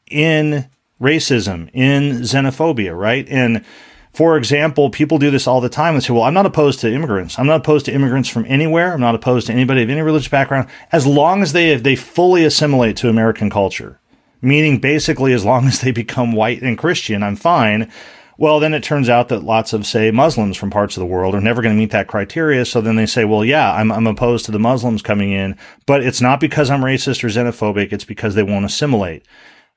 in 0.09 0.68
racism, 1.01 1.70
in 1.72 2.20
xenophobia, 2.20 2.99
right? 2.99 3.28
And 3.28 3.64
for 4.12 4.36
example, 4.36 4.90
people 4.90 5.18
do 5.18 5.30
this 5.30 5.46
all 5.46 5.61
the 5.61 5.68
time 5.68 5.94
and 5.94 6.03
say, 6.03 6.12
well, 6.12 6.24
I'm 6.24 6.34
not 6.34 6.46
opposed 6.46 6.80
to 6.80 6.92
immigrants. 6.92 7.38
I'm 7.38 7.46
not 7.46 7.61
opposed 7.61 7.86
to 7.86 7.92
immigrants 7.92 8.28
from 8.28 8.46
anywhere. 8.49 8.92
I'm 8.92 9.01
not 9.01 9.14
opposed 9.14 9.46
to 9.46 9.53
anybody 9.53 9.82
of 9.82 9.90
any 9.90 10.01
religious 10.01 10.28
background, 10.28 10.68
as 10.90 11.07
long 11.07 11.42
as 11.42 11.53
they, 11.53 11.76
they 11.76 11.94
fully 11.94 12.44
assimilate 12.44 12.96
to 12.96 13.09
American 13.09 13.49
culture. 13.49 14.01
Meaning 14.40 14.78
basically, 14.78 15.32
as 15.32 15.44
long 15.44 15.66
as 15.68 15.80
they 15.80 15.92
become 15.92 16.32
white 16.32 16.62
and 16.62 16.78
Christian, 16.78 17.22
I'm 17.22 17.36
fine. 17.36 17.90
Well, 18.38 18.61
then 18.61 18.72
it 18.72 18.84
turns 18.84 19.09
out 19.09 19.28
that 19.28 19.42
lots 19.42 19.72
of, 19.72 19.84
say, 19.84 20.12
Muslims 20.12 20.57
from 20.57 20.70
parts 20.70 20.96
of 20.96 21.01
the 21.01 21.07
world 21.07 21.34
are 21.34 21.40
never 21.40 21.61
going 21.61 21.74
to 21.74 21.78
meet 21.78 21.90
that 21.90 22.07
criteria. 22.07 22.64
So 22.64 22.80
then 22.80 22.94
they 22.94 23.07
say, 23.07 23.24
well, 23.24 23.44
yeah, 23.44 23.72
I'm, 23.72 23.90
I'm 23.90 24.07
opposed 24.07 24.44
to 24.46 24.53
the 24.53 24.61
Muslims 24.61 25.03
coming 25.03 25.32
in, 25.32 25.57
but 25.86 26.05
it's 26.05 26.20
not 26.20 26.38
because 26.38 26.70
I'm 26.70 26.82
racist 26.82 27.24
or 27.24 27.28
xenophobic. 27.28 27.92
It's 27.92 28.05
because 28.05 28.36
they 28.36 28.44
won't 28.44 28.64
assimilate. 28.64 29.24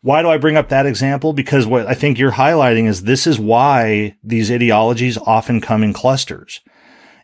Why 0.01 0.23
do 0.23 0.29
I 0.29 0.37
bring 0.37 0.57
up 0.57 0.69
that 0.69 0.87
example? 0.87 1.31
Because 1.31 1.67
what 1.67 1.85
I 1.85 1.93
think 1.93 2.17
you're 2.17 2.31
highlighting 2.31 2.87
is 2.87 3.03
this 3.03 3.27
is 3.27 3.39
why 3.39 4.15
these 4.23 4.51
ideologies 4.51 5.17
often 5.19 5.61
come 5.61 5.83
in 5.83 5.93
clusters. 5.93 6.61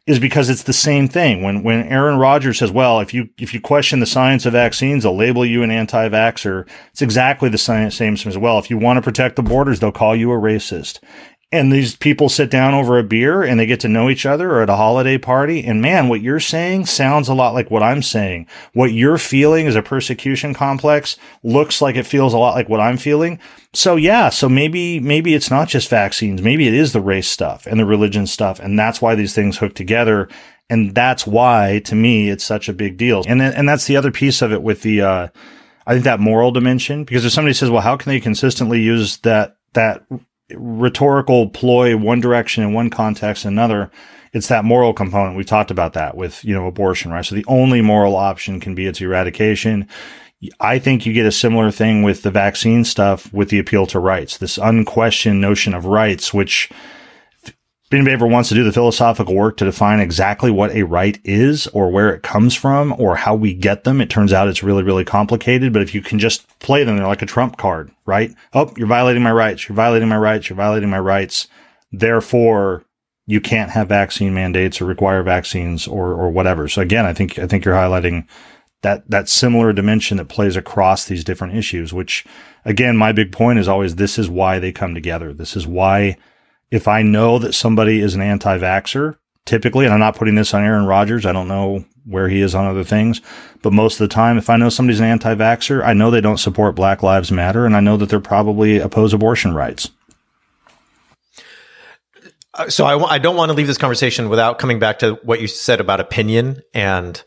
Is 0.06 0.20
because 0.20 0.50
it's 0.50 0.64
the 0.64 0.72
same 0.72 1.10
thing. 1.10 1.42
When 1.42 1.64
when 1.64 1.86
Aaron 1.88 2.18
Rodgers 2.18 2.60
says, 2.60 2.72
"Well, 2.72 3.02
if 3.02 3.14
you 3.14 3.28
if 3.38 3.54
you 3.54 3.60
question 3.60 4.00
the 4.00 4.06
science 4.06 4.46
of 4.46 4.54
vaccines, 4.54 5.04
they'll 5.04 5.14
label 5.14 5.46
you 5.46 5.64
an 5.64 5.72
anti-vaxxer," 5.72 6.66
it's 6.92 7.02
exactly 7.02 7.50
the 7.50 7.58
same 7.58 7.92
same 7.92 8.14
as 8.14 8.38
well. 8.38 8.58
If 8.58 8.70
you 8.70 8.78
want 8.78 8.96
to 8.96 9.02
protect 9.02 9.36
the 9.36 9.44
borders, 9.44 9.82
they'll 9.82 9.92
call 9.92 10.16
you 10.16 10.32
a 10.32 10.38
racist 10.38 11.00
and 11.50 11.72
these 11.72 11.96
people 11.96 12.28
sit 12.28 12.52
down 12.52 12.74
over 12.74 13.00
a 13.00 13.04
beer 13.04 13.42
and 13.42 13.58
they 13.58 13.66
get 13.66 13.80
to 13.80 13.88
know 13.88 14.10
each 14.10 14.26
other 14.26 14.52
or 14.52 14.62
at 14.62 14.70
a 14.70 14.76
holiday 14.76 15.18
party. 15.18 15.64
And 15.64 15.82
man, 15.82 16.10
what 16.10 16.22
you're 16.22 16.42
saying 16.42 16.88
sounds 16.88 17.30
a 17.30 17.34
lot 17.34 17.54
like 17.54 17.72
what 17.72 17.82
I'm 17.82 18.04
saying. 18.04 18.48
What 18.74 18.92
you're 18.92 19.18
feeling 19.18 19.66
is 19.66 19.76
a 19.76 19.82
persecution 19.82 20.54
complex 20.54 21.16
looks 21.44 21.82
like 21.82 21.96
it 21.96 22.06
feels 22.06 22.34
a 22.34 22.38
lot 22.38 22.56
like 22.56 22.68
what 22.68 22.82
I'm 22.82 22.98
feeling. 22.98 23.40
So 23.74 23.96
yeah, 23.96 24.28
so 24.28 24.50
maybe, 24.50 25.00
maybe 25.00 25.34
it's 25.34 25.50
not 25.50 25.70
just 25.70 25.90
vaccines. 25.90 26.42
Maybe 26.42 26.68
it 26.68 26.74
is 26.74 26.92
the 26.92 27.00
race 27.00 27.30
stuff 27.30 27.66
and 27.66 27.80
the 27.80 27.86
religion 27.86 28.28
stuff. 28.28 28.60
And 28.60 28.78
that's 28.78 29.02
why 29.02 29.16
these 29.16 29.34
things 29.34 29.60
hook 29.60 29.74
together. 29.74 30.28
And 30.70 30.94
that's 30.94 31.26
why 31.26 31.80
to 31.86 31.96
me, 31.96 32.30
it's 32.30 32.44
such 32.44 32.68
a 32.68 32.74
big 32.74 32.98
deal. 32.98 33.24
And 33.26 33.40
then, 33.40 33.54
and 33.54 33.70
that's 33.70 33.88
the 33.88 33.96
other 33.96 34.12
piece 34.12 34.42
of 34.42 34.52
it 34.52 34.62
with 34.62 34.82
the, 34.82 35.02
uh, 35.02 35.28
I 35.86 35.94
think 35.94 36.04
that 36.04 36.20
moral 36.20 36.52
dimension, 36.52 37.06
because 37.06 37.24
if 37.24 37.32
somebody 37.32 37.54
says, 37.54 37.70
well, 37.70 37.82
how 37.82 37.96
can 37.96 38.10
they 38.10 38.20
consistently 38.20 38.82
use 38.82 39.20
that, 39.20 39.56
that 39.72 40.04
rhetorical 40.56 41.50
ploy 41.50 41.96
one 41.98 42.22
direction 42.22 42.64
in 42.64 42.74
one 42.74 42.90
context 42.90 43.46
and 43.46 43.54
another 43.54 43.92
it's 44.34 44.48
that 44.48 44.66
moral 44.66 44.94
component. 44.94 45.38
We 45.38 45.44
talked 45.44 45.72
about 45.72 45.94
that 45.94 46.16
with 46.16 46.44
you 46.44 46.54
know 46.54 46.68
abortion 46.68 47.12
right? 47.12 47.26
So 47.26 47.36
the 47.36 47.46
only 47.48 47.82
moral 47.82 48.16
option 48.16 48.60
can 48.60 48.76
be 48.76 48.86
its 48.86 49.02
eradication. 49.02 49.88
I 50.60 50.78
think 50.78 51.06
you 51.06 51.14
get 51.14 51.26
a 51.26 51.32
similar 51.32 51.72
thing 51.72 52.04
with 52.04 52.22
the 52.22 52.30
vaccine 52.30 52.84
stuff 52.84 53.34
with 53.34 53.50
the 53.50 53.58
appeal 53.58 53.88
to 53.88 54.00
rights. 54.00 54.38
This 54.38 54.58
unquestioned 54.58 55.42
notion 55.42 55.74
of 55.74 55.86
rights 55.86 56.34
which 56.34 56.70
ever 57.92 58.28
wants 58.28 58.50
to 58.50 58.56
do 58.56 58.64
the 58.64 58.72
philosophical 58.72 59.36
work 59.36 59.58
to 59.58 59.66
define 59.66 60.00
exactly 60.00 60.52
what 60.52 60.72
a 60.72 60.84
right 60.84 61.20
is 61.24 61.68
or 61.68 61.90
where 61.90 62.14
it 62.14 62.24
comes 62.24 62.54
from 62.54 62.94
or 62.98 63.16
how 63.16 63.34
we 63.36 63.54
get 63.54 63.84
them, 63.84 64.02
it 64.02 64.10
turns 64.10 64.34
out 64.34 64.48
it's 64.48 64.64
really, 64.64 64.84
really 64.84 65.06
complicated. 65.06 65.72
But 65.72 65.82
if 65.82 65.96
you 65.96 66.02
can 66.02 66.20
just 66.20 66.48
play 66.60 66.84
them, 66.84 66.98
they're 66.98 67.08
like 67.08 67.22
a 67.22 67.28
trump 67.28 67.58
card, 67.58 67.92
right? 68.06 68.34
Oh, 68.54 68.74
you're 68.76 68.88
violating 68.88 69.24
my 69.24 69.32
rights. 69.32 69.68
You're 69.68 69.76
violating 69.76 70.10
my 70.10 70.18
rights. 70.18 70.50
You're 70.50 70.58
violating 70.58 70.90
my 70.90 71.00
rights. 71.00 71.48
Therefore, 71.92 72.84
you 73.26 73.42
can't 73.42 73.72
have 73.72 73.90
vaccine 73.90 74.34
mandates 74.34 74.82
or 74.82 74.86
require 74.86 75.24
vaccines 75.24 75.88
or, 75.88 76.14
or 76.14 76.30
whatever. 76.30 76.68
So 76.68 76.82
again, 76.82 77.06
I 77.06 77.14
think, 77.14 77.40
I 77.40 77.48
think 77.48 77.66
you're 77.66 77.76
highlighting 77.76 78.28
that, 78.82 79.10
that 79.10 79.28
similar 79.28 79.74
dimension 79.74 80.18
that 80.18 80.30
plays 80.30 80.56
across 80.56 81.06
these 81.06 81.24
different 81.24 81.56
issues, 81.56 81.94
which 81.94 82.26
again, 82.64 82.96
my 82.96 83.12
big 83.12 83.32
point 83.32 83.60
is 83.60 83.68
always 83.68 83.96
this 83.96 84.18
is 84.18 84.30
why 84.30 84.60
they 84.60 84.72
come 84.72 84.94
together. 84.94 85.34
This 85.34 85.56
is 85.56 85.66
why 85.66 86.18
if 86.72 86.88
I 86.88 87.02
know 87.02 87.40
that 87.40 87.54
somebody 87.54 88.02
is 88.02 88.16
an 88.16 88.22
anti 88.22 88.58
vaxxer, 88.58 89.18
typically, 89.46 89.86
and 89.86 89.94
I'm 89.94 90.00
not 90.00 90.16
putting 90.16 90.36
this 90.36 90.54
on 90.54 90.64
Aaron 90.64 90.86
Rodgers, 90.86 91.26
I 91.26 91.32
don't 91.32 91.48
know 91.48 91.86
where 92.06 92.30
he 92.30 92.42
is 92.42 92.56
on 92.56 92.66
other 92.66 92.84
things, 92.84 93.22
but 93.62 93.74
most 93.74 94.00
of 94.00 94.08
the 94.08 94.14
time, 94.14 94.38
if 94.38 94.50
I 94.50 94.58
know 94.58 94.70
somebody's 94.70 95.00
an 95.00 95.06
anti 95.06 95.36
vaxxer, 95.36 95.84
I 95.86 95.94
know 95.94 96.12
they 96.12 96.22
don't 96.22 96.38
support 96.38 96.76
Black 96.76 97.04
Lives 97.04 97.32
Matter, 97.32 97.66
and 97.66 97.76
I 97.76 97.80
know 97.80 97.98
that 97.98 98.10
they're 98.10 98.20
probably 98.20 98.80
oppose 98.80 99.14
abortion 99.14 99.54
rights. 99.54 99.90
Uh, 102.54 102.70
so 102.70 102.86
I 102.86 102.92
w- 102.94 103.10
I 103.10 103.18
don't 103.20 103.36
want 103.36 103.50
to 103.50 103.54
leave 103.54 103.68
this 103.68 103.78
conversation 103.78 104.30
without 104.30 104.58
coming 104.58 104.80
back 104.80 105.00
to 105.00 105.16
what 105.24 105.42
you 105.42 105.48
said 105.48 105.80
about 105.80 106.00
opinion 106.00 106.62
and 106.74 107.22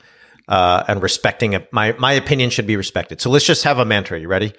uh, 0.49 0.83
and 0.89 1.03
respecting 1.03 1.53
it. 1.53 1.73
My 1.73 1.93
my 1.93 2.13
opinion 2.13 2.51
should 2.51 2.67
be 2.67 2.77
respected. 2.77 3.21
So 3.21 3.31
let's 3.31 3.45
just 3.45 3.65
have 3.65 3.79
a 3.79 3.85
mantra. 3.85 4.19
You 4.19 4.29
ready? 4.29 4.53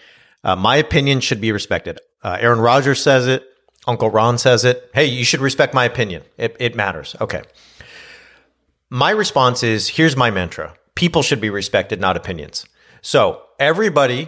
Uh, 0.43 0.55
my 0.55 0.77
opinion 0.77 1.19
should 1.19 1.41
be 1.41 1.51
respected. 1.51 1.99
Uh, 2.23 2.37
Aaron 2.39 2.59
Rodgers 2.59 3.01
says 3.01 3.27
it. 3.27 3.45
Uncle 3.87 4.09
Ron 4.09 4.37
says 4.37 4.63
it. 4.63 4.89
Hey, 4.93 5.05
you 5.05 5.23
should 5.23 5.39
respect 5.39 5.73
my 5.73 5.85
opinion. 5.85 6.23
It, 6.37 6.55
it 6.59 6.75
matters. 6.75 7.15
Okay. 7.19 7.41
My 8.89 9.11
response 9.11 9.63
is 9.63 9.89
here's 9.89 10.15
my 10.15 10.29
mantra 10.29 10.75
people 10.95 11.21
should 11.21 11.41
be 11.41 11.49
respected, 11.49 11.99
not 11.99 12.17
opinions. 12.17 12.65
So, 13.01 13.41
everybody, 13.57 14.27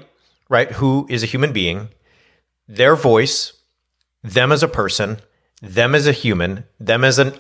right, 0.50 0.72
who 0.72 1.06
is 1.10 1.22
a 1.22 1.28
human 1.28 1.52
being, 1.54 1.90
their 2.68 2.96
voice, 2.96 3.54
them 4.24 4.52
as 4.52 4.64
a 4.64 4.68
person, 4.68 5.20
them 5.62 5.94
as 5.94 6.08
a 6.08 6.12
human, 6.12 6.64
them 6.80 7.04
as 7.04 7.20
an 7.20 7.34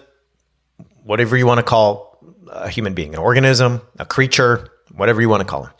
whatever 1.03 1.35
you 1.35 1.47
want 1.47 1.59
to 1.59 1.63
call 1.63 2.19
a 2.51 2.69
human 2.69 2.93
being, 2.93 3.13
an 3.13 3.19
organism, 3.19 3.81
a 3.97 4.05
creature, 4.05 4.69
whatever 4.93 5.21
you 5.21 5.29
want 5.29 5.41
to 5.41 5.47
call 5.47 5.63
them, 5.63 5.73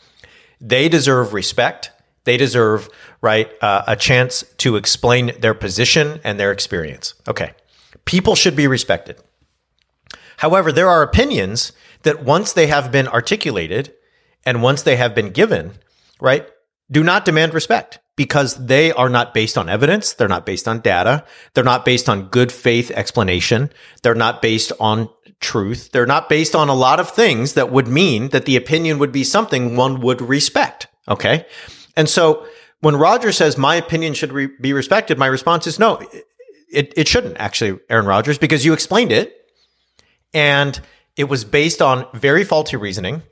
they 0.60 0.88
deserve 0.88 1.32
respect 1.32 1.92
they 2.24 2.36
deserve, 2.36 2.88
right, 3.20 3.50
uh, 3.62 3.84
a 3.86 3.96
chance 3.96 4.44
to 4.58 4.76
explain 4.76 5.32
their 5.40 5.54
position 5.54 6.20
and 6.24 6.38
their 6.38 6.52
experience. 6.52 7.14
Okay. 7.28 7.52
People 8.04 8.34
should 8.34 8.56
be 8.56 8.66
respected. 8.66 9.16
However, 10.38 10.72
there 10.72 10.88
are 10.88 11.02
opinions 11.02 11.72
that 12.02 12.24
once 12.24 12.52
they 12.52 12.66
have 12.66 12.90
been 12.90 13.08
articulated 13.08 13.94
and 14.44 14.62
once 14.62 14.82
they 14.82 14.96
have 14.96 15.14
been 15.14 15.30
given, 15.30 15.72
right, 16.20 16.48
do 16.90 17.02
not 17.02 17.24
demand 17.24 17.54
respect 17.54 17.98
because 18.16 18.66
they 18.66 18.92
are 18.92 19.08
not 19.08 19.34
based 19.34 19.56
on 19.56 19.68
evidence. 19.68 20.12
They're 20.12 20.28
not 20.28 20.46
based 20.46 20.68
on 20.68 20.80
data. 20.80 21.24
They're 21.54 21.64
not 21.64 21.84
based 21.84 22.08
on 22.08 22.28
good 22.28 22.52
faith 22.52 22.90
explanation. 22.90 23.70
They're 24.02 24.14
not 24.14 24.42
based 24.42 24.72
on 24.78 25.08
truth. 25.40 25.90
They're 25.92 26.06
not 26.06 26.28
based 26.28 26.54
on 26.54 26.68
a 26.68 26.74
lot 26.74 27.00
of 27.00 27.10
things 27.10 27.54
that 27.54 27.72
would 27.72 27.88
mean 27.88 28.28
that 28.30 28.44
the 28.44 28.56
opinion 28.56 28.98
would 28.98 29.12
be 29.12 29.24
something 29.24 29.76
one 29.76 30.00
would 30.00 30.20
respect. 30.20 30.86
Okay. 31.08 31.46
And 31.96 32.08
so 32.08 32.46
when 32.80 32.96
Roger 32.96 33.32
says 33.32 33.56
my 33.56 33.76
opinion 33.76 34.14
should 34.14 34.32
re- 34.32 34.50
be 34.60 34.72
respected, 34.72 35.18
my 35.18 35.26
response 35.26 35.66
is 35.66 35.78
no, 35.78 36.02
it, 36.70 36.92
it 36.96 37.08
shouldn't 37.08 37.36
actually, 37.38 37.78
Aaron 37.88 38.06
Rodgers, 38.06 38.38
because 38.38 38.64
you 38.64 38.72
explained 38.72 39.12
it 39.12 39.34
and 40.32 40.80
it 41.16 41.24
was 41.24 41.44
based 41.44 41.80
on 41.80 42.06
very 42.12 42.44
faulty 42.44 42.76
reasoning. 42.76 43.22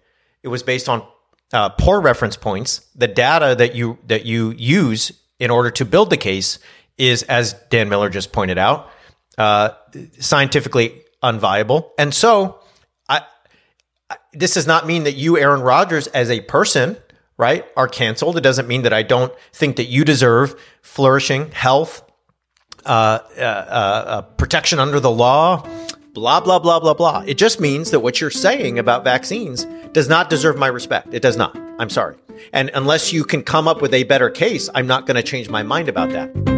It 0.43 0.49
was 0.49 0.63
based 0.63 0.89
on 0.89 1.05
uh, 1.53 1.71
poor 1.71 2.01
reference 2.01 2.37
points. 2.37 2.87
The 2.95 3.09
data 3.09 3.55
that 3.59 3.75
you 3.75 3.99
that 4.07 4.25
you 4.25 4.53
use 4.53 5.13
in 5.39 5.51
order 5.51 5.71
to 5.73 5.85
build 5.85 6.11
the 6.11 6.17
case 6.17 6.59
is, 6.97 7.25
as 7.25 7.55
Dan 7.69 7.89
Miller 7.89 8.09
just 8.09 8.33
pointed 8.33 8.59
out, 8.59 8.89
uh, 9.37 9.71
scientifically 10.19 11.03
unviable. 11.23 11.91
And 11.99 12.15
so, 12.15 12.61
I, 13.09 13.23
I, 14.09 14.17
this 14.33 14.55
does 14.55 14.67
not 14.67 14.87
mean 14.87 15.05
that 15.05 15.15
you, 15.15 15.37
Aaron 15.39 15.63
Rodgers, 15.63 16.07
as 16.09 16.31
a 16.31 16.41
person, 16.43 16.97
right, 17.43 17.66
are 17.76 17.88
canceled. 17.88 18.36
It 18.38 18.43
doesn't 18.43 18.68
mean 18.68 18.82
that 18.82 18.93
I 18.93 19.03
don't 19.03 19.32
think 19.53 19.74
that 19.76 19.86
you 19.86 20.05
deserve 20.05 20.55
flourishing 20.80 21.51
health, 21.51 22.03
uh, 22.86 23.18
uh, 23.36 23.40
uh, 23.40 24.05
uh 24.14 24.22
protection 24.22 24.78
under 24.78 25.01
the 25.01 25.11
law, 25.11 25.66
blah, 26.14 26.40
blah, 26.40 26.61
blah, 26.61 26.78
blah, 26.78 26.95
blah. 26.95 27.24
It 27.26 27.38
just 27.38 27.61
means 27.61 27.90
that 27.90 28.01
what 28.01 28.20
you're 28.20 28.30
saying 28.30 28.78
about 28.78 29.03
vaccines 29.03 29.66
does 29.93 30.09
not 30.09 30.30
deserve 30.30 30.57
my 30.57 30.68
respect. 30.68 31.12
It 31.12 31.20
does 31.20 31.36
not. 31.36 31.59
I'm 31.80 31.90
sorry. 31.90 32.16
And 32.53 32.70
unless 32.74 33.12
you 33.12 33.24
can 33.24 33.43
come 33.43 33.66
up 33.66 33.82
with 33.82 33.93
a 33.93 34.05
better 34.05 34.30
case, 34.30 34.70
I'm 34.74 34.86
not 34.86 35.07
going 35.07 35.16
to 35.16 35.22
change 35.22 35.49
my 35.49 35.64
mind 35.64 35.88
about 35.88 36.11
that. 36.11 36.51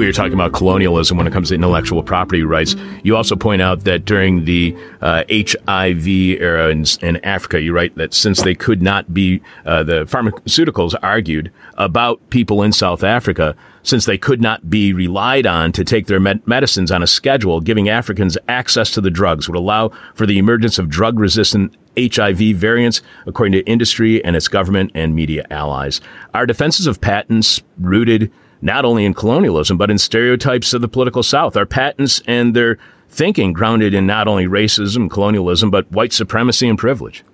We 0.00 0.06
were 0.06 0.12
talking 0.12 0.32
about 0.32 0.54
colonialism 0.54 1.18
when 1.18 1.26
it 1.26 1.30
comes 1.30 1.50
to 1.50 1.54
intellectual 1.54 2.02
property 2.02 2.42
rights. 2.42 2.74
You 3.02 3.16
also 3.16 3.36
point 3.36 3.60
out 3.60 3.84
that 3.84 4.06
during 4.06 4.46
the 4.46 4.74
uh, 5.02 5.24
HIV 5.30 6.08
era 6.08 6.70
in, 6.70 6.86
in, 7.02 7.22
Africa, 7.22 7.60
you 7.60 7.74
write 7.74 7.94
that 7.96 8.14
since 8.14 8.40
they 8.40 8.54
could 8.54 8.80
not 8.80 9.12
be, 9.12 9.42
uh, 9.66 9.82
the 9.82 10.06
pharmaceuticals 10.06 10.94
argued 11.02 11.52
about 11.74 12.30
people 12.30 12.62
in 12.62 12.72
South 12.72 13.04
Africa, 13.04 13.54
since 13.82 14.06
they 14.06 14.16
could 14.16 14.40
not 14.40 14.70
be 14.70 14.94
relied 14.94 15.46
on 15.46 15.70
to 15.72 15.84
take 15.84 16.06
their 16.06 16.18
med- 16.18 16.46
medicines 16.48 16.90
on 16.90 17.02
a 17.02 17.06
schedule, 17.06 17.60
giving 17.60 17.90
Africans 17.90 18.38
access 18.48 18.90
to 18.92 19.02
the 19.02 19.10
drugs 19.10 19.50
would 19.50 19.56
allow 19.56 19.90
for 20.14 20.24
the 20.24 20.38
emergence 20.38 20.78
of 20.78 20.88
drug 20.88 21.18
resistant 21.18 21.76
HIV 21.98 22.56
variants, 22.56 23.02
according 23.26 23.52
to 23.52 23.60
industry 23.70 24.24
and 24.24 24.34
its 24.34 24.48
government 24.48 24.92
and 24.94 25.14
media 25.14 25.46
allies. 25.50 26.00
Our 26.32 26.46
defenses 26.46 26.86
of 26.86 27.02
patents 27.02 27.62
rooted 27.78 28.32
not 28.62 28.84
only 28.84 29.04
in 29.04 29.14
colonialism, 29.14 29.76
but 29.76 29.90
in 29.90 29.98
stereotypes 29.98 30.72
of 30.72 30.80
the 30.80 30.88
political 30.88 31.22
South. 31.22 31.56
Our 31.56 31.66
patents 31.66 32.22
and 32.26 32.54
their 32.54 32.78
thinking 33.08 33.52
grounded 33.52 33.94
in 33.94 34.06
not 34.06 34.28
only 34.28 34.46
racism, 34.46 35.10
colonialism, 35.10 35.70
but 35.70 35.90
white 35.90 36.12
supremacy 36.12 36.68
and 36.68 36.78
privilege. 36.78 37.24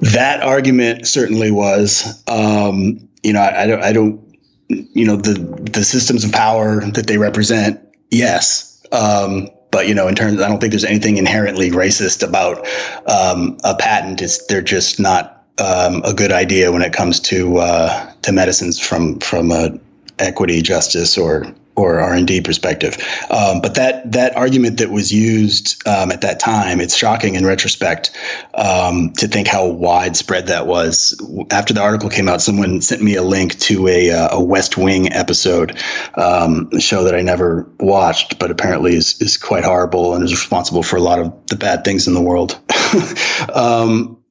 That 0.00 0.40
argument 0.42 1.06
certainly 1.06 1.50
was. 1.50 2.22
Um, 2.28 3.08
you 3.22 3.32
know, 3.32 3.40
I, 3.40 3.62
I, 3.62 3.66
don't, 3.66 3.82
I 3.82 3.92
don't, 3.92 4.38
you 4.68 5.06
know, 5.06 5.16
the 5.16 5.34
the 5.70 5.84
systems 5.84 6.24
of 6.24 6.32
power 6.32 6.80
that 6.90 7.06
they 7.06 7.18
represent. 7.18 7.80
Yes, 8.10 8.82
um, 8.92 9.48
but 9.70 9.88
you 9.88 9.94
know, 9.94 10.06
in 10.06 10.14
terms, 10.14 10.40
I 10.40 10.48
don't 10.48 10.60
think 10.60 10.72
there's 10.72 10.84
anything 10.84 11.16
inherently 11.16 11.70
racist 11.70 12.26
about 12.26 12.66
um, 13.08 13.58
a 13.64 13.74
patent. 13.74 14.22
It's 14.22 14.46
they're 14.46 14.62
just 14.62 15.00
not 15.00 15.44
um, 15.58 16.02
a 16.04 16.12
good 16.12 16.32
idea 16.32 16.72
when 16.72 16.82
it 16.82 16.92
comes 16.92 17.20
to 17.20 17.58
uh, 17.58 18.12
to 18.22 18.32
medicines 18.32 18.78
from 18.78 19.18
from 19.20 19.50
a 19.50 19.78
equity, 20.18 20.62
justice, 20.62 21.16
or 21.18 21.46
or 21.74 22.00
R 22.00 22.14
and 22.14 22.26
D 22.26 22.40
perspective. 22.40 22.96
Um, 23.30 23.60
but 23.60 23.74
that 23.76 24.12
that 24.12 24.36
argument 24.36 24.78
that 24.78 24.90
was 24.90 25.12
used 25.12 25.86
um, 25.86 26.10
at 26.10 26.20
that 26.20 26.38
time, 26.38 26.80
it's 26.80 26.94
shocking 26.94 27.34
in 27.34 27.46
retrospect 27.46 28.10
um, 28.54 29.12
to 29.14 29.26
think 29.26 29.48
how 29.48 29.66
widespread 29.66 30.48
that 30.48 30.66
was. 30.66 31.18
After 31.50 31.72
the 31.72 31.80
article 31.80 32.10
came 32.10 32.28
out, 32.28 32.42
someone 32.42 32.80
sent 32.82 33.02
me 33.02 33.14
a 33.14 33.22
link 33.22 33.58
to 33.60 33.88
a, 33.88 34.10
uh, 34.10 34.36
a 34.36 34.42
West 34.42 34.76
Wing 34.76 35.12
episode, 35.12 35.78
um, 36.14 36.68
a 36.72 36.80
show 36.80 37.04
that 37.04 37.14
I 37.14 37.22
never 37.22 37.68
watched, 37.80 38.38
but 38.38 38.50
apparently 38.50 38.94
is 38.94 39.20
is 39.20 39.36
quite 39.36 39.64
horrible 39.64 40.14
and 40.14 40.24
is 40.24 40.32
responsible 40.32 40.82
for 40.82 40.96
a 40.96 41.02
lot 41.02 41.18
of 41.18 41.46
the 41.46 41.56
bad 41.56 41.84
things 41.84 42.06
in 42.06 42.14
the 42.14 42.22
world. 42.22 42.58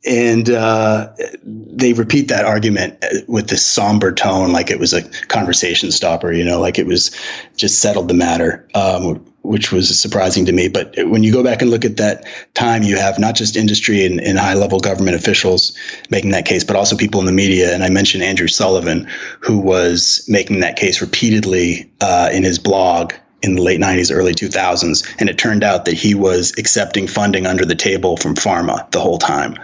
And 0.03 0.49
uh, 0.49 1.13
they 1.43 1.93
repeat 1.93 2.27
that 2.29 2.43
argument 2.43 3.03
with 3.27 3.49
this 3.49 3.65
somber 3.65 4.11
tone, 4.11 4.51
like 4.51 4.71
it 4.71 4.79
was 4.79 4.93
a 4.93 5.07
conversation 5.27 5.91
stopper, 5.91 6.31
you 6.31 6.43
know, 6.43 6.59
like 6.59 6.79
it 6.79 6.87
was 6.87 7.15
just 7.55 7.79
settled 7.79 8.07
the 8.07 8.15
matter, 8.15 8.67
um, 8.73 9.23
which 9.43 9.71
was 9.71 9.99
surprising 9.99 10.43
to 10.47 10.53
me. 10.53 10.69
But 10.69 10.95
when 11.09 11.21
you 11.21 11.31
go 11.31 11.43
back 11.43 11.61
and 11.61 11.69
look 11.69 11.85
at 11.85 11.97
that 11.97 12.25
time, 12.55 12.81
you 12.81 12.97
have 12.97 13.19
not 13.19 13.35
just 13.35 13.55
industry 13.55 14.03
and, 14.03 14.19
and 14.21 14.39
high 14.39 14.55
level 14.55 14.79
government 14.79 15.15
officials 15.15 15.77
making 16.09 16.31
that 16.31 16.45
case, 16.45 16.63
but 16.63 16.75
also 16.75 16.97
people 16.97 17.19
in 17.19 17.27
the 17.27 17.31
media. 17.31 17.71
And 17.71 17.83
I 17.83 17.89
mentioned 17.89 18.23
Andrew 18.23 18.47
Sullivan, 18.47 19.07
who 19.39 19.59
was 19.59 20.25
making 20.27 20.61
that 20.61 20.77
case 20.77 20.99
repeatedly 20.99 21.91
uh, 22.01 22.29
in 22.33 22.43
his 22.43 22.57
blog 22.57 23.13
in 23.43 23.55
the 23.55 23.61
late 23.61 23.79
90s, 23.79 24.13
early 24.13 24.33
2000s. 24.33 25.15
And 25.19 25.29
it 25.29 25.37
turned 25.37 25.63
out 25.63 25.85
that 25.85 25.93
he 25.93 26.13
was 26.13 26.53
accepting 26.57 27.07
funding 27.07 27.45
under 27.45 27.65
the 27.65 27.75
table 27.75 28.17
from 28.17 28.35
pharma 28.35 28.89
the 28.91 28.99
whole 28.99 29.17
time. 29.17 29.57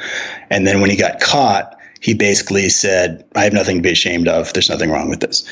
And 0.50 0.66
then 0.66 0.82
when 0.82 0.90
he 0.90 0.96
got 0.96 1.20
caught, 1.20 1.78
he 2.00 2.14
basically 2.14 2.70
said, 2.70 3.26
I 3.36 3.44
have 3.44 3.54
nothing 3.54 3.78
to 3.78 3.82
be 3.82 3.92
ashamed 3.92 4.28
of. 4.28 4.54
There's 4.54 4.70
nothing 4.70 4.90
wrong 4.92 5.10
with 5.10 5.20
this. 5.20 5.44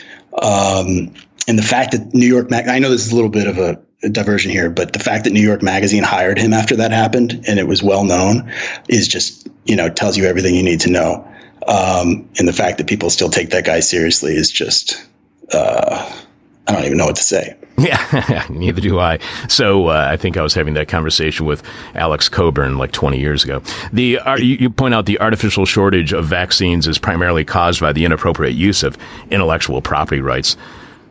Um, 0.41 1.13
and 1.47 1.57
the 1.57 1.63
fact 1.63 1.91
that 1.91 2.13
New 2.13 2.27
York, 2.27 2.49
Mag- 2.49 2.67
I 2.67 2.79
know 2.79 2.89
this 2.89 3.05
is 3.05 3.11
a 3.11 3.15
little 3.15 3.29
bit 3.29 3.47
of 3.47 3.57
a, 3.57 3.79
a 4.03 4.09
diversion 4.09 4.51
here, 4.51 4.69
but 4.69 4.93
the 4.93 4.99
fact 4.99 5.23
that 5.23 5.33
New 5.33 5.41
York 5.41 5.61
Magazine 5.61 6.03
hired 6.03 6.37
him 6.37 6.53
after 6.53 6.75
that 6.75 6.91
happened 6.91 7.43
and 7.47 7.59
it 7.59 7.67
was 7.67 7.81
well 7.81 8.03
known 8.03 8.51
is 8.89 9.07
just, 9.07 9.47
you 9.65 9.75
know, 9.75 9.89
tells 9.89 10.17
you 10.17 10.25
everything 10.25 10.55
you 10.55 10.63
need 10.63 10.79
to 10.81 10.89
know. 10.89 11.27
Um, 11.67 12.27
and 12.37 12.47
the 12.47 12.53
fact 12.53 12.77
that 12.77 12.87
people 12.87 13.09
still 13.09 13.29
take 13.29 13.49
that 13.49 13.65
guy 13.65 13.79
seriously 13.79 14.35
is 14.35 14.51
just, 14.51 15.07
uh, 15.51 16.23
I 16.67 16.73
don't 16.73 16.85
even 16.85 16.97
know 16.97 17.05
what 17.05 17.15
to 17.17 17.23
say. 17.23 17.55
Yeah, 17.77 18.45
neither 18.49 18.81
do 18.81 18.99
I. 18.99 19.19
So 19.49 19.87
uh, 19.87 20.07
I 20.09 20.17
think 20.17 20.37
I 20.37 20.41
was 20.41 20.53
having 20.53 20.73
that 20.75 20.87
conversation 20.87 21.45
with 21.45 21.61
Alex 21.93 22.27
Cockburn 22.29 22.77
like 22.77 22.91
20 22.91 23.19
years 23.19 23.43
ago. 23.43 23.61
The 23.93 24.19
uh, 24.19 24.37
you, 24.37 24.55
you, 24.55 24.69
point 24.69 24.93
out 24.93 25.05
the 25.05 25.19
artificial 25.19 25.65
shortage 25.65 26.13
of 26.13 26.25
vaccines 26.25 26.87
is 26.87 26.97
primarily 26.97 27.45
caused 27.45 27.81
by 27.81 27.93
the 27.93 28.05
inappropriate 28.05 28.55
use 28.55 28.81
of 28.81 28.97
intellectual 29.29 29.81
property 29.81 30.21
rights. 30.21 30.57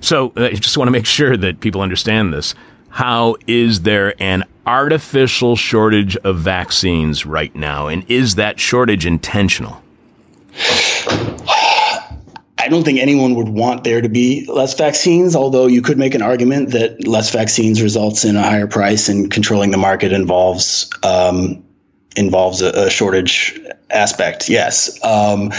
So 0.00 0.32
uh, 0.36 0.46
I 0.46 0.54
just 0.54 0.76
want 0.76 0.88
to 0.88 0.92
make 0.92 1.06
sure 1.18 1.36
that 1.36 1.60
people 1.60 1.82
understand 1.82 2.32
this. 2.32 2.54
How 2.88 3.36
is 3.46 3.82
there 3.82 4.20
an 4.22 4.44
artificial 4.66 5.56
shortage 5.56 6.16
of 6.18 6.38
vaccines 6.38 7.26
right 7.26 7.54
now, 7.54 7.88
and 7.88 8.08
is 8.10 8.36
that 8.36 8.58
shortage 8.58 9.06
intentional? 9.06 9.82
I 12.64 12.68
don't 12.68 12.82
think 12.82 12.98
anyone 12.98 13.34
would 13.34 13.50
want 13.50 13.84
there 13.84 14.00
to 14.00 14.08
be 14.08 14.46
less 14.46 14.72
vaccines, 14.72 15.36
although 15.36 15.66
you 15.66 15.82
could 15.82 15.98
make 15.98 16.14
an 16.14 16.22
argument 16.22 16.70
that 16.70 17.06
less 17.06 17.30
vaccines 17.30 17.82
results 17.82 18.24
in 18.24 18.36
a 18.36 18.42
higher 18.42 18.66
price 18.66 19.10
and 19.10 19.30
controlling 19.30 19.70
the 19.70 19.76
market 19.76 20.12
involves 20.12 20.88
um, 21.02 21.62
involves 22.16 22.62
a, 22.62 22.86
a, 22.86 22.90
shortage 22.90 23.58
aspect. 23.90 24.48
Yes. 24.48 25.02
Um, 25.04 25.52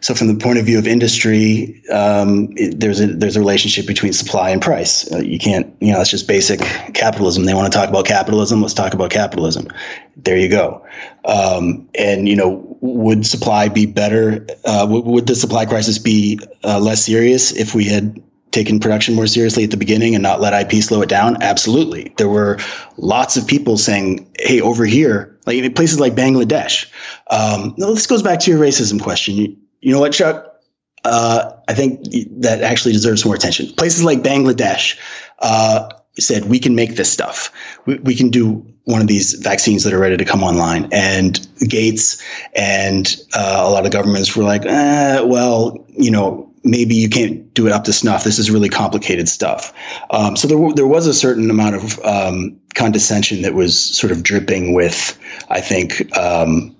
so 0.00 0.14
from 0.14 0.28
the 0.28 0.34
point 0.34 0.58
of 0.58 0.66
view 0.66 0.78
of 0.78 0.86
industry, 0.86 1.82
um, 1.90 2.52
it, 2.56 2.80
there's 2.80 3.00
a 3.00 3.06
there's 3.06 3.36
a 3.36 3.40
relationship 3.40 3.86
between 3.86 4.12
supply 4.12 4.50
and 4.50 4.60
price. 4.60 5.10
Uh, 5.12 5.18
you 5.18 5.38
can't, 5.38 5.74
you 5.80 5.92
know, 5.92 6.00
it's 6.00 6.10
just 6.10 6.28
basic 6.28 6.60
capitalism. 6.94 7.44
They 7.44 7.54
want 7.54 7.72
to 7.72 7.78
talk 7.78 7.88
about 7.88 8.06
capitalism. 8.06 8.60
Let's 8.62 8.74
talk 8.74 8.94
about 8.94 9.10
capitalism. 9.10 9.68
There 10.16 10.36
you 10.36 10.48
go. 10.48 10.84
Um, 11.24 11.88
and 11.94 12.28
you 12.28 12.36
know, 12.36 12.78
would 12.80 13.26
supply 13.26 13.68
be 13.68 13.86
better? 13.86 14.46
Uh, 14.64 14.86
would, 14.88 15.04
would, 15.04 15.26
the 15.26 15.34
supply 15.34 15.66
crisis 15.66 15.98
be 15.98 16.40
uh, 16.64 16.78
less 16.78 17.04
serious 17.04 17.52
if 17.52 17.74
we 17.74 17.84
had 17.84 18.22
taken 18.50 18.80
production 18.80 19.14
more 19.14 19.26
seriously 19.26 19.64
at 19.64 19.70
the 19.70 19.76
beginning 19.76 20.14
and 20.14 20.22
not 20.22 20.40
let 20.40 20.54
IP 20.54 20.82
slow 20.82 21.02
it 21.02 21.08
down? 21.08 21.42
Absolutely. 21.42 22.12
There 22.16 22.28
were 22.28 22.58
lots 22.96 23.36
of 23.36 23.46
people 23.46 23.76
saying, 23.76 24.26
"Hey, 24.38 24.60
over 24.60 24.84
here, 24.84 25.38
like 25.46 25.56
in 25.56 25.72
places 25.74 26.00
like 26.00 26.14
Bangladesh." 26.14 26.86
Um, 27.30 27.74
no, 27.76 27.94
this 27.94 28.06
goes 28.06 28.22
back 28.22 28.40
to 28.40 28.50
your 28.50 28.60
racism 28.60 29.00
question. 29.00 29.34
You, 29.34 29.56
you 29.80 29.92
know 29.92 30.00
what, 30.00 30.12
Chuck? 30.12 30.44
Uh, 31.04 31.52
I 31.68 31.74
think 31.74 32.02
that 32.40 32.62
actually 32.62 32.92
deserves 32.92 33.24
more 33.24 33.34
attention. 33.34 33.72
Places 33.74 34.02
like 34.02 34.22
Bangladesh 34.22 34.98
uh, 35.38 35.88
said, 36.18 36.46
"We 36.46 36.58
can 36.58 36.74
make 36.74 36.96
this 36.96 37.10
stuff. 37.10 37.52
We, 37.86 37.96
we 37.98 38.14
can 38.14 38.30
do 38.30 38.64
one 38.84 39.00
of 39.00 39.06
these 39.06 39.34
vaccines 39.34 39.84
that 39.84 39.92
are 39.92 39.98
ready 39.98 40.16
to 40.16 40.24
come 40.24 40.42
online." 40.42 40.88
And 40.92 41.46
Gates 41.68 42.22
and 42.54 43.14
uh, 43.34 43.62
a 43.64 43.70
lot 43.70 43.86
of 43.86 43.92
governments 43.92 44.34
were 44.36 44.44
like, 44.44 44.64
eh, 44.66 45.20
"Well, 45.20 45.84
you 45.88 46.10
know." 46.10 46.47
Maybe 46.64 46.94
you 46.94 47.08
can't 47.08 47.52
do 47.54 47.66
it 47.66 47.72
up 47.72 47.84
to 47.84 47.92
snuff. 47.92 48.24
This 48.24 48.38
is 48.38 48.50
really 48.50 48.68
complicated 48.68 49.28
stuff. 49.28 49.72
Um, 50.10 50.36
so 50.36 50.48
there, 50.48 50.74
there 50.74 50.86
was 50.86 51.06
a 51.06 51.14
certain 51.14 51.50
amount 51.50 51.76
of 51.76 51.98
um, 52.04 52.58
condescension 52.74 53.42
that 53.42 53.54
was 53.54 53.78
sort 53.78 54.10
of 54.10 54.22
dripping 54.22 54.74
with, 54.74 55.18
I 55.48 55.60
think, 55.60 56.16
um, 56.16 56.74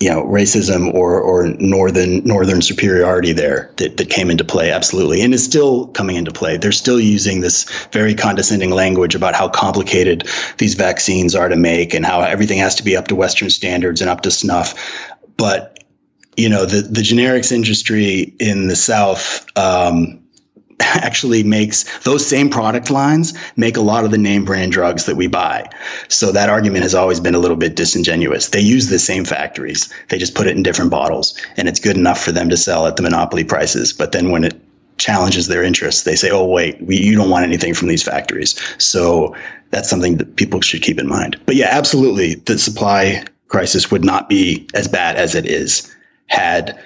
you 0.00 0.08
know, 0.08 0.24
racism 0.24 0.94
or 0.94 1.20
or 1.20 1.48
northern 1.58 2.24
northern 2.24 2.62
superiority 2.62 3.34
there 3.34 3.70
that, 3.76 3.98
that 3.98 4.08
came 4.08 4.30
into 4.30 4.44
play 4.44 4.70
absolutely, 4.70 5.20
and 5.20 5.34
is 5.34 5.44
still 5.44 5.88
coming 5.88 6.16
into 6.16 6.30
play. 6.30 6.56
They're 6.56 6.72
still 6.72 6.98
using 6.98 7.42
this 7.42 7.64
very 7.92 8.14
condescending 8.14 8.70
language 8.70 9.14
about 9.14 9.34
how 9.34 9.50
complicated 9.50 10.26
these 10.56 10.72
vaccines 10.72 11.34
are 11.34 11.50
to 11.50 11.56
make 11.56 11.92
and 11.92 12.06
how 12.06 12.22
everything 12.22 12.56
has 12.58 12.74
to 12.76 12.82
be 12.82 12.96
up 12.96 13.08
to 13.08 13.14
Western 13.14 13.50
standards 13.50 14.00
and 14.00 14.08
up 14.08 14.22
to 14.22 14.30
snuff. 14.30 14.74
But 15.36 15.79
you 16.40 16.48
know, 16.48 16.64
the, 16.64 16.80
the 16.80 17.02
generics 17.02 17.52
industry 17.52 18.34
in 18.40 18.68
the 18.68 18.76
South 18.76 19.46
um, 19.58 20.18
actually 20.80 21.42
makes 21.42 21.98
those 22.00 22.26
same 22.26 22.48
product 22.48 22.90
lines 22.90 23.34
make 23.56 23.76
a 23.76 23.82
lot 23.82 24.04
of 24.04 24.10
the 24.10 24.18
name 24.18 24.44
brand 24.44 24.72
drugs 24.72 25.04
that 25.04 25.16
we 25.16 25.26
buy. 25.26 25.68
So 26.08 26.32
that 26.32 26.48
argument 26.48 26.82
has 26.82 26.94
always 26.94 27.20
been 27.20 27.34
a 27.34 27.38
little 27.38 27.58
bit 27.58 27.76
disingenuous. 27.76 28.48
They 28.48 28.60
use 28.60 28.88
the 28.88 28.98
same 28.98 29.26
factories. 29.26 29.92
They 30.08 30.16
just 30.16 30.34
put 30.34 30.46
it 30.46 30.56
in 30.56 30.62
different 30.62 30.90
bottles 30.90 31.38
and 31.58 31.68
it's 31.68 31.80
good 31.80 31.96
enough 31.96 32.22
for 32.22 32.32
them 32.32 32.48
to 32.48 32.56
sell 32.56 32.86
at 32.86 32.96
the 32.96 33.02
monopoly 33.02 33.44
prices. 33.44 33.92
But 33.92 34.12
then 34.12 34.30
when 34.30 34.44
it 34.44 34.58
challenges 34.96 35.46
their 35.46 35.62
interests. 35.62 36.02
They 36.02 36.14
say, 36.14 36.28
"Oh, 36.28 36.44
wait, 36.44 36.78
we, 36.82 36.98
you 36.98 37.16
don't 37.16 37.30
want 37.30 37.46
anything 37.46 37.72
from 37.72 37.88
these 37.88 38.02
factories." 38.02 38.54
So 38.76 39.34
that's 39.70 39.88
something 39.88 40.18
that 40.18 40.36
people 40.36 40.60
should 40.60 40.82
keep 40.82 40.98
in 40.98 41.08
mind. 41.08 41.40
But 41.46 41.56
yeah, 41.56 41.68
absolutely, 41.70 42.34
the 42.34 42.58
supply 42.58 43.24
crisis 43.48 43.90
would 43.90 44.04
not 44.04 44.28
be 44.28 44.68
as 44.74 44.86
bad 44.88 45.16
as 45.16 45.34
it 45.34 45.46
is 45.46 45.90
had 46.30 46.78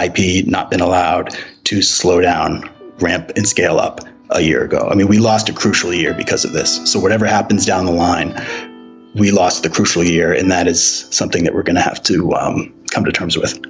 IP 0.00 0.46
not 0.46 0.70
been 0.70 0.80
allowed 0.80 1.36
to 1.64 1.80
slow 1.80 2.20
down, 2.20 2.68
ramp, 2.98 3.32
and 3.36 3.48
scale 3.48 3.78
up 3.78 4.00
a 4.30 4.40
year 4.40 4.64
ago. 4.64 4.88
I 4.90 4.94
mean, 4.94 5.06
we 5.06 5.18
lost 5.18 5.48
a 5.48 5.52
crucial 5.52 5.94
year 5.94 6.12
because 6.12 6.44
of 6.44 6.52
this. 6.52 6.80
So 6.90 6.98
whatever 6.98 7.24
happens 7.24 7.64
down 7.64 7.86
the 7.86 7.92
line, 7.92 8.34
we 9.14 9.30
lost 9.30 9.62
the 9.62 9.70
crucial 9.70 10.02
year, 10.02 10.32
and 10.32 10.50
that 10.50 10.66
is 10.66 11.06
something 11.10 11.44
that 11.44 11.54
we're 11.54 11.62
going 11.62 11.76
to 11.76 11.82
have 11.82 12.02
to 12.04 12.32
um, 12.34 12.74
come 12.90 13.04
to 13.04 13.12
terms 13.12 13.36
with. 13.36 13.62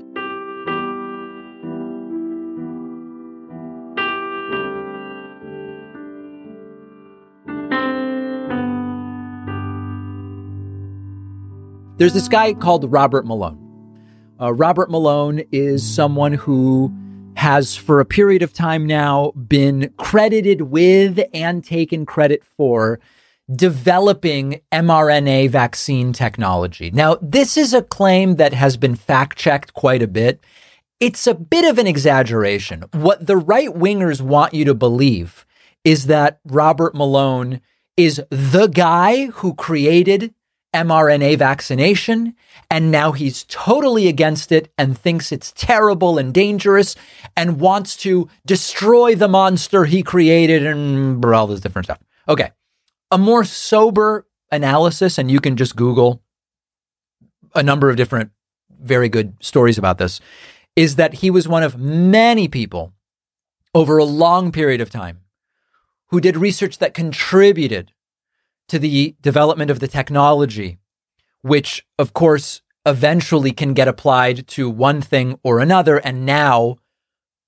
There's 11.97 12.15
this 12.15 12.27
guy 12.27 12.55
called 12.55 12.91
Robert 12.91 13.25
Malone. 13.25 13.64
Uh, 14.41 14.53
Robert 14.53 14.91
Malone 14.91 15.45
is 15.53 15.89
someone 15.89 16.33
who 16.33 16.93
has, 17.37 17.77
for 17.77 18.01
a 18.01 18.05
period 18.05 18.43
of 18.43 18.53
time 18.53 18.87
now, 18.87 19.31
been 19.33 19.93
credited 19.97 20.63
with 20.63 21.21
and 21.33 21.65
taken 21.65 22.05
credit 22.05 22.43
for 22.57 22.99
developing 23.55 24.61
mRNA 24.73 25.51
vaccine 25.51 26.13
technology. 26.13 26.91
Now, 26.91 27.19
this 27.21 27.57
is 27.57 27.75
a 27.75 27.83
claim 27.83 28.37
that 28.37 28.55
has 28.55 28.77
been 28.77 28.97
fact 28.97 29.39
checked 29.39 29.75
quite 29.75 30.03
a 30.03 30.09
bit. 30.09 30.41
It's 30.99 31.27
a 31.27 31.35
bit 31.35 31.65
of 31.65 31.79
an 31.79 31.87
exaggeration. 31.87 32.85
What 32.93 33.27
the 33.27 33.37
right 33.37 33.69
wingers 33.69 34.21
want 34.21 34.55
you 34.55 34.65
to 34.65 34.75
believe 34.75 35.45
is 35.85 36.07
that 36.07 36.41
Robert 36.45 36.95
Malone 36.95 37.61
is 37.97 38.23
the 38.31 38.67
guy 38.67 39.27
who 39.27 39.55
created 39.55 40.35
mRNA 40.75 41.39
vaccination, 41.39 42.35
and 42.71 42.91
now 42.91 43.13
he's 43.13 43.45
totally 43.45 44.09
against 44.09 44.51
it 44.51 44.73
and 44.77 44.99
thinks 44.99 45.31
it's 45.31 45.53
terrible 45.53 46.19
and 46.19 46.35
dangerous 46.35 46.97
and 47.37 47.61
wants 47.61 47.97
to 47.99 48.29
destroy 48.45 49.15
the 49.15 49.29
monster 49.29 49.85
he 49.85 50.03
created 50.03 50.67
and 50.67 51.25
all 51.25 51.47
this 51.47 51.61
different 51.61 51.87
stuff. 51.87 52.01
Okay. 52.29 52.51
A 53.11 53.19
more 53.19 53.45
sober 53.45 54.27
analysis, 54.51 55.17
and 55.17 55.31
you 55.31 55.41
can 55.41 55.57
just 55.57 55.77
Google 55.77 56.23
a 57.55 57.63
number 57.63 57.89
of 57.89 57.97
different 57.97 58.33
very 58.83 59.09
good 59.09 59.35
stories 59.41 59.79
about 59.79 59.99
this, 59.99 60.21
is 60.75 60.97
that 60.97 61.15
he 61.15 61.31
was 61.31 61.47
one 61.47 61.63
of 61.63 61.79
many 61.79 62.49
people 62.49 62.93
over 63.75 63.97
a 63.99 64.05
long 64.05 64.51
period 64.51 64.81
of 64.81 64.91
time 64.91 65.21
who 66.09 66.21
did 66.21 66.37
research 66.37 66.79
that 66.79 66.95
contributed 66.95 67.93
to 68.69 68.79
the 68.79 69.17
development 69.21 69.71
of 69.71 69.81
the 69.81 69.89
technology, 69.89 70.79
which, 71.43 71.87
of 71.99 72.13
course, 72.13 72.63
eventually 72.87 73.53
can 73.53 73.75
get 73.75 73.89
applied 73.89 74.47
to 74.49 74.69
one 74.69 75.01
thing 75.01 75.39
or 75.43 75.59
another. 75.59 75.99
And 75.99 76.27
now, 76.27 76.77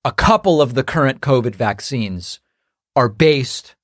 a 0.03 0.11
couple 0.11 0.61
of 0.61 0.73
the 0.73 0.83
current 0.83 1.21
COVID 1.21 1.55
vaccines 1.55 2.39
are 2.95 3.09
based 3.09 3.75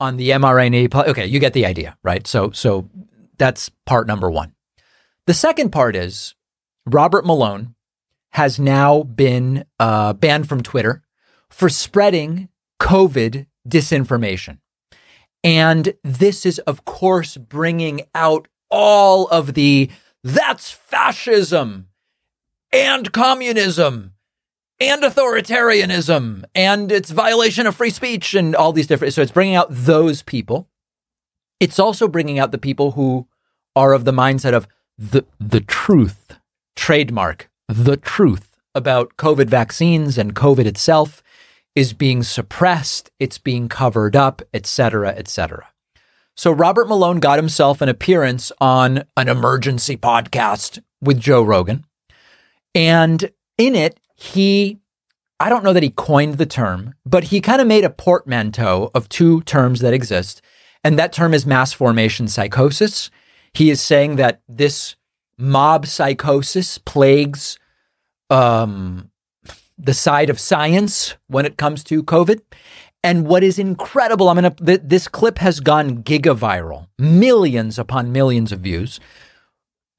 on 0.00 0.16
the 0.16 0.30
mRNA. 0.30 0.94
Okay, 1.08 1.26
you 1.26 1.38
get 1.38 1.52
the 1.52 1.66
idea, 1.66 1.96
right? 2.02 2.26
So, 2.26 2.50
so 2.50 2.88
that's 3.38 3.70
part 3.86 4.06
number 4.06 4.30
one. 4.30 4.54
The 5.26 5.34
second 5.34 5.70
part 5.70 5.96
is 5.96 6.34
Robert 6.86 7.24
Malone 7.26 7.74
has 8.30 8.58
now 8.58 9.02
been 9.02 9.64
uh, 9.78 10.12
banned 10.12 10.48
from 10.48 10.62
Twitter 10.62 11.02
for 11.48 11.68
spreading 11.68 12.48
COVID 12.80 13.46
disinformation. 13.66 14.58
And 15.44 15.92
this 16.02 16.46
is, 16.46 16.58
of 16.60 16.84
course, 16.86 17.36
bringing 17.36 18.02
out 18.14 18.48
all 18.70 19.28
of 19.28 19.54
the 19.54 19.90
that's 20.24 20.70
fascism 20.70 21.88
and 22.72 23.12
communism 23.12 24.14
and 24.80 25.02
authoritarianism 25.02 26.44
and 26.54 26.90
it's 26.90 27.10
violation 27.10 27.66
of 27.66 27.76
free 27.76 27.90
speech 27.90 28.34
and 28.34 28.56
all 28.56 28.72
these 28.72 28.86
different. 28.86 29.14
So 29.14 29.22
it's 29.22 29.30
bringing 29.30 29.54
out 29.54 29.68
those 29.70 30.22
people. 30.22 30.68
It's 31.60 31.78
also 31.78 32.08
bringing 32.08 32.38
out 32.38 32.50
the 32.50 32.58
people 32.58 32.92
who 32.92 33.28
are 33.76 33.92
of 33.92 34.04
the 34.04 34.12
mindset 34.12 34.54
of 34.54 34.66
the 34.96 35.24
the 35.38 35.60
truth, 35.60 36.38
trademark, 36.74 37.50
the 37.68 37.96
truth 37.96 38.56
about 38.74 39.16
COVID 39.16 39.46
vaccines 39.46 40.16
and 40.18 40.34
COVID 40.34 40.64
itself 40.64 41.22
is 41.74 41.92
being 41.92 42.22
suppressed, 42.22 43.10
it's 43.18 43.38
being 43.38 43.68
covered 43.68 44.14
up, 44.14 44.42
etc., 44.52 45.10
etc. 45.10 45.68
So 46.36 46.50
Robert 46.50 46.88
Malone 46.88 47.20
got 47.20 47.38
himself 47.38 47.80
an 47.80 47.88
appearance 47.88 48.50
on 48.60 49.04
an 49.16 49.28
emergency 49.28 49.96
podcast 49.96 50.82
with 51.00 51.20
Joe 51.20 51.42
Rogan. 51.42 51.84
And 52.74 53.30
in 53.56 53.74
it, 53.74 54.00
he 54.16 54.80
I 55.40 55.48
don't 55.48 55.64
know 55.64 55.72
that 55.72 55.82
he 55.82 55.90
coined 55.90 56.34
the 56.34 56.46
term, 56.46 56.94
but 57.04 57.24
he 57.24 57.40
kind 57.40 57.60
of 57.60 57.66
made 57.66 57.84
a 57.84 57.90
portmanteau 57.90 58.90
of 58.94 59.08
two 59.08 59.42
terms 59.42 59.80
that 59.80 59.92
exist. 59.92 60.40
And 60.82 60.98
that 60.98 61.12
term 61.12 61.34
is 61.34 61.44
mass 61.44 61.72
formation 61.72 62.28
psychosis. 62.28 63.10
He 63.52 63.70
is 63.70 63.80
saying 63.80 64.16
that 64.16 64.42
this 64.48 64.96
mob 65.36 65.86
psychosis 65.86 66.78
plagues 66.78 67.58
um, 68.30 69.10
the 69.78 69.94
side 69.94 70.30
of 70.30 70.40
science 70.40 71.14
when 71.26 71.46
it 71.46 71.56
comes 71.56 71.84
to 71.84 72.02
COVID. 72.02 72.40
And 73.02 73.26
what 73.26 73.42
is 73.42 73.58
incredible, 73.58 74.28
I'm 74.28 74.36
gonna 74.36 74.50
th- 74.50 74.80
this 74.84 75.08
clip 75.08 75.38
has 75.38 75.60
gone 75.60 76.02
gigaviral, 76.02 76.88
millions 76.98 77.78
upon 77.78 78.12
millions 78.12 78.50
of 78.50 78.60
views. 78.60 78.98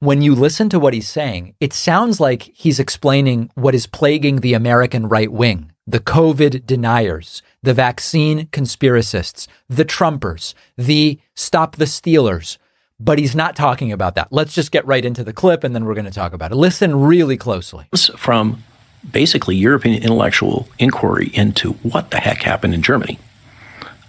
When 0.00 0.22
you 0.22 0.34
listen 0.34 0.68
to 0.70 0.80
what 0.80 0.92
he's 0.92 1.08
saying, 1.08 1.54
it 1.60 1.72
sounds 1.72 2.20
like 2.20 2.50
he's 2.54 2.80
explaining 2.80 3.50
what 3.54 3.74
is 3.74 3.86
plaguing 3.86 4.40
the 4.40 4.54
American 4.54 5.08
right 5.08 5.32
wing, 5.32 5.72
the 5.86 6.00
COVID 6.00 6.66
deniers, 6.66 7.42
the 7.62 7.72
vaccine 7.72 8.46
conspiracists, 8.46 9.46
the 9.68 9.84
Trumpers, 9.84 10.54
the 10.76 11.18
stop 11.34 11.76
the 11.76 11.86
Stealers. 11.86 12.58
But 12.98 13.18
he's 13.18 13.34
not 13.34 13.56
talking 13.56 13.92
about 13.92 14.14
that. 14.16 14.28
Let's 14.32 14.54
just 14.54 14.72
get 14.72 14.86
right 14.86 15.04
into 15.04 15.22
the 15.22 15.32
clip 15.32 15.64
and 15.64 15.74
then 15.74 15.84
we're 15.84 15.94
going 15.94 16.06
to 16.06 16.10
talk 16.10 16.32
about 16.32 16.50
it. 16.50 16.56
Listen 16.56 16.98
really 16.98 17.36
closely. 17.36 17.86
From 18.16 18.64
basically 19.10 19.56
European 19.56 20.02
intellectual 20.02 20.68
inquiry 20.78 21.30
into 21.34 21.72
what 21.74 22.10
the 22.10 22.18
heck 22.18 22.42
happened 22.42 22.74
in 22.74 22.82
Germany 22.82 23.18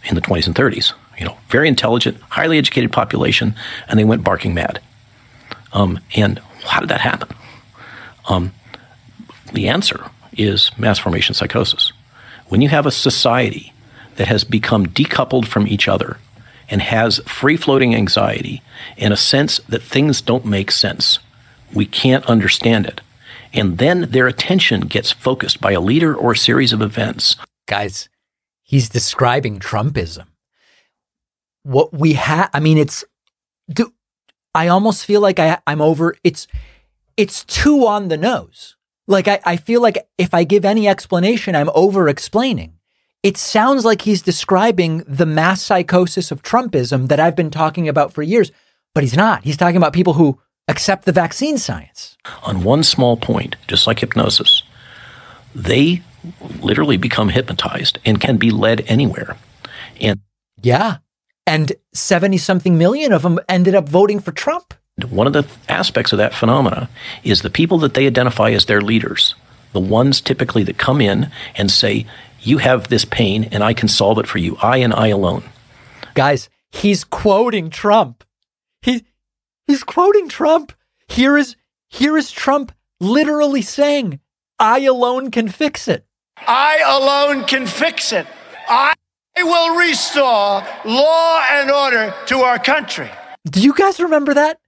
in 0.05 0.15
the 0.15 0.21
20s 0.21 0.47
and 0.47 0.55
30s. 0.55 0.93
You 1.17 1.25
know, 1.25 1.37
very 1.49 1.67
intelligent, 1.67 2.19
highly 2.21 2.57
educated 2.57 2.91
population, 2.91 3.55
and 3.87 3.99
they 3.99 4.03
went 4.03 4.23
barking 4.23 4.53
mad. 4.53 4.79
Um, 5.73 5.99
and 6.15 6.39
how 6.63 6.79
did 6.79 6.89
that 6.89 7.01
happen? 7.01 7.35
Um, 8.29 8.53
the 9.53 9.67
answer 9.67 10.09
is 10.33 10.71
mass 10.77 10.99
formation 10.99 11.33
psychosis. 11.33 11.91
When 12.47 12.61
you 12.61 12.69
have 12.69 12.85
a 12.85 12.91
society 12.91 13.73
that 14.15 14.27
has 14.27 14.43
become 14.43 14.87
decoupled 14.87 15.47
from 15.47 15.67
each 15.67 15.87
other 15.87 16.17
and 16.69 16.81
has 16.81 17.19
free 17.25 17.57
floating 17.57 17.95
anxiety 17.95 18.61
and 18.97 19.13
a 19.13 19.17
sense 19.17 19.59
that 19.69 19.81
things 19.81 20.21
don't 20.21 20.45
make 20.45 20.71
sense, 20.71 21.19
we 21.73 21.85
can't 21.85 22.25
understand 22.25 22.85
it 22.85 23.01
and 23.57 23.79
then 23.79 24.11
their 24.11 24.27
attention 24.27 24.81
gets 24.81 25.11
focused 25.11 25.59
by 25.59 25.71
a 25.71 25.81
leader 25.81 26.15
or 26.15 26.33
a 26.33 26.37
series 26.37 26.71
of 26.71 26.81
events. 26.81 27.35
Guys, 27.67 28.07
he's 28.63 28.89
describing 28.89 29.59
Trumpism. 29.59 30.27
What 31.63 31.93
we 31.93 32.13
have, 32.13 32.49
I 32.53 32.59
mean, 32.59 32.77
it's, 32.77 33.03
do, 33.69 33.93
I 34.53 34.67
almost 34.67 35.05
feel 35.05 35.21
like 35.21 35.39
I, 35.39 35.59
I'm 35.65 35.81
over, 35.81 36.15
it's, 36.23 36.47
it's 37.17 37.43
too 37.43 37.85
on 37.87 38.07
the 38.07 38.17
nose. 38.17 38.75
Like, 39.07 39.27
I, 39.27 39.39
I 39.45 39.57
feel 39.57 39.81
like 39.81 40.07
if 40.17 40.33
I 40.33 40.43
give 40.43 40.63
any 40.63 40.87
explanation, 40.87 41.55
I'm 41.55 41.71
over 41.73 42.07
explaining. 42.07 42.73
It 43.23 43.37
sounds 43.37 43.83
like 43.83 44.03
he's 44.03 44.21
describing 44.21 44.99
the 45.07 45.25
mass 45.25 45.61
psychosis 45.61 46.31
of 46.31 46.43
Trumpism 46.43 47.07
that 47.07 47.19
I've 47.19 47.35
been 47.35 47.49
talking 47.49 47.89
about 47.89 48.13
for 48.13 48.21
years, 48.21 48.51
but 48.93 49.03
he's 49.03 49.15
not. 49.15 49.43
He's 49.43 49.57
talking 49.57 49.77
about 49.77 49.93
people 49.93 50.13
who 50.13 50.39
accept 50.67 51.05
the 51.05 51.11
vaccine 51.11 51.57
science. 51.57 52.17
On 52.43 52.63
one 52.63 52.83
small 52.83 53.17
point, 53.17 53.55
just 53.67 53.87
like 53.87 53.99
hypnosis, 53.99 54.63
they 55.55 56.01
literally 56.59 56.97
become 56.97 57.29
hypnotized 57.29 57.99
and 58.05 58.19
can 58.19 58.37
be 58.37 58.51
led 58.51 58.81
anywhere. 58.87 59.37
And 59.99 60.19
yeah, 60.61 60.97
and 61.45 61.71
70 61.93 62.37
something 62.37 62.77
million 62.77 63.13
of 63.13 63.21
them 63.21 63.39
ended 63.47 63.75
up 63.75 63.87
voting 63.87 64.19
for 64.19 64.31
Trump. 64.31 64.73
One 65.09 65.27
of 65.27 65.33
the 65.33 65.47
aspects 65.69 66.11
of 66.11 66.17
that 66.17 66.33
phenomena 66.33 66.89
is 67.23 67.41
the 67.41 67.49
people 67.49 67.77
that 67.79 67.93
they 67.93 68.07
identify 68.07 68.51
as 68.51 68.65
their 68.65 68.81
leaders, 68.81 69.35
the 69.71 69.79
ones 69.79 70.21
typically 70.21 70.63
that 70.63 70.77
come 70.77 71.01
in 71.01 71.31
and 71.55 71.69
say, 71.69 72.05
You 72.41 72.57
have 72.57 72.87
this 72.87 73.05
pain 73.05 73.45
and 73.45 73.63
I 73.63 73.73
can 73.73 73.87
solve 73.87 74.17
it 74.17 74.27
for 74.27 74.39
you, 74.39 74.57
I 74.61 74.77
and 74.77 74.93
I 74.93 75.07
alone. 75.07 75.43
Guys, 76.15 76.49
he's 76.71 77.03
quoting 77.03 77.69
Trump. 77.69 78.23
He, 78.81 79.05
He's 79.67 79.83
quoting 79.83 80.29
Trump. 80.29 80.73
Here 81.07 81.37
is 81.37 81.55
here 81.89 82.17
is 82.17 82.31
Trump 82.31 82.71
literally 82.99 83.61
saying, 83.61 84.19
"I 84.59 84.79
alone 84.79 85.29
can 85.29 85.49
fix 85.49 85.87
it." 85.87 86.05
I 86.47 86.81
alone 86.85 87.45
can 87.45 87.67
fix 87.67 88.11
it. 88.13 88.27
I 88.69 88.93
will 89.37 89.77
restore 89.77 90.63
law 90.85 91.41
and 91.51 91.69
order 91.69 92.13
to 92.27 92.39
our 92.39 92.59
country. 92.59 93.09
Do 93.49 93.61
you 93.61 93.73
guys 93.73 93.99
remember 93.99 94.33
that? 94.33 94.59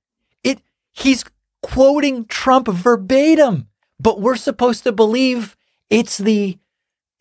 It 0.44 0.62
he's 0.92 1.24
quoting 1.62 2.26
Trump 2.26 2.68
verbatim, 2.68 3.68
but 4.00 4.22
we're 4.22 4.36
supposed 4.36 4.84
to 4.84 4.92
believe 4.92 5.56
it's 5.90 6.18
the 6.18 6.58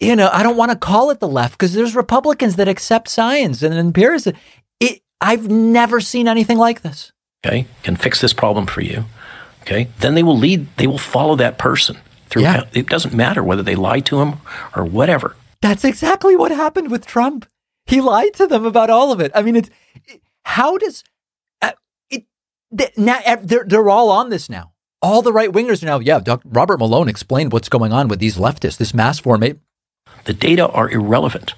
you 0.01 0.15
know, 0.15 0.31
I 0.33 0.45
don't 0.45 0.57
want 0.57 0.71
to 0.71 0.79
call 0.79 1.11
it 1.11 1.19
the 1.19 1.27
left 1.27 1.59
because 1.59 1.75
there's 1.75 1.97
Republicans 1.97 2.55
that 2.57 2.69
accept 2.69 3.09
science 3.09 3.63
and 3.63 3.75
empiricism. 3.75 4.39
It 4.81 5.03
I've 5.21 5.49
never 5.49 6.01
seen 6.01 6.29
anything 6.29 6.59
like 6.59 6.83
this. 6.83 7.13
Okay, 7.45 7.67
can 7.83 7.97
fix 7.97 8.21
this 8.21 8.33
problem 8.33 8.67
for 8.67 8.81
you. 8.81 9.05
Okay, 9.63 9.89
then 10.01 10.15
they 10.15 10.23
will 10.23 10.37
lead. 10.37 10.67
They 10.77 10.87
will 10.87 10.99
follow 10.99 11.37
that 11.37 11.59
person 11.59 11.99
through. 12.29 12.43
Yeah. 12.43 12.65
It 12.73 12.89
doesn't 12.89 13.15
matter 13.15 13.43
whether 13.45 13.63
they 13.63 13.75
lie 13.75 14.01
to 14.01 14.21
him 14.21 14.39
or 14.75 14.85
whatever. 14.85 15.37
That's 15.61 15.85
exactly 15.85 16.37
what 16.37 16.51
happened 16.51 16.91
with 16.91 17.07
Trump. 17.07 17.47
He 17.87 18.01
lied 18.01 18.35
to 18.35 18.47
them 18.47 18.65
about 18.65 18.91
all 18.91 19.13
of 19.13 19.21
it. 19.21 19.33
I 19.35 19.43
mean, 19.43 19.57
it's 19.57 19.71
it, 20.07 20.21
how 20.45 20.79
does 20.79 21.05
uh, 21.63 21.73
it 22.11 22.25
they, 22.71 22.91
now 22.97 23.21
they're 23.43 23.65
they're 23.65 23.89
all 23.91 24.11
on 24.11 24.31
this 24.31 24.49
now. 24.49 24.73
All 25.01 25.23
the 25.23 25.33
right 25.33 25.51
wingers 25.51 25.83
are 25.83 25.87
now. 25.87 25.99
Yeah, 26.01 26.19
Dr. 26.19 26.49
Robert 26.49 26.79
Malone 26.79 27.09
explained 27.09 27.53
what's 27.53 27.69
going 27.69 27.93
on 27.93 28.09
with 28.09 28.19
these 28.19 28.37
leftists. 28.37 28.79
This 28.79 28.95
mass 28.95 29.19
formation. 29.19 29.61
The 30.25 30.35
data 30.35 30.69
are 30.69 30.91
irrelevant, 30.91 31.55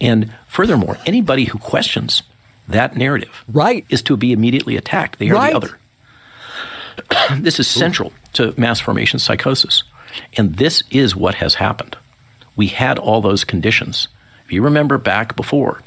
and 0.00 0.34
furthermore, 0.46 0.98
anybody 1.04 1.44
who 1.46 1.58
questions 1.58 2.22
that 2.68 2.96
narrative 2.96 3.44
right 3.52 3.84
is 3.88 4.02
to 4.02 4.16
be 4.16 4.32
immediately 4.32 4.76
attacked. 4.76 5.18
They 5.18 5.30
are 5.30 5.34
Right. 5.34 5.50
the 5.52 5.56
other. 5.56 5.78
this 7.40 7.58
is 7.60 7.66
central 7.68 8.12
to 8.34 8.54
mass 8.58 8.80
formation 8.80 9.18
psychosis. 9.18 9.82
And 10.36 10.56
this 10.56 10.82
is 10.90 11.16
what 11.16 11.36
has 11.36 11.54
happened. 11.56 11.96
We 12.56 12.68
had 12.68 12.98
all 12.98 13.20
those 13.20 13.44
conditions. 13.44 14.08
If 14.44 14.52
you 14.52 14.62
remember 14.62 14.96
back 14.98 15.34
before 15.34 15.82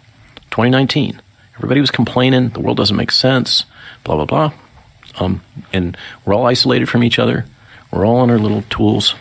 2019, 0.52 1.22
everybody 1.56 1.80
was 1.80 1.92
complaining, 1.92 2.50
the 2.50 2.60
world 2.60 2.78
doesn't 2.78 2.96
make 2.98 3.12
sense, 3.12 3.64
blah, 4.04 4.16
blah, 4.16 4.26
blah. 4.26 4.54
Um, 5.20 5.42
and 5.72 5.98
we're 6.26 6.34
all 6.34 6.46
isolated 6.46 6.90
from 6.90 7.04
each 7.04 7.20
other. 7.20 7.46
We're 7.92 8.06
all 8.06 8.18
on 8.18 8.30
our 8.30 8.38
little 8.40 8.64
tools. 8.64 9.16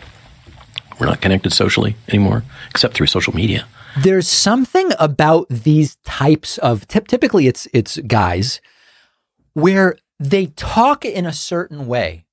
We're 0.99 1.05
not 1.07 1.21
connected 1.21 1.53
socially 1.53 1.95
anymore, 2.09 2.43
except 2.69 2.95
through 2.95 3.07
social 3.07 3.33
media. 3.35 3.65
There's 4.01 4.27
something 4.27 4.91
about 4.99 5.47
these 5.49 5.95
types 6.05 6.57
of 6.59 6.87
typ- 6.87 7.07
typically 7.07 7.47
it's 7.47 7.67
it's 7.73 7.97
guys 7.97 8.61
where 9.53 9.97
they 10.19 10.47
talk 10.47 11.05
in 11.05 11.25
a 11.25 11.33
certain 11.33 11.87
way. 11.87 12.25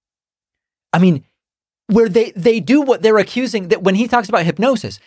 I 0.93 0.99
mean, 0.99 1.25
where 1.87 2.09
they 2.09 2.33
they 2.33 2.61
do 2.61 2.81
what 2.83 3.03
they're 3.03 3.19
accusing 3.19 3.69
that 3.69 3.83
when 3.83 3.95
he 3.95 4.09
talks 4.09 4.29
about 4.29 4.45
hypnosis, 4.45 5.01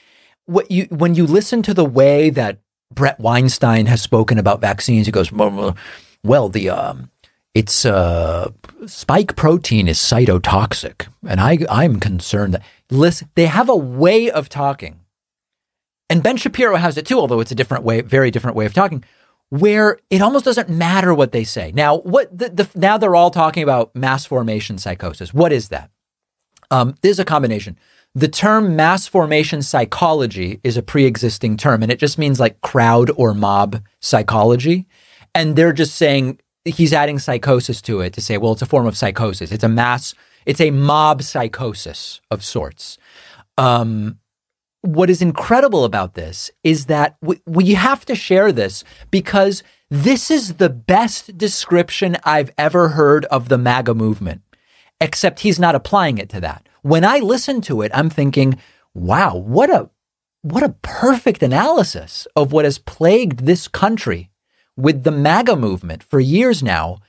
what 0.45 0.69
you 0.71 0.85
when 0.85 1.15
you 1.15 1.25
listen 1.25 1.61
to 1.63 1.73
the 1.73 1.85
way 1.85 2.29
that 2.29 2.59
Bret 2.93 3.19
Weinstein 3.19 3.85
has 3.87 4.01
spoken 4.01 4.37
about 4.37 4.61
vaccines, 4.61 5.05
he 5.05 5.11
goes, 5.11 5.31
"Well, 5.31 5.75
well, 6.23 6.49
the 6.49 6.69
um, 6.69 7.09
it's 7.53 7.85
uh, 7.85 8.51
spike 8.85 9.35
protein 9.35 9.87
is 9.87 9.97
cytotoxic, 9.97 11.07
and 11.27 11.39
I 11.39 11.59
I'm 11.69 11.99
concerned 11.99 12.53
that 12.53 12.63
listen, 12.91 13.29
they 13.35 13.47
have 13.47 13.69
a 13.69 13.75
way 13.75 14.29
of 14.29 14.49
talking, 14.49 14.99
and 16.09 16.23
Ben 16.23 16.37
Shapiro 16.37 16.75
has 16.77 16.97
it 16.97 17.05
too, 17.05 17.19
although 17.19 17.39
it's 17.39 17.51
a 17.51 17.55
different 17.55 17.83
way, 17.83 18.01
very 18.01 18.31
different 18.31 18.55
way 18.55 18.65
of 18.65 18.73
talking, 18.73 19.03
where 19.49 19.99
it 20.09 20.21
almost 20.21 20.45
doesn't 20.45 20.69
matter 20.69 21.13
what 21.13 21.31
they 21.31 21.43
say. 21.43 21.71
Now, 21.73 21.97
what 21.99 22.35
the, 22.37 22.49
the 22.49 22.69
now 22.75 22.97
they're 22.97 23.15
all 23.15 23.31
talking 23.31 23.63
about 23.63 23.95
mass 23.95 24.25
formation 24.25 24.77
psychosis. 24.77 25.33
What 25.33 25.51
is 25.51 25.69
that? 25.69 25.89
Um, 26.71 26.95
there's 27.01 27.19
a 27.19 27.25
combination. 27.25 27.77
The 28.15 28.27
term 28.27 28.75
mass 28.75 29.05
formation 29.07 29.61
psychology 29.61 30.59
is 30.63 30.75
a 30.75 30.81
pre-existing 30.81 31.57
term, 31.57 31.83
and 31.83 31.91
it 31.91 31.99
just 31.99 32.17
means 32.17 32.39
like 32.39 32.61
crowd 32.61 33.11
or 33.15 33.33
mob 33.33 33.81
psychology. 34.01 34.87
And 35.35 35.55
they're 35.55 35.73
just 35.73 35.95
saying 35.95 36.39
he's 36.65 36.93
adding 36.93 37.19
psychosis 37.19 37.81
to 37.83 38.01
it 38.01 38.13
to 38.13 38.21
say, 38.21 38.37
well, 38.37 38.53
it's 38.53 38.61
a 38.61 38.65
form 38.65 38.87
of 38.87 38.97
psychosis. 38.97 39.51
It's 39.51 39.63
a 39.63 39.69
mass, 39.69 40.13
it's 40.45 40.61
a 40.61 40.71
mob 40.71 41.21
psychosis 41.21 42.21
of 42.31 42.43
sorts. 42.43 42.97
Um, 43.57 44.19
what 44.87 45.09
is 45.09 45.21
incredible 45.21 45.83
about 45.83 46.13
this 46.13 46.49
is 46.63 46.85
that 46.85 47.17
we, 47.21 47.41
we 47.45 47.73
have 47.73 48.05
to 48.05 48.15
share 48.15 48.53
this 48.53 48.85
because 49.11 49.61
this 49.89 50.31
is 50.31 50.55
the 50.55 50.69
best 50.69 51.37
description 51.37 52.15
I've 52.23 52.51
ever 52.57 52.89
heard 52.89 53.25
of 53.25 53.49
the 53.49 53.57
MAGA 53.57 53.93
movement, 53.93 54.43
except 55.01 55.41
he's 55.41 55.59
not 55.59 55.75
applying 55.75 56.19
it 56.19 56.29
to 56.29 56.39
that. 56.39 56.69
When 56.83 57.03
I 57.03 57.19
listen 57.19 57.59
to 57.63 57.81
it, 57.81 57.91
I'm 57.93 58.09
thinking, 58.09 58.59
wow, 58.93 59.35
what 59.35 59.69
a 59.69 59.89
what 60.41 60.63
a 60.63 60.75
perfect 60.81 61.43
analysis 61.43 62.25
of 62.35 62.53
what 62.53 62.63
has 62.63 62.77
plagued 62.77 63.45
this 63.45 63.67
country 63.67 64.29
with 64.77 65.03
the 65.03 65.11
MAGA 65.11 65.57
movement 65.57 66.01
for 66.01 66.21
years 66.21 66.63
now. 66.63 66.99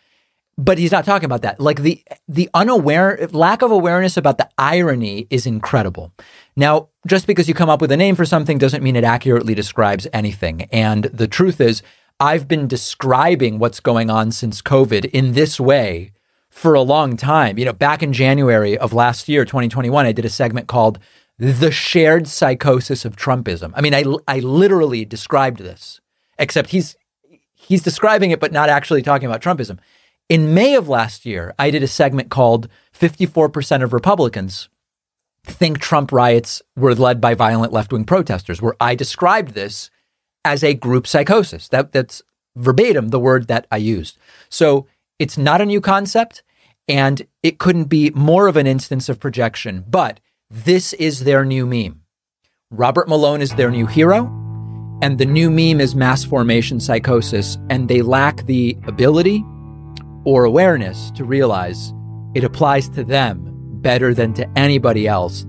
But 0.61 0.76
he's 0.76 0.90
not 0.90 1.04
talking 1.04 1.26
about 1.26 1.42
that. 1.42 1.61
Like 1.61 1.82
the 1.82 2.02
the 2.26 2.50
unaware 2.52 3.28
lack 3.30 3.62
of 3.62 3.70
awareness 3.70 4.16
about 4.16 4.38
the 4.38 4.48
irony 4.59 5.28
is 5.30 5.46
incredible. 5.46 6.12
Now, 6.56 6.88
just 7.06 7.28
because 7.28 7.46
you 7.46 7.54
come 7.54 7.70
up 7.70 7.80
with 7.80 7.92
a 7.92 7.96
name 7.96 8.16
for 8.16 8.24
something 8.24 8.59
doesn't 8.59 8.82
mean 8.82 8.96
it 8.96 9.04
accurately 9.04 9.54
describes 9.54 10.09
anything. 10.12 10.62
And 10.72 11.04
the 11.04 11.28
truth 11.28 11.61
is, 11.61 11.80
I've 12.18 12.48
been 12.48 12.66
describing 12.66 13.61
what's 13.61 13.78
going 13.78 14.11
on 14.11 14.32
since 14.32 14.61
COVID 14.61 15.04
in 15.11 15.34
this 15.34 15.61
way 15.61 16.12
for 16.50 16.74
a 16.74 16.80
long 16.80 17.16
time. 17.16 17.56
You 17.56 17.64
know, 17.64 17.72
back 17.72 18.02
in 18.02 18.12
January 18.12 18.76
of 18.76 18.92
last 18.92 19.28
year, 19.28 19.44
2021, 19.44 20.06
I 20.06 20.11
did 20.11 20.24
a 20.24 20.28
segment 20.28 20.66
called 20.66 20.98
The 21.38 21.70
Shared 21.70 22.26
Psychosis 22.26 23.04
of 23.04 23.14
Trumpism. 23.14 23.70
I 23.76 23.80
mean, 23.80 23.94
I, 23.94 24.02
I 24.26 24.40
literally 24.40 25.04
described 25.04 25.61
this, 25.61 26.00
except 26.36 26.70
he's 26.70 26.96
he's 27.54 27.82
describing 27.82 28.32
it, 28.32 28.40
but 28.40 28.50
not 28.50 28.68
actually 28.68 29.02
talking 29.02 29.28
about 29.28 29.40
Trumpism. 29.40 29.78
In 30.28 30.52
May 30.52 30.74
of 30.74 30.88
last 30.88 31.24
year, 31.24 31.54
I 31.58 31.70
did 31.70 31.82
a 31.82 31.88
segment 31.88 32.30
called 32.30 32.68
54% 32.92 33.82
of 33.82 33.94
Republicans 33.94 34.68
think 35.44 35.78
Trump 35.78 36.12
riots 36.12 36.60
were 36.76 36.94
led 36.94 37.20
by 37.20 37.34
violent 37.34 37.72
left 37.72 37.92
wing 37.92 38.04
protesters, 38.04 38.60
where 38.60 38.76
I 38.80 38.94
described 38.94 39.54
this 39.54 39.90
as 40.44 40.62
a 40.62 40.74
group 40.74 41.06
psychosis. 41.06 41.68
That, 41.68 41.92
that's 41.92 42.22
verbatim 42.56 43.08
the 43.08 43.18
word 43.18 43.48
that 43.48 43.66
I 43.70 43.78
used. 43.78 44.18
So 44.50 44.86
it's 45.18 45.38
not 45.38 45.62
a 45.62 45.66
new 45.66 45.80
concept, 45.80 46.42
and 46.86 47.26
it 47.42 47.58
couldn't 47.58 47.84
be 47.84 48.10
more 48.10 48.46
of 48.46 48.56
an 48.56 48.66
instance 48.66 49.08
of 49.08 49.20
projection, 49.20 49.84
but 49.88 50.20
this 50.50 50.92
is 50.94 51.24
their 51.24 51.44
new 51.44 51.66
meme. 51.66 52.02
Robert 52.70 53.08
Malone 53.08 53.40
is 53.40 53.54
their 53.54 53.70
new 53.70 53.86
hero, 53.86 54.26
and 55.00 55.16
the 55.16 55.24
new 55.24 55.50
meme 55.50 55.80
is 55.80 55.94
mass 55.94 56.24
formation 56.24 56.80
psychosis, 56.80 57.56
and 57.70 57.88
they 57.88 58.02
lack 58.02 58.44
the 58.44 58.76
ability 58.86 59.42
or 60.24 60.44
awareness 60.44 61.10
to 61.12 61.24
realize 61.24 61.92
it 62.34 62.44
applies 62.44 62.88
to 62.90 63.04
them 63.04 63.44
better 63.80 64.14
than 64.14 64.34
to 64.34 64.48
anybody 64.56 65.06
else. 65.06 65.46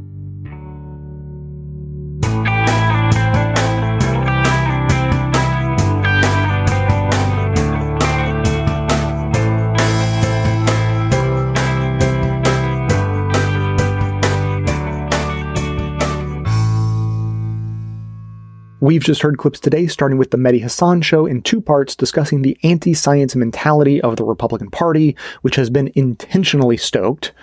We've 18.81 19.03
just 19.03 19.21
heard 19.21 19.37
clips 19.37 19.59
today, 19.59 19.87
starting 19.87 20.17
with 20.17 20.31
the 20.31 20.37
Mehdi 20.37 20.61
Hasan 20.61 21.01
show 21.01 21.25
in 21.25 21.41
two 21.41 21.59
parts 21.59 21.97
discussing 21.97 22.43
the 22.43 22.57
anti 22.63 22.93
science 22.93 23.35
mentality 23.35 23.99
of 23.99 24.15
the 24.15 24.23
Republican 24.23 24.71
Party, 24.71 25.17
which 25.41 25.57
has 25.57 25.69
been 25.69 25.91
intentionally 25.95 26.77
stoked. 26.77 27.33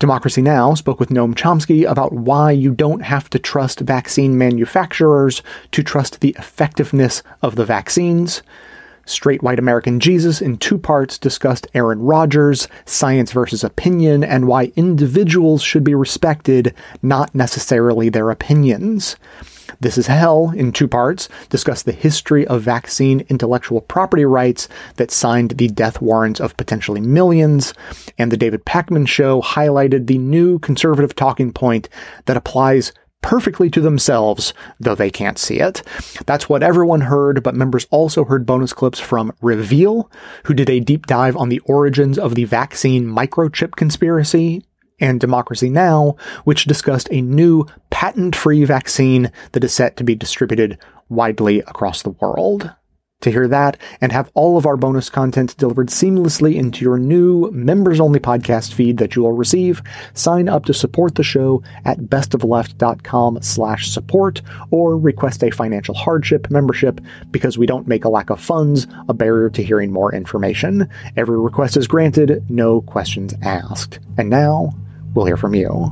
Democracy 0.00 0.42
Now! 0.42 0.74
spoke 0.74 0.98
with 0.98 1.10
Noam 1.10 1.36
Chomsky 1.36 1.88
about 1.88 2.12
why 2.12 2.50
you 2.50 2.74
don't 2.74 3.04
have 3.04 3.30
to 3.30 3.38
trust 3.38 3.78
vaccine 3.78 4.36
manufacturers 4.36 5.40
to 5.70 5.84
trust 5.84 6.20
the 6.20 6.34
effectiveness 6.36 7.22
of 7.42 7.54
the 7.54 7.64
vaccines. 7.64 8.42
Straight 9.04 9.44
White 9.44 9.60
American 9.60 10.00
Jesus 10.00 10.42
in 10.42 10.56
two 10.56 10.78
parts 10.78 11.16
discussed 11.16 11.68
Aaron 11.74 12.02
Rodgers, 12.02 12.66
science 12.86 13.30
versus 13.30 13.62
opinion, 13.62 14.24
and 14.24 14.48
why 14.48 14.72
individuals 14.74 15.62
should 15.62 15.84
be 15.84 15.94
respected, 15.94 16.74
not 17.02 17.32
necessarily 17.36 18.08
their 18.08 18.32
opinions. 18.32 19.14
This 19.80 19.98
is 19.98 20.06
Hell, 20.06 20.52
in 20.56 20.72
two 20.72 20.88
parts, 20.88 21.28
discuss 21.48 21.82
the 21.82 21.92
history 21.92 22.46
of 22.46 22.62
vaccine 22.62 23.24
intellectual 23.28 23.80
property 23.80 24.24
rights 24.24 24.68
that 24.96 25.10
signed 25.10 25.50
the 25.52 25.68
death 25.68 26.00
warrants 26.00 26.40
of 26.40 26.56
potentially 26.56 27.00
millions. 27.00 27.74
And 28.18 28.30
the 28.30 28.36
David 28.36 28.64
Pakman 28.64 29.08
Show 29.08 29.42
highlighted 29.42 30.06
the 30.06 30.18
new 30.18 30.58
conservative 30.58 31.14
talking 31.14 31.52
point 31.52 31.88
that 32.26 32.36
applies 32.36 32.92
perfectly 33.22 33.68
to 33.68 33.80
themselves, 33.80 34.54
though 34.78 34.94
they 34.94 35.10
can't 35.10 35.38
see 35.38 35.58
it. 35.58 35.82
That's 36.26 36.48
what 36.48 36.62
everyone 36.62 37.00
heard, 37.00 37.42
but 37.42 37.56
members 37.56 37.86
also 37.90 38.24
heard 38.24 38.46
bonus 38.46 38.72
clips 38.72 39.00
from 39.00 39.32
Reveal, 39.42 40.08
who 40.44 40.54
did 40.54 40.70
a 40.70 40.78
deep 40.78 41.06
dive 41.06 41.36
on 41.36 41.48
the 41.48 41.58
origins 41.60 42.18
of 42.20 42.36
the 42.36 42.44
vaccine 42.44 43.04
microchip 43.04 43.72
conspiracy 43.72 44.62
and 44.98 45.20
Democracy 45.20 45.68
Now!, 45.68 46.16
which 46.44 46.64
discussed 46.64 47.08
a 47.10 47.20
new 47.20 47.66
patent 47.90 48.34
free 48.34 48.64
vaccine 48.64 49.30
that 49.52 49.64
is 49.64 49.72
set 49.72 49.96
to 49.96 50.04
be 50.04 50.14
distributed 50.14 50.78
widely 51.08 51.60
across 51.60 52.02
the 52.02 52.10
world. 52.10 52.72
To 53.22 53.30
hear 53.30 53.48
that 53.48 53.78
and 54.02 54.12
have 54.12 54.30
all 54.34 54.58
of 54.58 54.66
our 54.66 54.76
bonus 54.76 55.08
content 55.08 55.56
delivered 55.56 55.88
seamlessly 55.88 56.54
into 56.54 56.84
your 56.84 56.98
new 56.98 57.50
members 57.50 57.98
only 57.98 58.20
podcast 58.20 58.74
feed 58.74 58.98
that 58.98 59.16
you 59.16 59.22
will 59.22 59.32
receive, 59.32 59.82
sign 60.12 60.50
up 60.50 60.66
to 60.66 60.74
support 60.74 61.14
the 61.14 61.22
show 61.22 61.62
at 61.86 61.98
bestoftheleft.com 61.98 63.38
slash 63.40 63.88
support 63.88 64.42
or 64.70 64.98
request 64.98 65.42
a 65.42 65.50
financial 65.50 65.94
hardship 65.94 66.50
membership 66.50 67.00
because 67.30 67.56
we 67.56 67.66
don't 67.66 67.88
make 67.88 68.04
a 68.04 68.10
lack 68.10 68.28
of 68.28 68.38
funds 68.38 68.86
a 69.08 69.14
barrier 69.14 69.48
to 69.48 69.64
hearing 69.64 69.90
more 69.90 70.14
information. 70.14 70.88
Every 71.16 71.40
request 71.40 71.78
is 71.78 71.88
granted, 71.88 72.44
no 72.50 72.82
questions 72.82 73.32
asked. 73.42 73.98
And 74.18 74.28
now, 74.28 74.74
we'll 75.16 75.24
hear 75.24 75.38
from 75.38 75.54
you. 75.54 75.90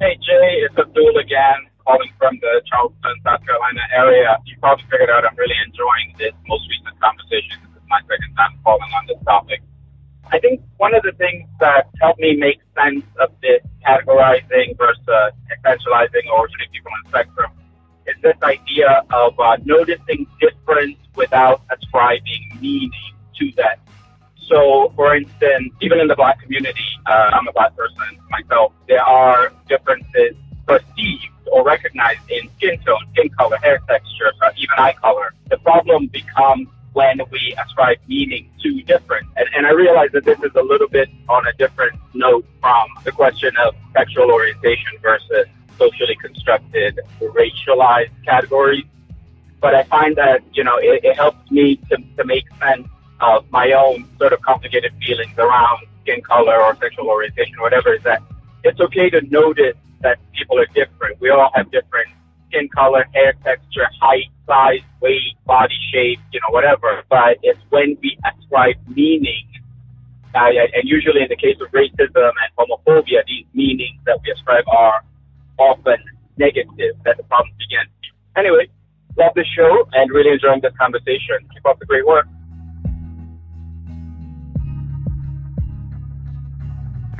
Hey 0.00 0.16
Jay, 0.20 0.64
it's 0.64 0.76
Abdul 0.76 1.16
again, 1.18 1.68
calling 1.86 2.10
from 2.18 2.38
the 2.40 2.62
Charleston, 2.66 3.14
South 3.24 3.44
Carolina 3.44 3.80
area. 3.94 4.36
You 4.46 4.56
probably 4.58 4.84
figured 4.90 5.10
out 5.10 5.24
I'm 5.24 5.36
really 5.36 5.54
enjoying 5.66 6.14
this 6.18 6.32
most 6.48 6.64
recent 6.68 6.98
conversation. 7.00 7.60
This 7.62 7.76
is 7.76 7.88
my 7.88 8.00
second 8.08 8.34
time 8.36 8.58
calling 8.64 8.82
on 8.82 9.06
this 9.06 9.22
topic. 9.24 9.62
I 10.32 10.38
think 10.40 10.62
one 10.78 10.94
of 10.94 11.02
the 11.02 11.12
things 11.12 11.46
that 11.60 11.88
helped 12.00 12.20
me 12.20 12.36
make 12.36 12.58
sense 12.74 13.04
of 13.20 13.30
this 13.42 13.60
categorizing 13.86 14.76
versus 14.78 15.32
essentializing 15.52 16.24
or 16.32 16.48
treating 16.48 16.72
people 16.72 16.90
on 16.92 17.00
the 17.04 17.08
spectrum 17.10 17.52
is 18.06 18.16
this 18.22 18.36
idea 18.42 19.04
of 19.12 19.38
uh, 19.38 19.56
noticing 19.64 20.26
difference 20.40 20.96
without 21.16 21.62
ascribing 21.70 22.58
meaning 22.60 22.90
to 23.38 23.50
that 23.56 23.78
so, 24.48 24.92
for 24.94 25.16
instance, 25.16 25.72
even 25.80 26.00
in 26.00 26.06
the 26.06 26.14
black 26.14 26.40
community, 26.40 26.84
uh, 27.06 27.30
I'm 27.32 27.48
a 27.48 27.52
black 27.52 27.74
person 27.76 28.18
myself, 28.30 28.72
there 28.88 29.02
are 29.02 29.52
differences 29.68 30.36
perceived 30.66 31.28
or 31.50 31.64
recognized 31.64 32.20
in 32.30 32.48
skin 32.56 32.78
tone, 32.80 33.00
skin 33.12 33.28
color, 33.30 33.56
hair 33.58 33.78
texture, 33.88 34.32
even 34.56 34.74
eye 34.78 34.94
color. 35.00 35.34
The 35.50 35.58
problem 35.58 36.08
becomes 36.08 36.68
when 36.92 37.20
we 37.30 37.54
ascribe 37.58 37.98
meaning 38.06 38.50
to 38.62 38.82
different. 38.82 39.26
And, 39.36 39.48
and 39.56 39.66
I 39.66 39.70
realize 39.70 40.10
that 40.12 40.24
this 40.24 40.38
is 40.38 40.52
a 40.54 40.62
little 40.62 40.88
bit 40.88 41.08
on 41.28 41.46
a 41.46 41.52
different 41.54 41.98
note 42.14 42.46
from 42.60 42.88
the 43.04 43.12
question 43.12 43.52
of 43.66 43.74
sexual 43.92 44.30
orientation 44.30 44.92
versus 45.02 45.46
socially 45.78 46.16
constructed 46.22 47.00
racialized 47.20 48.12
categories. 48.24 48.84
But 49.64 49.74
I 49.74 49.84
find 49.84 50.14
that, 50.16 50.42
you 50.52 50.62
know, 50.62 50.76
it, 50.76 51.02
it 51.08 51.16
helps 51.16 51.50
me 51.50 51.76
to, 51.88 51.96
to 52.18 52.24
make 52.26 52.44
sense 52.60 52.86
of 53.22 53.50
my 53.50 53.72
own 53.72 54.06
sort 54.18 54.34
of 54.34 54.42
complicated 54.42 54.92
feelings 55.00 55.32
around 55.38 55.86
skin 56.02 56.20
color 56.20 56.56
or 56.60 56.76
sexual 56.76 57.08
orientation, 57.08 57.54
or 57.58 57.62
whatever, 57.62 57.94
is 57.94 58.02
that 58.02 58.20
it's 58.62 58.78
okay 58.78 59.08
to 59.08 59.22
notice 59.30 59.78
that 60.02 60.18
people 60.34 60.58
are 60.58 60.66
different. 60.74 61.18
We 61.18 61.30
all 61.30 61.50
have 61.54 61.70
different 61.70 62.08
skin 62.48 62.68
color, 62.68 63.06
hair 63.14 63.32
texture, 63.42 63.88
height, 64.02 64.28
size, 64.46 64.84
weight, 65.00 65.32
body 65.46 65.78
shape, 65.90 66.20
you 66.30 66.40
know, 66.40 66.50
whatever. 66.50 67.02
But 67.08 67.38
it's 67.42 67.62
when 67.70 67.96
we 68.02 68.18
ascribe 68.28 68.76
meaning, 68.86 69.46
uh, 70.34 70.50
and 70.76 70.84
usually 70.84 71.22
in 71.22 71.28
the 71.30 71.36
case 71.36 71.56
of 71.62 71.68
racism 71.72 72.32
and 72.42 72.50
homophobia, 72.58 73.24
these 73.26 73.46
meanings 73.54 73.98
that 74.04 74.18
we 74.22 74.30
ascribe 74.30 74.64
are 74.68 75.02
often 75.56 75.96
negative 76.36 76.96
that 77.06 77.16
the 77.16 77.22
problems 77.22 77.56
begin. 77.56 77.86
Anyway, 78.36 78.68
love 79.16 79.32
the 79.34 79.44
show 79.56 79.88
and 79.92 80.10
really 80.10 80.32
enjoying 80.32 80.60
this 80.60 80.72
conversation. 80.78 81.38
Keep 81.52 81.66
up 81.66 81.78
the 81.78 81.86
great 81.86 82.06
work. 82.06 82.26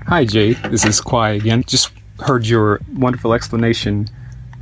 Hi, 0.07 0.24
Jay. 0.24 0.53
This 0.68 0.84
is 0.84 1.01
Kwai 1.01 1.30
again. 1.30 1.64
Just 1.66 1.90
heard 2.20 2.47
your 2.47 2.80
wonderful 2.95 3.32
explanation 3.32 4.09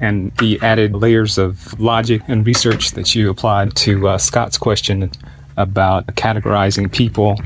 and 0.00 0.32
the 0.38 0.58
added 0.62 0.94
layers 0.94 1.38
of 1.38 1.78
logic 1.80 2.22
and 2.28 2.46
research 2.46 2.92
that 2.92 3.14
you 3.14 3.30
applied 3.30 3.74
to 3.76 4.08
uh, 4.08 4.18
Scott's 4.18 4.58
question 4.58 5.10
about 5.56 6.06
categorizing 6.08 6.90
people. 6.90 7.40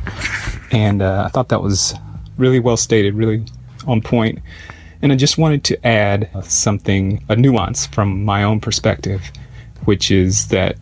And 0.73 1.03
uh, 1.03 1.25
I 1.27 1.29
thought 1.29 1.49
that 1.49 1.63
was 1.63 1.95
really 2.39 2.61
well 2.61 2.77
stated, 2.77 3.15
really 3.15 3.45
on 3.87 4.01
point. 4.01 4.41
And 5.03 5.13
I 5.13 5.17
just 5.17 5.39
wanted 5.39 5.65
to 5.65 5.87
add 5.87 6.31
something, 6.45 7.25
a 7.29 7.37
nuance 7.37 7.87
from 7.87 8.25
my 8.25 8.43
own 8.43 8.61
perspective, 8.61 9.23
which 9.87 10.11
is 10.11 10.49
that 10.49 10.77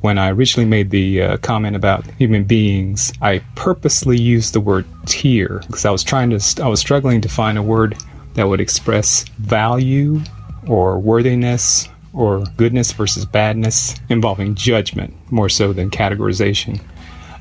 when 0.00 0.16
I 0.16 0.30
originally 0.30 0.68
made 0.68 0.90
the 0.90 1.22
uh, 1.22 1.36
comment 1.38 1.76
about 1.76 2.06
human 2.12 2.44
beings, 2.44 3.12
I 3.20 3.40
purposely 3.54 4.18
used 4.18 4.54
the 4.54 4.60
word 4.60 4.86
tier 5.06 5.62
because 5.66 5.84
I 5.84 5.90
was 5.90 6.02
trying 6.02 6.30
to, 6.30 6.62
I 6.62 6.68
was 6.68 6.80
struggling 6.80 7.20
to 7.20 7.28
find 7.28 7.58
a 7.58 7.62
word 7.62 7.96
that 8.34 8.48
would 8.48 8.60
express 8.60 9.24
value 9.38 10.20
or 10.66 10.98
worthiness 10.98 11.88
or 12.12 12.44
goodness 12.56 12.92
versus 12.92 13.26
badness 13.26 13.94
involving 14.08 14.54
judgment 14.54 15.14
more 15.30 15.48
so 15.48 15.72
than 15.72 15.90
categorization. 15.90 16.80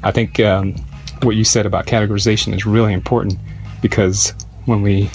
I 0.03 0.11
think 0.11 0.39
um, 0.39 0.75
what 1.23 1.35
you 1.35 1.43
said 1.43 1.65
about 1.65 1.85
categorization 1.85 2.53
is 2.53 2.65
really 2.65 2.93
important 2.93 3.37
because 3.81 4.33
when 4.65 4.81
we 4.81 5.09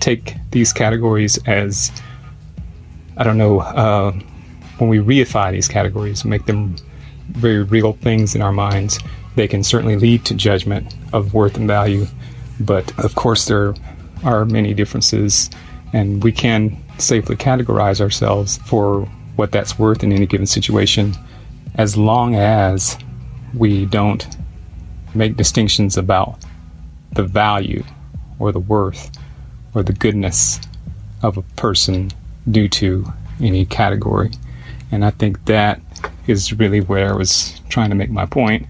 take 0.00 0.34
these 0.50 0.72
categories 0.72 1.38
as, 1.46 1.90
I 3.16 3.24
don't 3.24 3.38
know, 3.38 3.60
uh, 3.60 4.12
when 4.78 4.88
we 4.90 4.98
reify 4.98 5.52
these 5.52 5.68
categories, 5.68 6.24
make 6.24 6.46
them 6.46 6.76
very 7.28 7.62
real 7.62 7.94
things 7.94 8.34
in 8.34 8.42
our 8.42 8.52
minds, 8.52 8.98
they 9.36 9.48
can 9.48 9.62
certainly 9.62 9.96
lead 9.96 10.24
to 10.26 10.34
judgment 10.34 10.94
of 11.12 11.34
worth 11.34 11.56
and 11.56 11.66
value. 11.66 12.06
But 12.60 12.96
of 12.98 13.14
course, 13.14 13.46
there 13.46 13.74
are 14.22 14.44
many 14.44 14.74
differences, 14.74 15.50
and 15.92 16.22
we 16.22 16.32
can 16.32 16.76
safely 16.98 17.36
categorize 17.36 18.00
ourselves 18.00 18.58
for 18.58 19.02
what 19.36 19.50
that's 19.50 19.78
worth 19.78 20.04
in 20.04 20.12
any 20.12 20.26
given 20.26 20.46
situation 20.46 21.14
as 21.76 21.96
long 21.96 22.36
as 22.36 22.96
we 23.52 23.84
don't 23.86 24.26
make 25.14 25.36
distinctions 25.36 25.96
about 25.96 26.36
the 27.12 27.22
value 27.22 27.82
or 28.38 28.52
the 28.52 28.60
worth 28.60 29.10
or 29.74 29.82
the 29.82 29.92
goodness 29.92 30.60
of 31.22 31.36
a 31.36 31.42
person 31.56 32.10
due 32.50 32.68
to 32.68 33.04
any 33.40 33.64
category. 33.64 34.30
And 34.94 35.04
I 35.04 35.10
think 35.10 35.44
that 35.46 35.80
is 36.28 36.52
really 36.52 36.80
where 36.80 37.12
I 37.12 37.16
was 37.16 37.60
trying 37.68 37.90
to 37.90 37.96
make 37.96 38.10
my 38.10 38.26
point. 38.26 38.68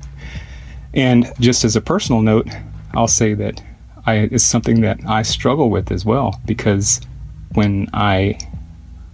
And 0.94 1.30
just 1.38 1.64
as 1.64 1.76
a 1.76 1.82
personal 1.82 2.22
note, 2.22 2.48
I'll 2.94 3.08
say 3.08 3.34
that 3.34 3.62
I, 4.06 4.14
it's 4.32 4.42
something 4.42 4.80
that 4.80 5.00
I 5.06 5.20
struggle 5.20 5.68
with 5.68 5.92
as 5.92 6.06
well 6.06 6.40
because 6.46 7.02
when 7.52 7.90
I 7.92 8.38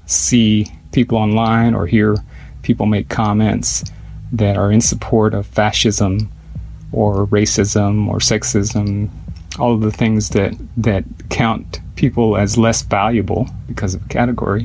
see 0.07 0.67
people 0.93 1.19
online 1.19 1.75
or 1.75 1.89
hear 1.89 2.17
people 2.63 2.87
make 2.87 3.09
comments 3.09 3.85
that 4.31 4.57
are 4.57 4.71
in 4.71 4.81
support 4.81 5.35
of 5.35 5.47
fascism 5.47 6.31
or 6.93 7.27
racism 7.27 8.07
or 8.07 8.19
sexism, 8.19 9.11
all 9.59 9.75
of 9.75 9.81
the 9.81 9.91
things 9.91 10.29
that, 10.31 10.55
that 10.77 11.05
count 11.29 11.81
people 11.97 12.37
as 12.37 12.57
less 12.57 12.83
valuable 12.83 13.49
because 13.67 13.97
of 13.97 14.05
a 14.05 14.09
category, 14.09 14.65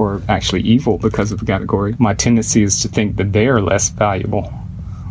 or 0.00 0.22
actually 0.30 0.62
evil 0.62 0.96
because 0.96 1.30
of 1.30 1.40
the 1.40 1.44
category, 1.44 1.94
my 1.98 2.14
tendency 2.14 2.62
is 2.62 2.80
to 2.80 2.88
think 2.88 3.16
that 3.16 3.34
they 3.34 3.46
are 3.46 3.60
less 3.60 3.90
valuable. 3.90 4.50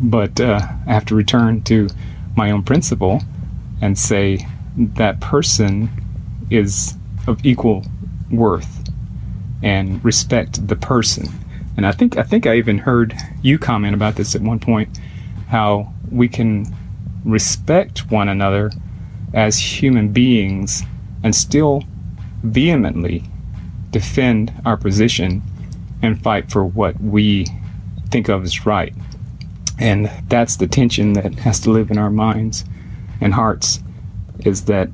But 0.01 0.41
uh, 0.41 0.61
I 0.87 0.93
have 0.93 1.05
to 1.05 1.15
return 1.15 1.61
to 1.63 1.87
my 2.35 2.49
own 2.49 2.63
principle 2.63 3.21
and 3.81 3.95
say 3.99 4.47
that 4.75 5.21
person 5.21 5.89
is 6.49 6.95
of 7.27 7.45
equal 7.45 7.85
worth 8.31 8.89
and 9.61 10.03
respect 10.03 10.67
the 10.67 10.75
person. 10.75 11.27
And 11.77 11.85
I 11.85 11.91
think 11.91 12.17
I 12.17 12.23
think 12.23 12.47
I 12.47 12.55
even 12.55 12.79
heard 12.79 13.15
you 13.43 13.59
comment 13.59 13.93
about 13.93 14.15
this 14.15 14.33
at 14.33 14.41
one 14.41 14.59
point 14.59 14.89
how 15.49 15.93
we 16.11 16.27
can 16.27 16.65
respect 17.23 18.09
one 18.09 18.27
another 18.27 18.71
as 19.35 19.59
human 19.59 20.09
beings 20.09 20.81
and 21.23 21.35
still 21.35 21.83
vehemently 22.41 23.23
defend 23.91 24.53
our 24.65 24.77
position 24.77 25.41
and 26.01 26.21
fight 26.21 26.51
for 26.51 26.65
what 26.65 26.99
we 27.01 27.47
think 28.09 28.29
of 28.29 28.43
as 28.43 28.65
right. 28.65 28.93
And 29.77 30.11
that's 30.27 30.57
the 30.57 30.67
tension 30.67 31.13
that 31.13 31.35
has 31.39 31.59
to 31.61 31.71
live 31.71 31.89
in 31.89 31.97
our 31.97 32.09
minds 32.09 32.65
and 33.21 33.33
hearts 33.33 33.81
is 34.39 34.65
that, 34.65 34.89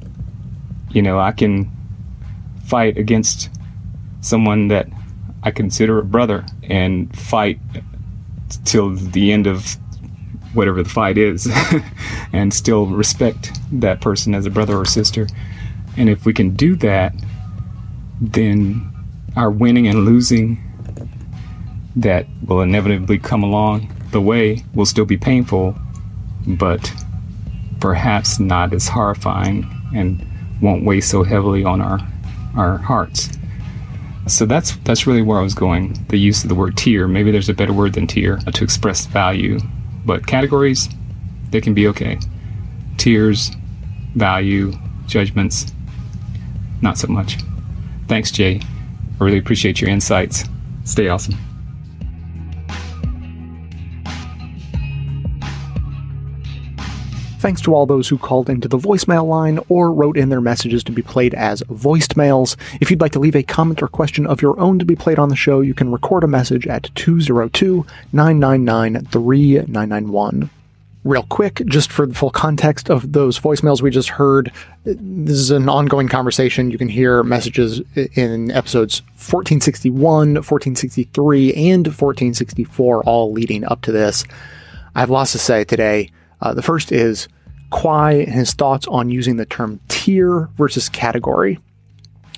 you 0.89 1.01
know, 1.01 1.19
I 1.19 1.31
can 1.31 1.71
fight 2.65 2.97
against 2.97 3.49
someone 4.21 4.67
that 4.69 4.87
I 5.43 5.51
consider 5.51 5.99
a 5.99 6.03
brother 6.03 6.45
and 6.63 7.15
fight 7.15 7.59
till 8.63 8.95
the 8.95 9.31
end 9.31 9.47
of 9.47 9.77
whatever 10.53 10.81
the 10.81 10.89
fight 10.89 11.17
is 11.17 11.47
and 12.33 12.53
still 12.53 12.87
respect 12.87 13.51
that 13.71 14.01
person 14.01 14.33
as 14.33 14.45
a 14.45 14.49
brother 14.49 14.77
or 14.77 14.85
sister. 14.85 15.27
And 15.97 16.09
if 16.09 16.25
we 16.25 16.33
can 16.33 16.55
do 16.55 16.75
that, 16.77 17.13
then 18.21 18.91
our 19.35 19.51
winning 19.51 19.87
and 19.87 20.05
losing 20.05 20.61
that 21.95 22.25
will 22.45 22.61
inevitably 22.61 23.17
come 23.17 23.43
along 23.43 23.91
the 24.11 24.21
way 24.21 24.63
will 24.73 24.85
still 24.85 25.05
be 25.05 25.17
painful, 25.17 25.75
but 26.47 26.91
perhaps 27.81 28.39
not 28.39 28.73
as 28.73 28.87
horrifying 28.87 29.69
and 29.93 30.25
won't 30.61 30.85
weigh 30.85 31.01
so 31.01 31.23
heavily 31.23 31.65
on 31.65 31.81
our 31.81 31.99
our 32.55 32.77
hearts. 32.77 33.29
So 34.27 34.45
that's 34.45 34.77
that's 34.77 35.05
really 35.05 35.21
where 35.21 35.39
I 35.39 35.43
was 35.43 35.53
going. 35.53 36.05
The 36.07 36.17
use 36.17 36.43
of 36.43 36.49
the 36.49 36.55
word 36.55 36.77
tier. 36.77 37.07
Maybe 37.07 37.29
there's 37.29 37.49
a 37.49 37.53
better 37.53 37.73
word 37.73 37.93
than 37.93 38.07
tier 38.07 38.39
uh, 38.47 38.51
to 38.51 38.63
express 38.63 39.05
value, 39.05 39.59
but 40.05 40.25
categories 40.25 40.87
they 41.51 41.61
can 41.61 41.73
be 41.73 41.87
okay. 41.89 42.17
Tiers, 42.97 43.51
value, 44.15 44.73
judgments, 45.07 45.73
not 46.81 46.97
so 46.97 47.07
much. 47.07 47.37
Thanks, 48.07 48.31
Jay. 48.31 48.61
I 49.19 49.23
really 49.23 49.37
appreciate 49.37 49.81
your 49.81 49.89
insights. 49.89 50.45
Stay 50.83 51.07
awesome. 51.07 51.35
Thanks 57.39 57.61
to 57.61 57.75
all 57.75 57.85
those 57.85 58.09
who 58.09 58.17
called 58.17 58.49
into 58.49 58.67
the 58.67 58.77
voicemail 58.77 59.27
line 59.27 59.59
or 59.69 59.93
wrote 59.93 60.17
in 60.17 60.29
their 60.29 60.41
messages 60.41 60.83
to 60.85 60.91
be 60.91 61.03
played 61.03 61.35
as 61.35 61.61
voiced 61.69 62.17
mails. 62.17 62.57
If 62.81 62.89
you'd 62.89 63.01
like 63.01 63.11
to 63.11 63.19
leave 63.19 63.35
a 63.35 63.43
comment 63.43 63.83
or 63.83 63.87
question 63.87 64.25
of 64.25 64.41
your 64.41 64.59
own 64.59 64.79
to 64.79 64.85
be 64.85 64.95
played 64.95 65.19
on 65.19 65.29
the 65.29 65.35
show, 65.35 65.61
you 65.61 65.75
can 65.75 65.91
record 65.91 66.23
a 66.23 66.27
message 66.27 66.65
at 66.65 66.89
202 66.95 67.85
999 68.11 69.05
3991 69.05 70.49
real 71.05 71.23
quick, 71.23 71.61
just 71.67 71.91
for 71.91 72.05
the 72.05 72.15
full 72.15 72.31
context 72.31 72.89
of 72.89 73.13
those 73.13 73.39
voicemails 73.39 73.81
we 73.81 73.91
just 73.91 74.09
heard. 74.09 74.51
This 74.83 75.37
is 75.37 75.51
an 75.51 75.69
ongoing 75.69 76.09
conversation. 76.09 76.71
You 76.71 76.79
can 76.79 76.89
hear 76.89 77.23
messages 77.23 77.79
in 77.95 78.51
episodes 78.51 79.01
1461, 79.13 80.01
1463, 80.01 81.53
and 81.53 81.87
1464, 81.87 83.03
all 83.03 83.31
leading 83.31 83.63
up 83.65 83.81
to 83.83 83.91
this. 83.91 84.25
I 84.95 84.99
have 84.99 85.11
lots 85.11 85.31
to 85.33 85.37
say 85.37 85.63
today. 85.63 86.09
Uh, 86.41 86.53
the 86.53 86.63
first 86.63 86.91
is 86.91 87.27
Quai 87.69 88.13
and 88.13 88.33
his 88.33 88.53
thoughts 88.53 88.87
on 88.87 89.09
using 89.09 89.37
the 89.37 89.45
term 89.45 89.79
tier 89.87 90.49
versus 90.57 90.89
category. 90.89 91.59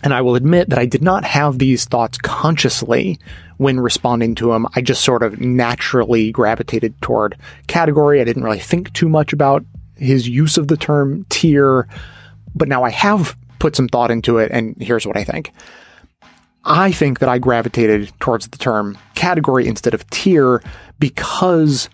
And 0.03 0.13
I 0.13 0.21
will 0.21 0.35
admit 0.35 0.69
that 0.69 0.79
I 0.79 0.85
did 0.85 1.01
not 1.01 1.23
have 1.23 1.57
these 1.57 1.85
thoughts 1.85 2.17
consciously 2.17 3.19
when 3.57 3.79
responding 3.79 4.35
to 4.35 4.53
him. 4.53 4.67
I 4.75 4.81
just 4.81 5.03
sort 5.03 5.23
of 5.23 5.41
naturally 5.41 6.31
gravitated 6.31 6.99
toward 7.01 7.35
category. 7.67 8.21
I 8.21 8.23
didn't 8.23 8.43
really 8.43 8.59
think 8.59 8.93
too 8.93 9.09
much 9.09 9.33
about 9.33 9.65
his 9.95 10.27
use 10.27 10.57
of 10.57 10.67
the 10.67 10.77
term 10.77 11.25
tier, 11.29 11.87
but 12.55 12.67
now 12.67 12.83
I 12.83 12.91
have 12.91 13.35
put 13.59 13.75
some 13.75 13.87
thought 13.87 14.11
into 14.11 14.37
it, 14.37 14.51
and 14.51 14.75
here's 14.79 15.07
what 15.07 15.17
I 15.17 15.23
think. 15.23 15.51
I 16.63 16.91
think 16.91 17.19
that 17.19 17.29
I 17.29 17.39
gravitated 17.39 18.11
towards 18.19 18.49
the 18.49 18.57
term 18.57 18.97
category 19.15 19.67
instead 19.67 19.93
of 19.93 20.07
tier 20.09 20.61
because 20.99 21.89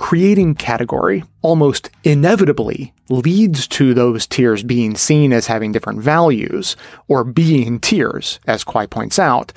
creating 0.00 0.54
category 0.54 1.22
almost 1.42 1.90
inevitably 2.04 2.90
leads 3.10 3.68
to 3.68 3.92
those 3.92 4.26
tiers 4.26 4.62
being 4.62 4.96
seen 4.96 5.30
as 5.30 5.46
having 5.46 5.72
different 5.72 6.00
values 6.00 6.74
or 7.06 7.22
being 7.22 7.78
tiers, 7.78 8.40
as 8.46 8.64
Quai 8.64 8.86
points 8.86 9.18
out. 9.18 9.52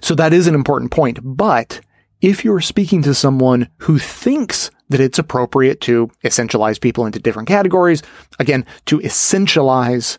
So 0.00 0.14
that 0.14 0.32
is 0.32 0.46
an 0.46 0.54
important 0.54 0.92
point. 0.92 1.18
But 1.24 1.80
if 2.20 2.44
you're 2.44 2.60
speaking 2.60 3.02
to 3.02 3.14
someone 3.14 3.68
who 3.78 3.98
thinks 3.98 4.70
that 4.90 5.00
it's 5.00 5.18
appropriate 5.18 5.80
to 5.82 6.08
essentialize 6.24 6.80
people 6.80 7.04
into 7.04 7.18
different 7.18 7.48
categories, 7.48 8.00
again, 8.38 8.64
to 8.86 9.00
essentialize 9.00 10.18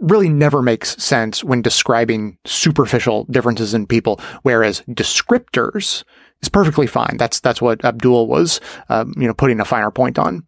really 0.00 0.28
never 0.28 0.62
makes 0.62 0.96
sense 1.02 1.42
when 1.42 1.62
describing 1.62 2.38
superficial 2.44 3.24
differences 3.24 3.74
in 3.74 3.88
people, 3.88 4.20
whereas 4.42 4.82
descriptors 4.88 6.04
is 6.42 6.48
perfectly 6.48 6.86
fine. 6.86 7.16
That's 7.18 7.40
that's 7.40 7.62
what 7.62 7.84
Abdul 7.84 8.26
was, 8.26 8.60
um, 8.88 9.14
you 9.16 9.26
know, 9.26 9.34
putting 9.34 9.60
a 9.60 9.64
finer 9.64 9.90
point 9.90 10.18
on. 10.18 10.46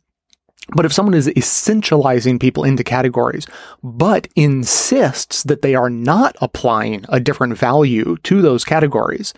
But 0.74 0.86
if 0.86 0.92
someone 0.92 1.14
is 1.14 1.26
essentializing 1.28 2.40
people 2.40 2.64
into 2.64 2.84
categories, 2.84 3.46
but 3.82 4.28
insists 4.36 5.42
that 5.44 5.62
they 5.62 5.74
are 5.74 5.90
not 5.90 6.36
applying 6.40 7.04
a 7.08 7.18
different 7.18 7.58
value 7.58 8.16
to 8.22 8.40
those 8.40 8.64
categories, 8.64 9.34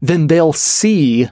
then 0.00 0.26
they'll 0.26 0.52
see 0.52 1.28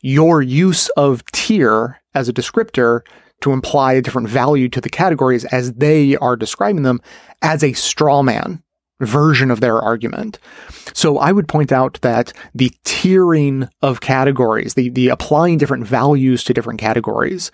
your 0.00 0.40
use 0.42 0.88
of 0.90 1.24
tier 1.32 2.00
as 2.14 2.28
a 2.28 2.32
descriptor 2.32 3.00
to 3.40 3.52
imply 3.52 3.92
a 3.92 4.02
different 4.02 4.28
value 4.28 4.68
to 4.68 4.80
the 4.80 4.88
categories 4.88 5.44
as 5.46 5.72
they 5.74 6.16
are 6.16 6.36
describing 6.36 6.82
them 6.82 7.00
as 7.42 7.62
a 7.62 7.72
straw 7.72 8.22
man 8.22 8.62
version 9.00 9.50
of 9.50 9.60
their 9.60 9.78
argument. 9.78 10.38
So 10.92 11.18
I 11.18 11.32
would 11.32 11.48
point 11.48 11.70
out 11.70 12.00
that 12.02 12.32
the 12.54 12.70
tiering 12.84 13.68
of 13.82 14.00
categories, 14.00 14.74
the, 14.74 14.88
the 14.90 15.08
applying 15.08 15.58
different 15.58 15.86
values 15.86 16.42
to 16.44 16.54
different 16.54 16.80
categories, 16.80 17.52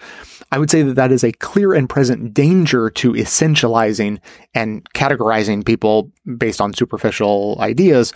I 0.50 0.58
would 0.58 0.70
say 0.70 0.82
that 0.82 0.94
that 0.94 1.12
is 1.12 1.24
a 1.24 1.32
clear 1.32 1.74
and 1.74 1.88
present 1.88 2.32
danger 2.32 2.88
to 2.90 3.12
essentializing 3.12 4.20
and 4.54 4.88
categorizing 4.92 5.66
people 5.66 6.10
based 6.38 6.60
on 6.60 6.72
superficial 6.72 7.56
ideas, 7.60 8.12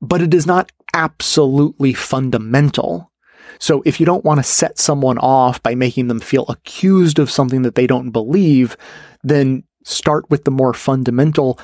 but 0.00 0.22
it 0.22 0.32
is 0.32 0.46
not 0.46 0.72
absolutely 0.94 1.92
fundamental. 1.92 3.10
So 3.58 3.82
if 3.84 3.98
you 3.98 4.06
don't 4.06 4.24
want 4.24 4.38
to 4.38 4.44
set 4.44 4.78
someone 4.78 5.18
off 5.18 5.62
by 5.62 5.74
making 5.74 6.08
them 6.08 6.20
feel 6.20 6.46
accused 6.48 7.18
of 7.18 7.30
something 7.30 7.62
that 7.62 7.74
they 7.74 7.86
don't 7.86 8.10
believe, 8.10 8.76
then 9.22 9.64
start 9.84 10.28
with 10.30 10.44
the 10.44 10.50
more 10.50 10.74
fundamental 10.74 11.58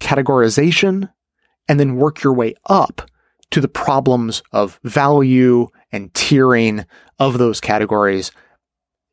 categorization 0.00 1.10
and 1.68 1.78
then 1.78 1.96
work 1.96 2.22
your 2.22 2.32
way 2.32 2.54
up 2.66 3.08
to 3.50 3.60
the 3.60 3.68
problems 3.68 4.42
of 4.52 4.78
value 4.84 5.68
and 5.92 6.12
tiering 6.12 6.86
of 7.18 7.38
those 7.38 7.60
categories, 7.60 8.32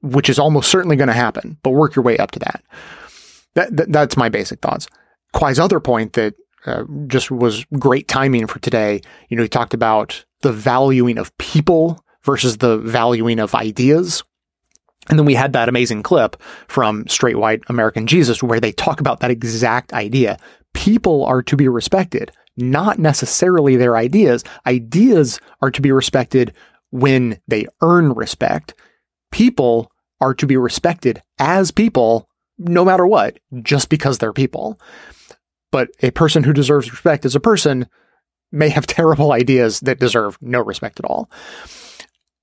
which 0.02 0.30
is 0.30 0.40
almost 0.40 0.70
certainly 0.70 0.96
going 0.96 1.08
to 1.08 1.14
happen, 1.14 1.58
but 1.64 1.72
work 1.72 1.96
your 1.96 2.04
way 2.04 2.18
up 2.18 2.32
to 2.32 2.40
that. 2.40 2.64
that, 3.56 3.76
that 3.76 3.92
that's 3.92 4.18
my 4.18 4.30
basic 4.30 4.62
thoughts. 4.62 4.88
Quai's 5.34 5.60
other 5.60 5.80
point 5.80 6.14
that 6.14 6.36
uh, 6.66 6.84
just 7.08 7.32
was 7.32 7.66
great 7.80 8.08
timing 8.08 8.48
for 8.48 8.60
today. 8.60 9.02
You 9.30 9.38
know, 9.38 9.44
he 9.44 9.50
talked 9.50 9.74
about 9.74 10.26
the 10.42 10.52
valuing 10.52 11.18
of 11.18 11.36
people 11.38 12.04
versus 12.24 12.58
the 12.58 12.78
valuing 12.78 13.40
of 13.40 13.56
ideas. 13.56 14.24
And 15.10 15.18
then 15.18 15.26
we 15.26 15.36
had 15.36 15.54
that 15.54 15.70
amazing 15.70 16.04
clip 16.04 16.42
from 16.68 17.08
Straight 17.08 17.38
White 17.38 17.64
American 17.68 18.08
Jesus 18.08 18.44
where 18.44 18.60
they 18.60 18.72
talk 18.72 19.00
about 19.00 19.22
that 19.22 19.32
exact 19.32 19.94
idea 19.94 20.38
people 20.78 21.26
are 21.26 21.42
to 21.42 21.58
be 21.58 21.68
respected, 21.68 22.32
not 22.56 23.00
necessarily 23.00 23.76
their 23.76 23.98
ideas. 23.98 24.44
Ideas 24.68 25.40
are 25.62 25.72
to 25.72 25.82
be 25.82 25.92
respected 25.92 26.54
when 26.92 27.40
they 27.48 27.66
earn 27.82 28.14
respect. 28.14 28.76
People 29.32 29.92
are 30.22 30.36
to 30.36 30.46
be 30.46 30.56
respected 30.56 31.22
as 31.40 31.72
people, 31.72 32.30
no 32.60 32.86
matter 32.86 33.08
what, 33.08 33.40
just 33.64 33.90
because 33.90 34.20
they're 34.20 34.34
people. 34.34 34.80
But 35.72 35.90
a 36.02 36.12
person 36.12 36.44
who 36.44 36.54
deserves 36.54 36.92
respect 36.92 37.26
as 37.26 37.36
a 37.36 37.40
person 37.40 37.88
may 38.52 38.70
have 38.70 38.88
terrible 38.88 39.32
ideas 39.32 39.80
that 39.82 40.00
deserve 40.00 40.38
no 40.42 40.62
respect 40.62 41.00
at 41.00 41.06
all. 41.06 41.30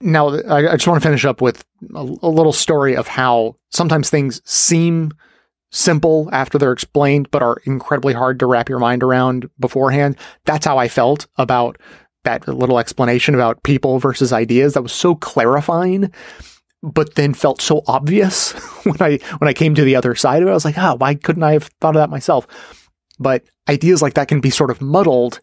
Now, 0.05 0.29
I, 0.29 0.77
just 0.77 0.87
want 0.87 1.03
to 1.03 1.09
finish 1.09 1.25
up 1.25 1.41
with 1.41 1.65
a, 1.95 2.01
a 2.01 2.29
little 2.29 2.53
story 2.53 2.95
of 2.95 3.09
how 3.09 3.57
sometimes 3.71 4.11
things 4.11 4.43
seem 4.45 5.13
simple 5.73 6.29
after 6.31 6.59
they're 6.59 6.73
explained, 6.73 7.31
but 7.31 7.43
are 7.43 7.57
incredibly 7.65 8.13
hard 8.13 8.39
to 8.39 8.47
wrap 8.47 8.69
your 8.69 8.79
mind 8.79 9.03
around 9.03 9.49
beforehand. 9.59 10.19
That's 10.45 10.67
how 10.67 10.77
I 10.77 10.89
felt 10.89 11.27
about 11.37 11.79
that 12.25 12.47
little 12.47 12.79
explanation 12.79 13.35
about 13.35 13.63
people 13.63 13.99
versus 13.99 14.31
ideas. 14.31 14.75
That 14.75 14.83
was 14.83 14.93
so 14.93 15.15
clarifying, 15.15 16.13
but 16.83 17.15
then 17.15 17.33
felt 17.33 17.63
so 17.63 17.83
obvious 17.87 18.53
when 18.85 19.01
I 19.01 19.19
when 19.39 19.49
I 19.49 19.55
came 19.55 19.75
to 19.75 19.85
the 19.85 19.97
other 19.97 20.15
side 20.15 20.43
of 20.43 20.49
it. 20.49 20.51
I 20.51 20.55
was 20.55 20.67
like, 20.67 20.77
ah, 20.77 20.93
oh, 20.93 20.97
why 20.97 21.15
couldn't 21.15 21.43
I 21.43 21.53
have 21.53 21.71
thought 21.81 21.97
of 21.97 22.01
that 22.01 22.11
myself? 22.11 22.47
But 23.19 23.45
ideas 23.71 24.03
like 24.03 24.15
that 24.15 24.29
can 24.29 24.41
be 24.41 24.51
sort 24.51 24.71
of 24.71 24.83
muddled 24.83 25.41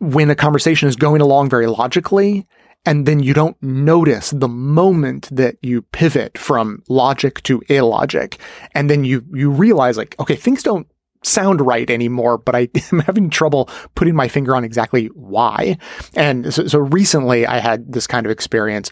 when 0.00 0.28
a 0.28 0.34
conversation 0.34 0.86
is 0.86 0.96
going 0.96 1.22
along 1.22 1.48
very 1.48 1.66
logically 1.66 2.46
and 2.86 3.04
then 3.04 3.20
you 3.20 3.34
don't 3.34 3.60
notice 3.62 4.30
the 4.30 4.48
moment 4.48 5.28
that 5.32 5.56
you 5.60 5.82
pivot 5.82 6.38
from 6.38 6.82
logic 6.88 7.42
to 7.42 7.60
illogic 7.68 8.38
and 8.72 8.88
then 8.88 9.04
you 9.04 9.22
you 9.34 9.50
realize 9.50 9.96
like 9.96 10.14
okay 10.18 10.36
things 10.36 10.62
don't 10.62 10.86
sound 11.22 11.60
right 11.60 11.90
anymore 11.90 12.38
but 12.38 12.54
i 12.54 12.68
am 12.92 13.00
having 13.00 13.28
trouble 13.28 13.68
putting 13.96 14.14
my 14.14 14.28
finger 14.28 14.54
on 14.54 14.64
exactly 14.64 15.06
why 15.08 15.76
and 16.14 16.54
so, 16.54 16.66
so 16.66 16.78
recently 16.78 17.46
i 17.46 17.58
had 17.58 17.92
this 17.92 18.06
kind 18.06 18.24
of 18.24 18.32
experience 18.32 18.90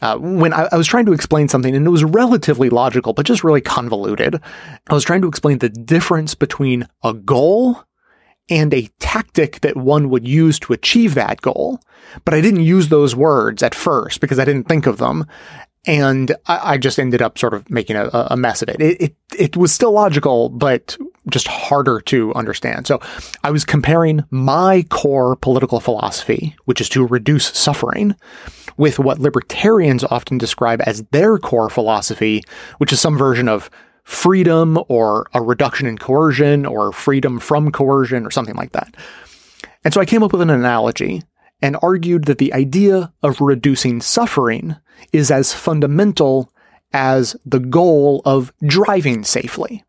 uh, 0.00 0.16
when 0.16 0.52
I, 0.52 0.68
I, 0.70 0.76
was 0.76 0.86
trying 0.86 1.06
to 1.06 1.12
explain 1.12 1.48
something 1.48 1.74
and 1.74 1.84
it 1.84 1.90
was 1.90 2.04
relatively 2.04 2.70
logical, 2.70 3.14
but 3.14 3.26
just 3.26 3.42
really 3.42 3.60
convoluted. 3.60 4.40
I 4.88 4.94
was 4.94 5.02
trying 5.02 5.22
to 5.22 5.26
explain 5.26 5.58
the 5.58 5.70
difference 5.70 6.36
between 6.36 6.86
a 7.02 7.12
goal 7.12 7.82
and 8.50 8.72
a 8.72 8.88
tactic 8.98 9.60
that 9.60 9.76
one 9.76 10.10
would 10.10 10.26
use 10.26 10.58
to 10.60 10.72
achieve 10.72 11.14
that 11.14 11.40
goal. 11.40 11.80
But 12.24 12.34
I 12.34 12.40
didn't 12.40 12.64
use 12.64 12.88
those 12.88 13.14
words 13.14 13.62
at 13.62 13.74
first 13.74 14.20
because 14.20 14.38
I 14.38 14.44
didn't 14.44 14.68
think 14.68 14.86
of 14.86 14.98
them. 14.98 15.26
And 15.86 16.34
I, 16.46 16.72
I 16.74 16.78
just 16.78 16.98
ended 16.98 17.22
up 17.22 17.38
sort 17.38 17.54
of 17.54 17.70
making 17.70 17.96
a, 17.96 18.08
a 18.12 18.36
mess 18.36 18.62
of 18.62 18.68
it. 18.68 18.80
it. 18.80 19.00
It 19.00 19.16
it 19.38 19.56
was 19.56 19.72
still 19.72 19.92
logical, 19.92 20.48
but 20.48 20.96
just 21.30 21.46
harder 21.46 22.00
to 22.00 22.34
understand. 22.34 22.86
So 22.86 23.00
I 23.44 23.50
was 23.50 23.64
comparing 23.64 24.24
my 24.30 24.84
core 24.88 25.36
political 25.36 25.80
philosophy, 25.80 26.56
which 26.64 26.80
is 26.80 26.88
to 26.90 27.06
reduce 27.06 27.46
suffering, 27.46 28.16
with 28.76 28.98
what 28.98 29.18
libertarians 29.18 30.04
often 30.04 30.38
describe 30.38 30.80
as 30.86 31.02
their 31.10 31.36
core 31.38 31.68
philosophy, 31.68 32.42
which 32.78 32.92
is 32.92 33.00
some 33.00 33.18
version 33.18 33.48
of 33.48 33.68
freedom 34.08 34.78
or 34.88 35.26
a 35.34 35.42
reduction 35.42 35.86
in 35.86 35.98
coercion 35.98 36.64
or 36.64 36.90
freedom 36.92 37.38
from 37.38 37.70
coercion 37.70 38.24
or 38.24 38.30
something 38.30 38.56
like 38.56 38.72
that. 38.72 38.96
And 39.84 39.92
so 39.92 40.00
I 40.00 40.06
came 40.06 40.22
up 40.22 40.32
with 40.32 40.40
an 40.40 40.48
analogy 40.48 41.22
and 41.60 41.76
argued 41.82 42.24
that 42.24 42.38
the 42.38 42.54
idea 42.54 43.12
of 43.22 43.42
reducing 43.42 44.00
suffering 44.00 44.76
is 45.12 45.30
as 45.30 45.52
fundamental 45.52 46.50
as 46.90 47.36
the 47.44 47.60
goal 47.60 48.22
of 48.24 48.50
driving 48.66 49.24
safely. 49.24 49.84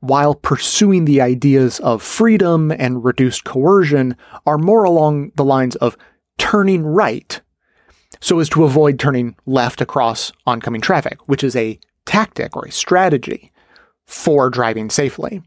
While 0.00 0.34
pursuing 0.34 1.06
the 1.06 1.22
ideas 1.22 1.80
of 1.80 2.02
freedom 2.02 2.70
and 2.70 3.02
reduced 3.02 3.44
coercion 3.44 4.14
are 4.44 4.58
more 4.58 4.84
along 4.84 5.32
the 5.36 5.44
lines 5.44 5.74
of 5.76 5.96
turning 6.36 6.84
right 6.84 7.40
so 8.20 8.40
as 8.40 8.50
to 8.50 8.64
avoid 8.64 8.98
turning 8.98 9.36
left 9.46 9.80
across 9.80 10.32
oncoming 10.46 10.82
traffic, 10.82 11.26
which 11.28 11.42
is 11.42 11.56
a 11.56 11.80
tactic 12.06 12.56
or 12.56 12.64
a 12.64 12.72
strategy 12.72 13.52
for 14.06 14.50
driving 14.50 14.90
safely. 14.90 15.42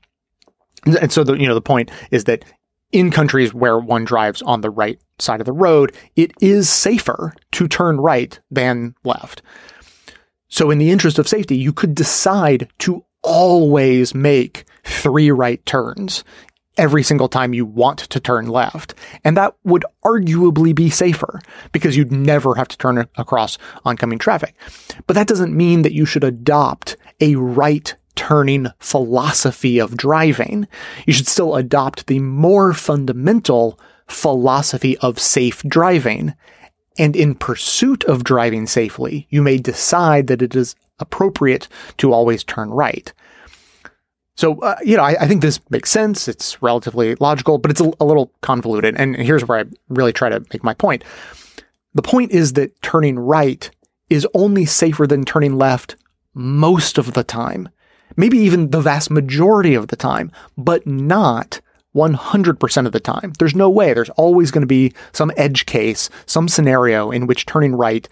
And 1.02 1.12
so 1.12 1.24
the 1.24 1.34
you 1.34 1.48
know 1.48 1.56
the 1.56 1.62
point 1.62 1.90
is 2.12 2.26
that 2.26 2.46
in 2.92 3.12
countries 3.12 3.54
where 3.54 3.78
one 3.78 4.06
drives 4.06 4.42
on 4.44 4.62
the 4.62 4.70
right 4.70 5.00
side 5.20 5.42
of 5.42 5.46
the 5.46 5.52
road, 5.52 5.92
it 6.16 6.32
is 6.40 6.70
safer 6.70 7.34
to 7.52 7.68
turn 7.68 7.98
right 7.98 8.40
than 8.52 8.96
left. 9.04 9.42
So, 10.48 10.72
in 10.72 10.78
the 10.78 10.92
interest 10.92 11.20
of 11.20 11.28
safety, 11.28 11.58
you 11.58 11.74
could 11.74 11.96
decide 11.96 12.70
to 12.80 13.04
always 13.24 14.14
make 14.14 14.66
three 14.84 15.32
right 15.32 15.66
turns 15.66 16.24
every 16.78 17.04
single 17.04 17.28
time 17.28 17.54
you 17.54 17.66
want 17.66 18.00
to 18.00 18.20
turn 18.20 18.48
left. 18.48 18.94
And 19.24 19.38
that 19.38 19.56
would 19.64 19.86
arguably 20.04 20.74
be 20.74 20.90
safer 20.90 21.40
because 21.72 21.96
you'd 21.96 22.12
never 22.12 22.56
have 22.56 22.68
to 22.70 22.78
turn 22.78 23.08
across 23.16 23.58
oncoming 23.86 24.20
traffic. 24.20 24.56
But 25.08 25.16
that 25.16 25.28
doesn't 25.28 25.56
mean 25.56 25.84
that 25.84 25.94
you 25.94 26.06
should 26.06 26.24
adopt 26.24 26.98
a 27.20 27.36
right 27.36 27.96
turning 28.16 28.68
philosophy 28.80 29.80
of 29.80 29.98
driving. 29.98 30.68
You 31.06 31.14
should 31.14 31.28
still 31.28 31.56
adopt 31.56 32.08
the 32.08 32.20
more 32.20 32.74
fundamental 32.74 33.80
philosophy 34.08 34.98
of 35.00 35.20
safe 35.20 35.62
driving. 35.64 36.34
And 36.98 37.16
in 37.16 37.36
pursuit 37.36 38.04
of 38.06 38.24
driving 38.24 38.68
safely, 38.68 39.28
you 39.30 39.42
may 39.42 39.58
decide 39.58 40.28
that 40.28 40.42
it 40.42 40.56
is 40.56 40.76
appropriate 41.00 41.68
to 41.98 42.14
always 42.14 42.44
turn 42.44 42.70
right. 42.70 43.12
So, 44.36 44.60
uh, 44.60 44.76
you 44.84 44.98
know, 44.98 45.04
I, 45.04 45.16
I, 45.22 45.28
think 45.28 45.42
this 45.42 45.60
makes 45.70 45.90
sense. 45.90 46.28
It's 46.28 46.62
relatively 46.62 47.16
logical, 47.16 47.58
but 47.58 47.72
it's 47.72 47.80
a, 47.80 47.92
a 48.02 48.06
little 48.06 48.32
convoluted. 48.42 48.96
And 48.98 49.16
here's 49.16 49.46
where 49.46 49.60
I 49.60 49.64
really 49.88 50.12
try 50.12 50.28
to 50.28 50.42
make 50.52 50.64
my 50.64 50.74
point. 50.74 51.04
The 51.94 52.02
point 52.02 52.32
is 52.32 52.54
that 52.54 52.82
turning 52.82 53.18
right 53.18 53.70
is 54.10 54.28
only 54.34 54.66
safer 54.66 55.08
than 55.08 55.24
turning 55.24 55.58
left 55.58 55.96
most 56.34 56.98
of 56.98 57.14
the 57.14 57.24
time 57.24 57.70
maybe 58.16 58.38
even 58.38 58.72
the 58.72 58.82
vast 58.82 59.12
majority 59.12 59.76
of 59.76 59.88
the 59.88 59.96
time, 59.96 60.32
but 60.58 60.86
not 60.86 61.62
100% 61.96 62.86
of 62.86 62.92
the 62.92 63.00
time. 63.00 63.34
There's 63.40 63.56
no 63.56 63.70
way. 63.70 63.94
There's 63.94 64.10
always 64.12 64.52
going 64.52 64.62
to 64.64 64.68
be 64.68 64.94
some 65.14 65.32
edge 65.38 65.66
case, 65.66 66.10
some 66.26 66.48
scenario 66.48 67.12
in 67.12 67.28
which 67.28 67.46
turning 67.46 67.76
right 67.76 68.08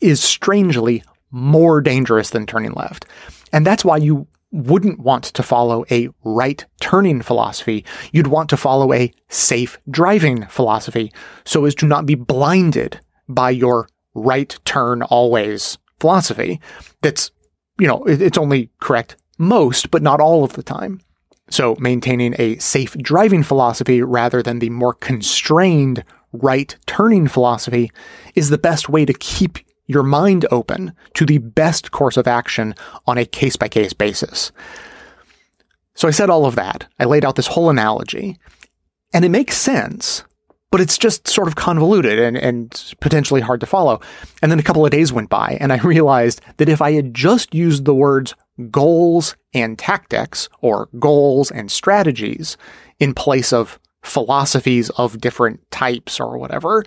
is 0.00 0.22
strangely 0.22 1.02
more 1.30 1.80
dangerous 1.80 2.30
than 2.30 2.46
turning 2.46 2.72
left. 2.72 3.04
And 3.52 3.66
that's 3.66 3.84
why 3.84 3.98
you 3.98 4.26
wouldn't 4.56 4.98
want 4.98 5.24
to 5.24 5.42
follow 5.42 5.84
a 5.90 6.08
right 6.24 6.64
turning 6.80 7.22
philosophy. 7.22 7.84
You'd 8.12 8.26
want 8.26 8.50
to 8.50 8.56
follow 8.56 8.92
a 8.92 9.12
safe 9.28 9.78
driving 9.90 10.46
philosophy 10.46 11.12
so 11.44 11.64
as 11.64 11.74
to 11.76 11.86
not 11.86 12.06
be 12.06 12.14
blinded 12.14 13.00
by 13.28 13.50
your 13.50 13.88
right 14.14 14.58
turn 14.64 15.02
always 15.02 15.78
philosophy 16.00 16.60
that's, 17.02 17.30
you 17.78 17.86
know, 17.86 18.04
it's 18.04 18.38
only 18.38 18.70
correct 18.80 19.16
most, 19.38 19.90
but 19.90 20.02
not 20.02 20.20
all 20.20 20.42
of 20.42 20.54
the 20.54 20.62
time. 20.62 21.00
So 21.50 21.76
maintaining 21.78 22.34
a 22.38 22.56
safe 22.58 22.94
driving 22.98 23.42
philosophy 23.42 24.02
rather 24.02 24.42
than 24.42 24.58
the 24.58 24.70
more 24.70 24.94
constrained 24.94 26.02
right 26.32 26.76
turning 26.86 27.28
philosophy 27.28 27.90
is 28.34 28.50
the 28.50 28.58
best 28.58 28.88
way 28.88 29.04
to 29.04 29.12
keep 29.12 29.58
your 29.86 30.02
mind 30.02 30.46
open 30.50 30.92
to 31.14 31.24
the 31.24 31.38
best 31.38 31.90
course 31.90 32.16
of 32.16 32.26
action 32.26 32.74
on 33.06 33.18
a 33.18 33.26
case 33.26 33.56
by 33.56 33.68
case 33.68 33.92
basis. 33.92 34.52
So 35.94 36.06
I 36.08 36.10
said 36.10 36.30
all 36.30 36.46
of 36.46 36.56
that. 36.56 36.86
I 36.98 37.04
laid 37.04 37.24
out 37.24 37.36
this 37.36 37.46
whole 37.46 37.70
analogy 37.70 38.38
and 39.14 39.24
it 39.24 39.30
makes 39.30 39.56
sense, 39.56 40.24
but 40.70 40.80
it's 40.80 40.98
just 40.98 41.26
sort 41.26 41.48
of 41.48 41.56
convoluted 41.56 42.18
and, 42.18 42.36
and 42.36 42.94
potentially 43.00 43.40
hard 43.40 43.60
to 43.60 43.66
follow. 43.66 44.00
And 44.42 44.50
then 44.50 44.58
a 44.58 44.64
couple 44.64 44.84
of 44.84 44.90
days 44.90 45.12
went 45.12 45.30
by 45.30 45.56
and 45.60 45.72
I 45.72 45.78
realized 45.82 46.40
that 46.58 46.68
if 46.68 46.82
I 46.82 46.92
had 46.92 47.14
just 47.14 47.54
used 47.54 47.84
the 47.84 47.94
words 47.94 48.34
goals 48.70 49.36
and 49.52 49.78
tactics 49.78 50.48
or 50.60 50.88
goals 50.98 51.50
and 51.50 51.70
strategies 51.70 52.56
in 52.98 53.14
place 53.14 53.52
of 53.52 53.78
philosophies 54.06 54.88
of 54.90 55.20
different 55.20 55.60
types 55.70 56.20
or 56.20 56.38
whatever, 56.38 56.84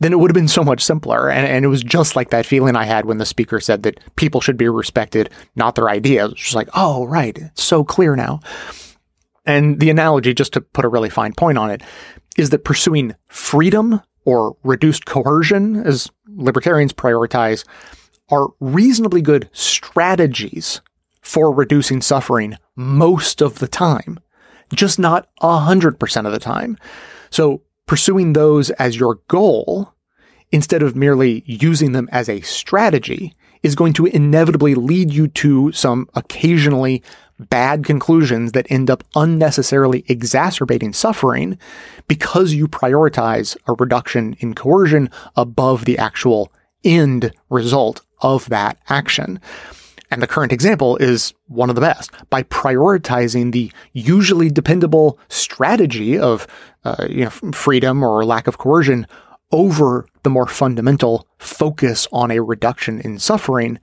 then 0.00 0.12
it 0.12 0.18
would 0.18 0.30
have 0.30 0.34
been 0.34 0.48
so 0.48 0.64
much 0.64 0.84
simpler. 0.84 1.30
And, 1.30 1.46
and, 1.46 1.64
it 1.64 1.68
was 1.68 1.82
just 1.82 2.16
like 2.16 2.30
that 2.30 2.46
feeling 2.46 2.76
I 2.76 2.84
had 2.84 3.06
when 3.06 3.18
the 3.18 3.26
speaker 3.26 3.60
said 3.60 3.84
that 3.84 4.00
people 4.16 4.40
should 4.40 4.56
be 4.56 4.68
respected, 4.68 5.30
not 5.54 5.74
their 5.74 5.88
ideas. 5.88 6.32
It's 6.32 6.42
just 6.42 6.54
like, 6.54 6.68
oh, 6.74 7.06
right. 7.06 7.36
It's 7.36 7.62
so 7.62 7.84
clear 7.84 8.16
now. 8.16 8.40
And 9.44 9.78
the 9.78 9.90
analogy, 9.90 10.34
just 10.34 10.52
to 10.54 10.60
put 10.60 10.84
a 10.84 10.88
really 10.88 11.08
fine 11.10 11.32
point 11.32 11.56
on 11.56 11.70
it, 11.70 11.82
is 12.36 12.50
that 12.50 12.64
pursuing 12.64 13.14
freedom 13.28 14.02
or 14.24 14.56
reduced 14.64 15.06
coercion, 15.06 15.76
as 15.76 16.10
libertarians 16.26 16.92
prioritize, 16.92 17.64
are 18.30 18.48
reasonably 18.58 19.22
good 19.22 19.48
strategies 19.52 20.80
for 21.22 21.52
reducing 21.52 22.02
suffering 22.02 22.56
most 22.74 23.40
of 23.40 23.60
the 23.60 23.68
time, 23.68 24.18
just 24.74 24.98
not 24.98 25.28
100% 25.42 26.26
of 26.26 26.32
the 26.32 26.38
time. 26.38 26.76
So 27.30 27.62
pursuing 27.86 28.32
those 28.32 28.70
as 28.70 28.98
your 28.98 29.20
goal, 29.28 29.92
instead 30.50 30.82
of 30.82 30.96
merely 30.96 31.42
using 31.46 31.92
them 31.92 32.08
as 32.12 32.28
a 32.28 32.40
strategy, 32.42 33.34
is 33.62 33.74
going 33.74 33.92
to 33.94 34.06
inevitably 34.06 34.74
lead 34.74 35.12
you 35.12 35.28
to 35.28 35.72
some 35.72 36.08
occasionally 36.14 37.02
bad 37.38 37.84
conclusions 37.84 38.52
that 38.52 38.70
end 38.70 38.90
up 38.90 39.04
unnecessarily 39.14 40.04
exacerbating 40.08 40.92
suffering 40.92 41.58
because 42.08 42.54
you 42.54 42.66
prioritize 42.66 43.56
a 43.66 43.74
reduction 43.74 44.34
in 44.38 44.54
coercion 44.54 45.10
above 45.36 45.84
the 45.84 45.98
actual 45.98 46.52
end 46.84 47.32
result 47.50 48.00
of 48.20 48.48
that 48.48 48.78
action. 48.88 49.40
And 50.10 50.22
the 50.22 50.26
current 50.26 50.52
example 50.52 50.96
is 50.98 51.34
one 51.48 51.68
of 51.68 51.74
the 51.74 51.80
best 51.80 52.10
by 52.30 52.44
prioritizing 52.44 53.52
the 53.52 53.72
usually 53.92 54.50
dependable 54.50 55.18
strategy 55.28 56.18
of 56.18 56.46
uh, 56.84 57.06
you 57.08 57.24
know, 57.24 57.30
freedom 57.30 58.02
or 58.02 58.24
lack 58.24 58.46
of 58.46 58.58
coercion 58.58 59.06
over 59.52 60.06
the 60.22 60.30
more 60.30 60.46
fundamental 60.46 61.26
focus 61.38 62.06
on 62.12 62.30
a 62.30 62.40
reduction 62.40 63.00
in 63.00 63.18
suffering. 63.18 63.78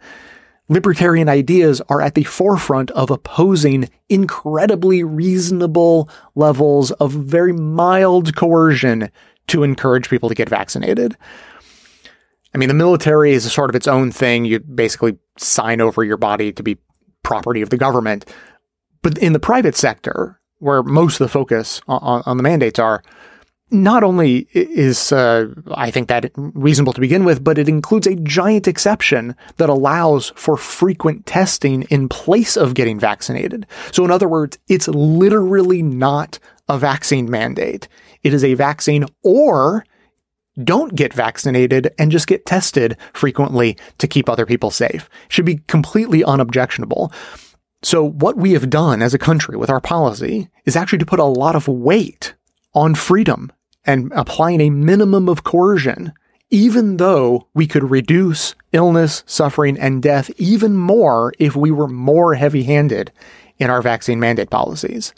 Libertarian 0.70 1.28
ideas 1.28 1.82
are 1.90 2.02
at 2.02 2.16
the 2.16 2.24
forefront 2.24 2.90
of 2.92 3.12
opposing 3.12 3.90
incredibly 4.08 5.04
reasonable 5.04 6.10
levels 6.36 6.92
of 6.92 7.12
very 7.12 7.54
mild 7.54 8.36
coercion 8.36 9.10
to 9.48 9.64
encourage 9.64 10.10
people 10.10 10.30
to 10.30 10.36
get 10.36 10.48
vaccinated. 10.48 11.18
I 12.56 12.58
mean, 12.58 12.70
the 12.70 12.76
military 12.76 13.34
is 13.34 13.52
sort 13.52 13.70
of 13.70 13.76
its 13.76 13.88
own 13.88 14.12
thing. 14.12 14.46
You 14.46 14.60
basically 14.60 15.18
sign 15.38 15.82
over 15.82 16.04
your 16.04 16.18
body 16.18 16.52
to 16.52 16.64
be 16.64 16.78
property 17.24 17.62
of 17.62 17.70
the 17.70 17.78
government. 17.78 18.32
But 19.02 19.18
in 19.18 19.34
the 19.34 19.40
private 19.40 19.76
sector, 19.76 20.40
where 20.60 20.84
most 20.84 21.16
of 21.16 21.26
the 21.26 21.30
focus 21.30 21.82
on, 21.88 22.24
on 22.26 22.38
the 22.38 22.44
mandates 22.44 22.80
are, 22.80 23.04
not 23.72 24.04
only 24.04 24.48
is 24.52 25.12
uh, 25.12 25.48
I 25.72 25.90
think 25.90 26.08
that 26.08 26.32
reasonable 26.36 26.94
to 26.94 27.02
begin 27.02 27.26
with, 27.26 27.44
but 27.44 27.58
it 27.58 27.68
includes 27.68 28.06
a 28.06 28.16
giant 28.16 28.68
exception 28.68 29.36
that 29.58 29.70
allows 29.70 30.32
for 30.36 30.56
frequent 30.58 31.26
testing 31.26 31.84
in 31.84 32.08
place 32.08 32.56
of 32.56 32.76
getting 32.76 33.00
vaccinated. 33.00 33.66
So, 33.92 34.06
in 34.06 34.12
other 34.12 34.30
words, 34.30 34.60
it's 34.68 34.88
literally 34.88 35.82
not 35.82 36.40
a 36.70 36.78
vaccine 36.78 37.30
mandate. 37.30 37.88
It 38.22 38.34
is 38.34 38.44
a 38.44 38.54
vaccine 38.54 39.06
or 39.24 39.86
don't 40.62 40.96
get 40.96 41.14
vaccinated 41.14 41.94
and 41.98 42.12
just 42.12 42.28
get 42.28 42.46
tested 42.46 42.98
frequently 43.14 43.78
to 43.98 44.08
keep 44.08 44.30
other 44.30 44.46
people 44.46 44.72
safe. 44.72 45.10
Should 45.30 45.46
be 45.46 45.62
completely 45.68 46.24
unobjectionable. 46.24 47.12
So 47.82 48.04
what 48.04 48.38
we 48.38 48.54
have 48.54 48.70
done 48.70 49.02
as 49.02 49.14
a 49.14 49.20
country 49.20 49.58
with 49.58 49.70
our 49.70 49.82
policy 49.82 50.50
is 50.66 50.76
actually 50.76 51.00
to 51.00 51.06
put 51.06 51.20
a 51.20 51.26
lot 51.26 51.56
of 51.56 51.68
weight 51.68 52.34
on 52.74 52.96
freedom 52.96 53.52
and 53.86 54.12
applying 54.16 54.62
a 54.62 54.70
minimum 54.70 55.28
of 55.28 55.44
coercion, 55.44 56.14
even 56.50 56.98
though 56.98 57.48
we 57.54 57.68
could 57.68 57.90
reduce 57.90 58.56
illness, 58.72 59.24
suffering, 59.26 59.78
and 59.78 60.02
death 60.02 60.32
even 60.38 60.78
more 60.78 61.34
if 61.40 61.56
we 61.56 61.72
were 61.72 61.88
more 61.88 62.36
heavy 62.36 62.64
handed 62.64 63.12
in 63.58 63.70
our 63.70 63.82
vaccine 63.82 64.20
mandate 64.20 64.50
policies. 64.50 65.14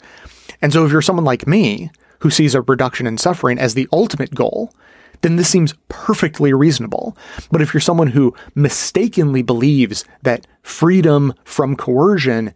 And 0.60 0.72
so 0.72 0.84
if 0.84 0.92
you're 0.92 1.02
someone 1.02 1.24
like 1.24 1.46
me 1.46 1.90
who 2.20 2.30
sees 2.30 2.54
a 2.54 2.62
reduction 2.62 3.06
in 3.06 3.18
suffering 3.18 3.58
as 3.58 3.74
the 3.74 3.88
ultimate 3.92 4.34
goal, 4.34 4.72
then 5.22 5.36
this 5.36 5.48
seems 5.48 5.74
perfectly 5.88 6.52
reasonable. 6.52 7.16
But 7.50 7.62
if 7.62 7.72
you're 7.72 7.80
someone 7.80 8.08
who 8.08 8.34
mistakenly 8.54 9.42
believes 9.42 10.04
that 10.22 10.46
freedom 10.62 11.34
from 11.44 11.76
coercion 11.76 12.54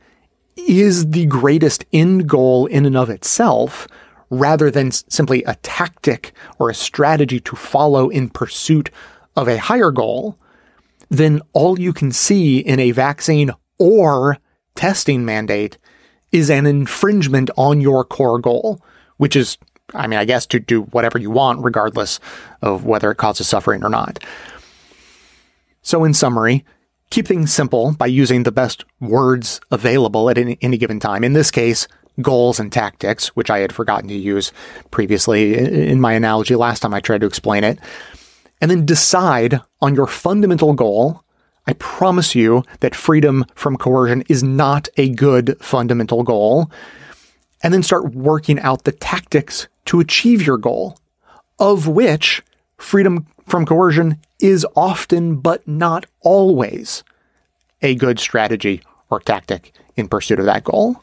is 0.57 1.11
the 1.11 1.27
greatest 1.27 1.85
end 1.93 2.29
goal 2.29 2.67
in 2.67 2.87
and 2.87 2.97
of 2.97 3.11
itself, 3.11 3.87
rather 4.31 4.71
than 4.71 4.93
simply 4.93 5.43
a 5.45 5.57
tactic 5.57 6.33
or 6.59 6.71
a 6.71 6.75
strategy 6.75 7.41
to 7.41 7.57
follow 7.57 8.09
in 8.09 8.29
pursuit 8.29 8.91
of 9.37 9.49
a 9.49 9.59
higher 9.59 9.91
goal, 9.91 10.39
then 11.09 11.41
all 11.53 11.79
you 11.79 11.93
can 11.93 12.13
see 12.13 12.59
in 12.59 12.79
a 12.79 12.93
vaccine 12.93 13.51
or 13.79 14.39
testing 14.75 15.25
mandate 15.25 15.79
is 16.31 16.49
an 16.49 16.67
infringement 16.67 17.51
on 17.57 17.81
your 17.81 18.05
core 18.05 18.39
goal, 18.39 18.81
which 19.17 19.35
is, 19.35 19.59
I 19.95 20.07
mean, 20.07 20.19
I 20.19 20.25
guess 20.25 20.47
to 20.47 20.61
do 20.61 20.83
whatever 20.83 21.19
you 21.19 21.31
want, 21.31 21.65
regardless 21.65 22.21
of 22.63 22.85
whether 22.85 23.11
it 23.11 23.17
causes 23.17 23.49
suffering 23.49 23.85
or 23.85 23.89
not. 23.89 24.23
So, 25.83 26.05
in 26.05 26.15
summary, 26.15 26.65
keep 27.11 27.27
things 27.27 27.53
simple 27.53 27.93
by 27.93 28.07
using 28.07 28.43
the 28.43 28.53
best 28.53 28.85
words 29.01 29.61
available 29.71 30.31
at 30.31 30.39
any, 30.39 30.59
any 30.61 30.77
given 30.77 31.01
time. 31.01 31.25
In 31.25 31.33
this 31.33 31.51
case, 31.51 31.89
goals 32.21 32.61
and 32.61 32.73
tactics, 32.73 33.29
which 33.29 33.51
I 33.51 33.59
had 33.59 33.73
forgotten 33.73 34.09
to 34.09 34.15
use 34.15 34.53
previously 34.91 35.57
in 35.57 36.01
my 36.01 36.13
analogy 36.13 36.55
last 36.55 36.81
time 36.81 36.95
I 36.95 37.01
tried 37.01 37.21
to 37.23 37.27
explain 37.27 37.65
it. 37.65 37.79
And 38.61 38.71
then 38.71 38.85
decide 38.85 39.61
on 39.81 39.95
your 39.95 40.07
fundamental 40.07 40.75
goal. 40.75 41.25
I 41.67 41.73
promise 41.75 42.35
you 42.35 42.65
that 42.81 42.95
freedom 42.95 43.47
from 43.55 43.77
coercion 43.77 44.23
is 44.29 44.43
not 44.43 44.89
a 44.97 45.09
good 45.09 45.57
fundamental 45.61 46.23
goal. 46.23 46.71
And 47.63 47.73
then 47.73 47.83
start 47.83 48.15
working 48.15 48.59
out 48.61 48.85
the 48.85 48.93
tactics 48.93 49.69
to 49.91 49.99
achieve 49.99 50.47
your 50.47 50.57
goal, 50.57 50.97
of 51.59 51.89
which 51.89 52.43
freedom 52.79 53.27
from 53.49 53.67
coercion 53.67 54.17
is 54.39 54.65
often, 54.77 55.35
but 55.35 55.67
not 55.67 56.07
always, 56.21 57.03
a 57.83 57.97
good 57.97 58.21
strategy 58.21 58.83
or 59.11 59.19
tactic 59.19 59.73
in 59.97 60.07
pursuit 60.07 60.39
of 60.39 60.45
that 60.45 60.63
goal. 60.63 61.03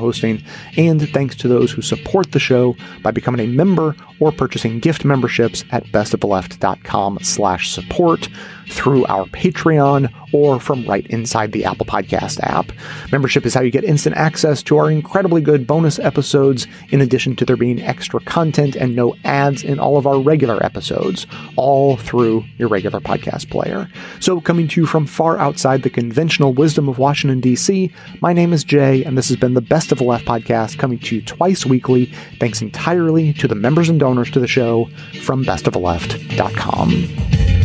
co-hosting. 0.00 0.42
And 0.76 1.08
thanks 1.10 1.36
to 1.36 1.48
those 1.48 1.70
who 1.70 1.82
support 1.82 2.32
the 2.32 2.38
show 2.38 2.76
by 3.02 3.10
becoming 3.10 3.40
a 3.40 3.46
member 3.46 3.94
or 4.18 4.32
purchasing 4.32 4.80
gift 4.80 5.04
memberships 5.04 5.64
at 5.70 5.84
bestoftheleft.com 5.86 7.18
slash 7.22 7.70
support 7.70 8.28
through 8.70 9.04
our 9.06 9.24
Patreon 9.26 10.12
or 10.32 10.60
from 10.60 10.86
right 10.86 11.06
inside 11.08 11.52
the 11.52 11.64
Apple 11.64 11.86
Podcast 11.86 12.40
app. 12.42 12.72
Membership 13.10 13.44
is 13.44 13.54
how 13.54 13.60
you 13.60 13.70
get 13.70 13.84
instant 13.84 14.16
access 14.16 14.62
to 14.64 14.78
our 14.78 14.90
incredibly 14.90 15.40
good 15.40 15.66
bonus 15.66 15.98
episodes, 15.98 16.66
in 16.90 17.00
addition 17.00 17.36
to 17.36 17.44
there 17.44 17.56
being 17.56 17.82
extra 17.82 18.20
content 18.20 18.76
and 18.76 18.94
no 18.94 19.16
ads 19.24 19.62
in 19.62 19.78
all 19.78 19.96
of 19.96 20.06
our 20.06 20.20
regular 20.20 20.64
episodes, 20.64 21.26
all 21.56 21.96
through 21.96 22.44
your 22.58 22.68
regular 22.68 23.00
podcast 23.00 23.50
player. 23.50 23.88
So, 24.20 24.40
coming 24.40 24.68
to 24.68 24.80
you 24.80 24.86
from 24.86 25.06
far 25.06 25.38
outside 25.38 25.82
the 25.82 25.90
conventional 25.90 26.52
wisdom 26.52 26.88
of 26.88 26.98
Washington, 26.98 27.40
D.C., 27.40 27.92
my 28.20 28.32
name 28.32 28.52
is 28.52 28.64
Jay, 28.64 29.04
and 29.04 29.18
this 29.18 29.28
has 29.28 29.36
been 29.36 29.54
the 29.54 29.60
Best 29.60 29.92
of 29.92 29.98
the 29.98 30.04
Left 30.04 30.24
podcast 30.24 30.78
coming 30.78 30.98
to 31.00 31.16
you 31.16 31.22
twice 31.22 31.66
weekly, 31.66 32.06
thanks 32.38 32.62
entirely 32.62 33.32
to 33.34 33.48
the 33.48 33.54
members 33.54 33.88
and 33.88 33.98
donors 33.98 34.30
to 34.30 34.40
the 34.40 34.46
show 34.46 34.88
from 35.22 35.44
bestoftheleft.com. 35.44 37.59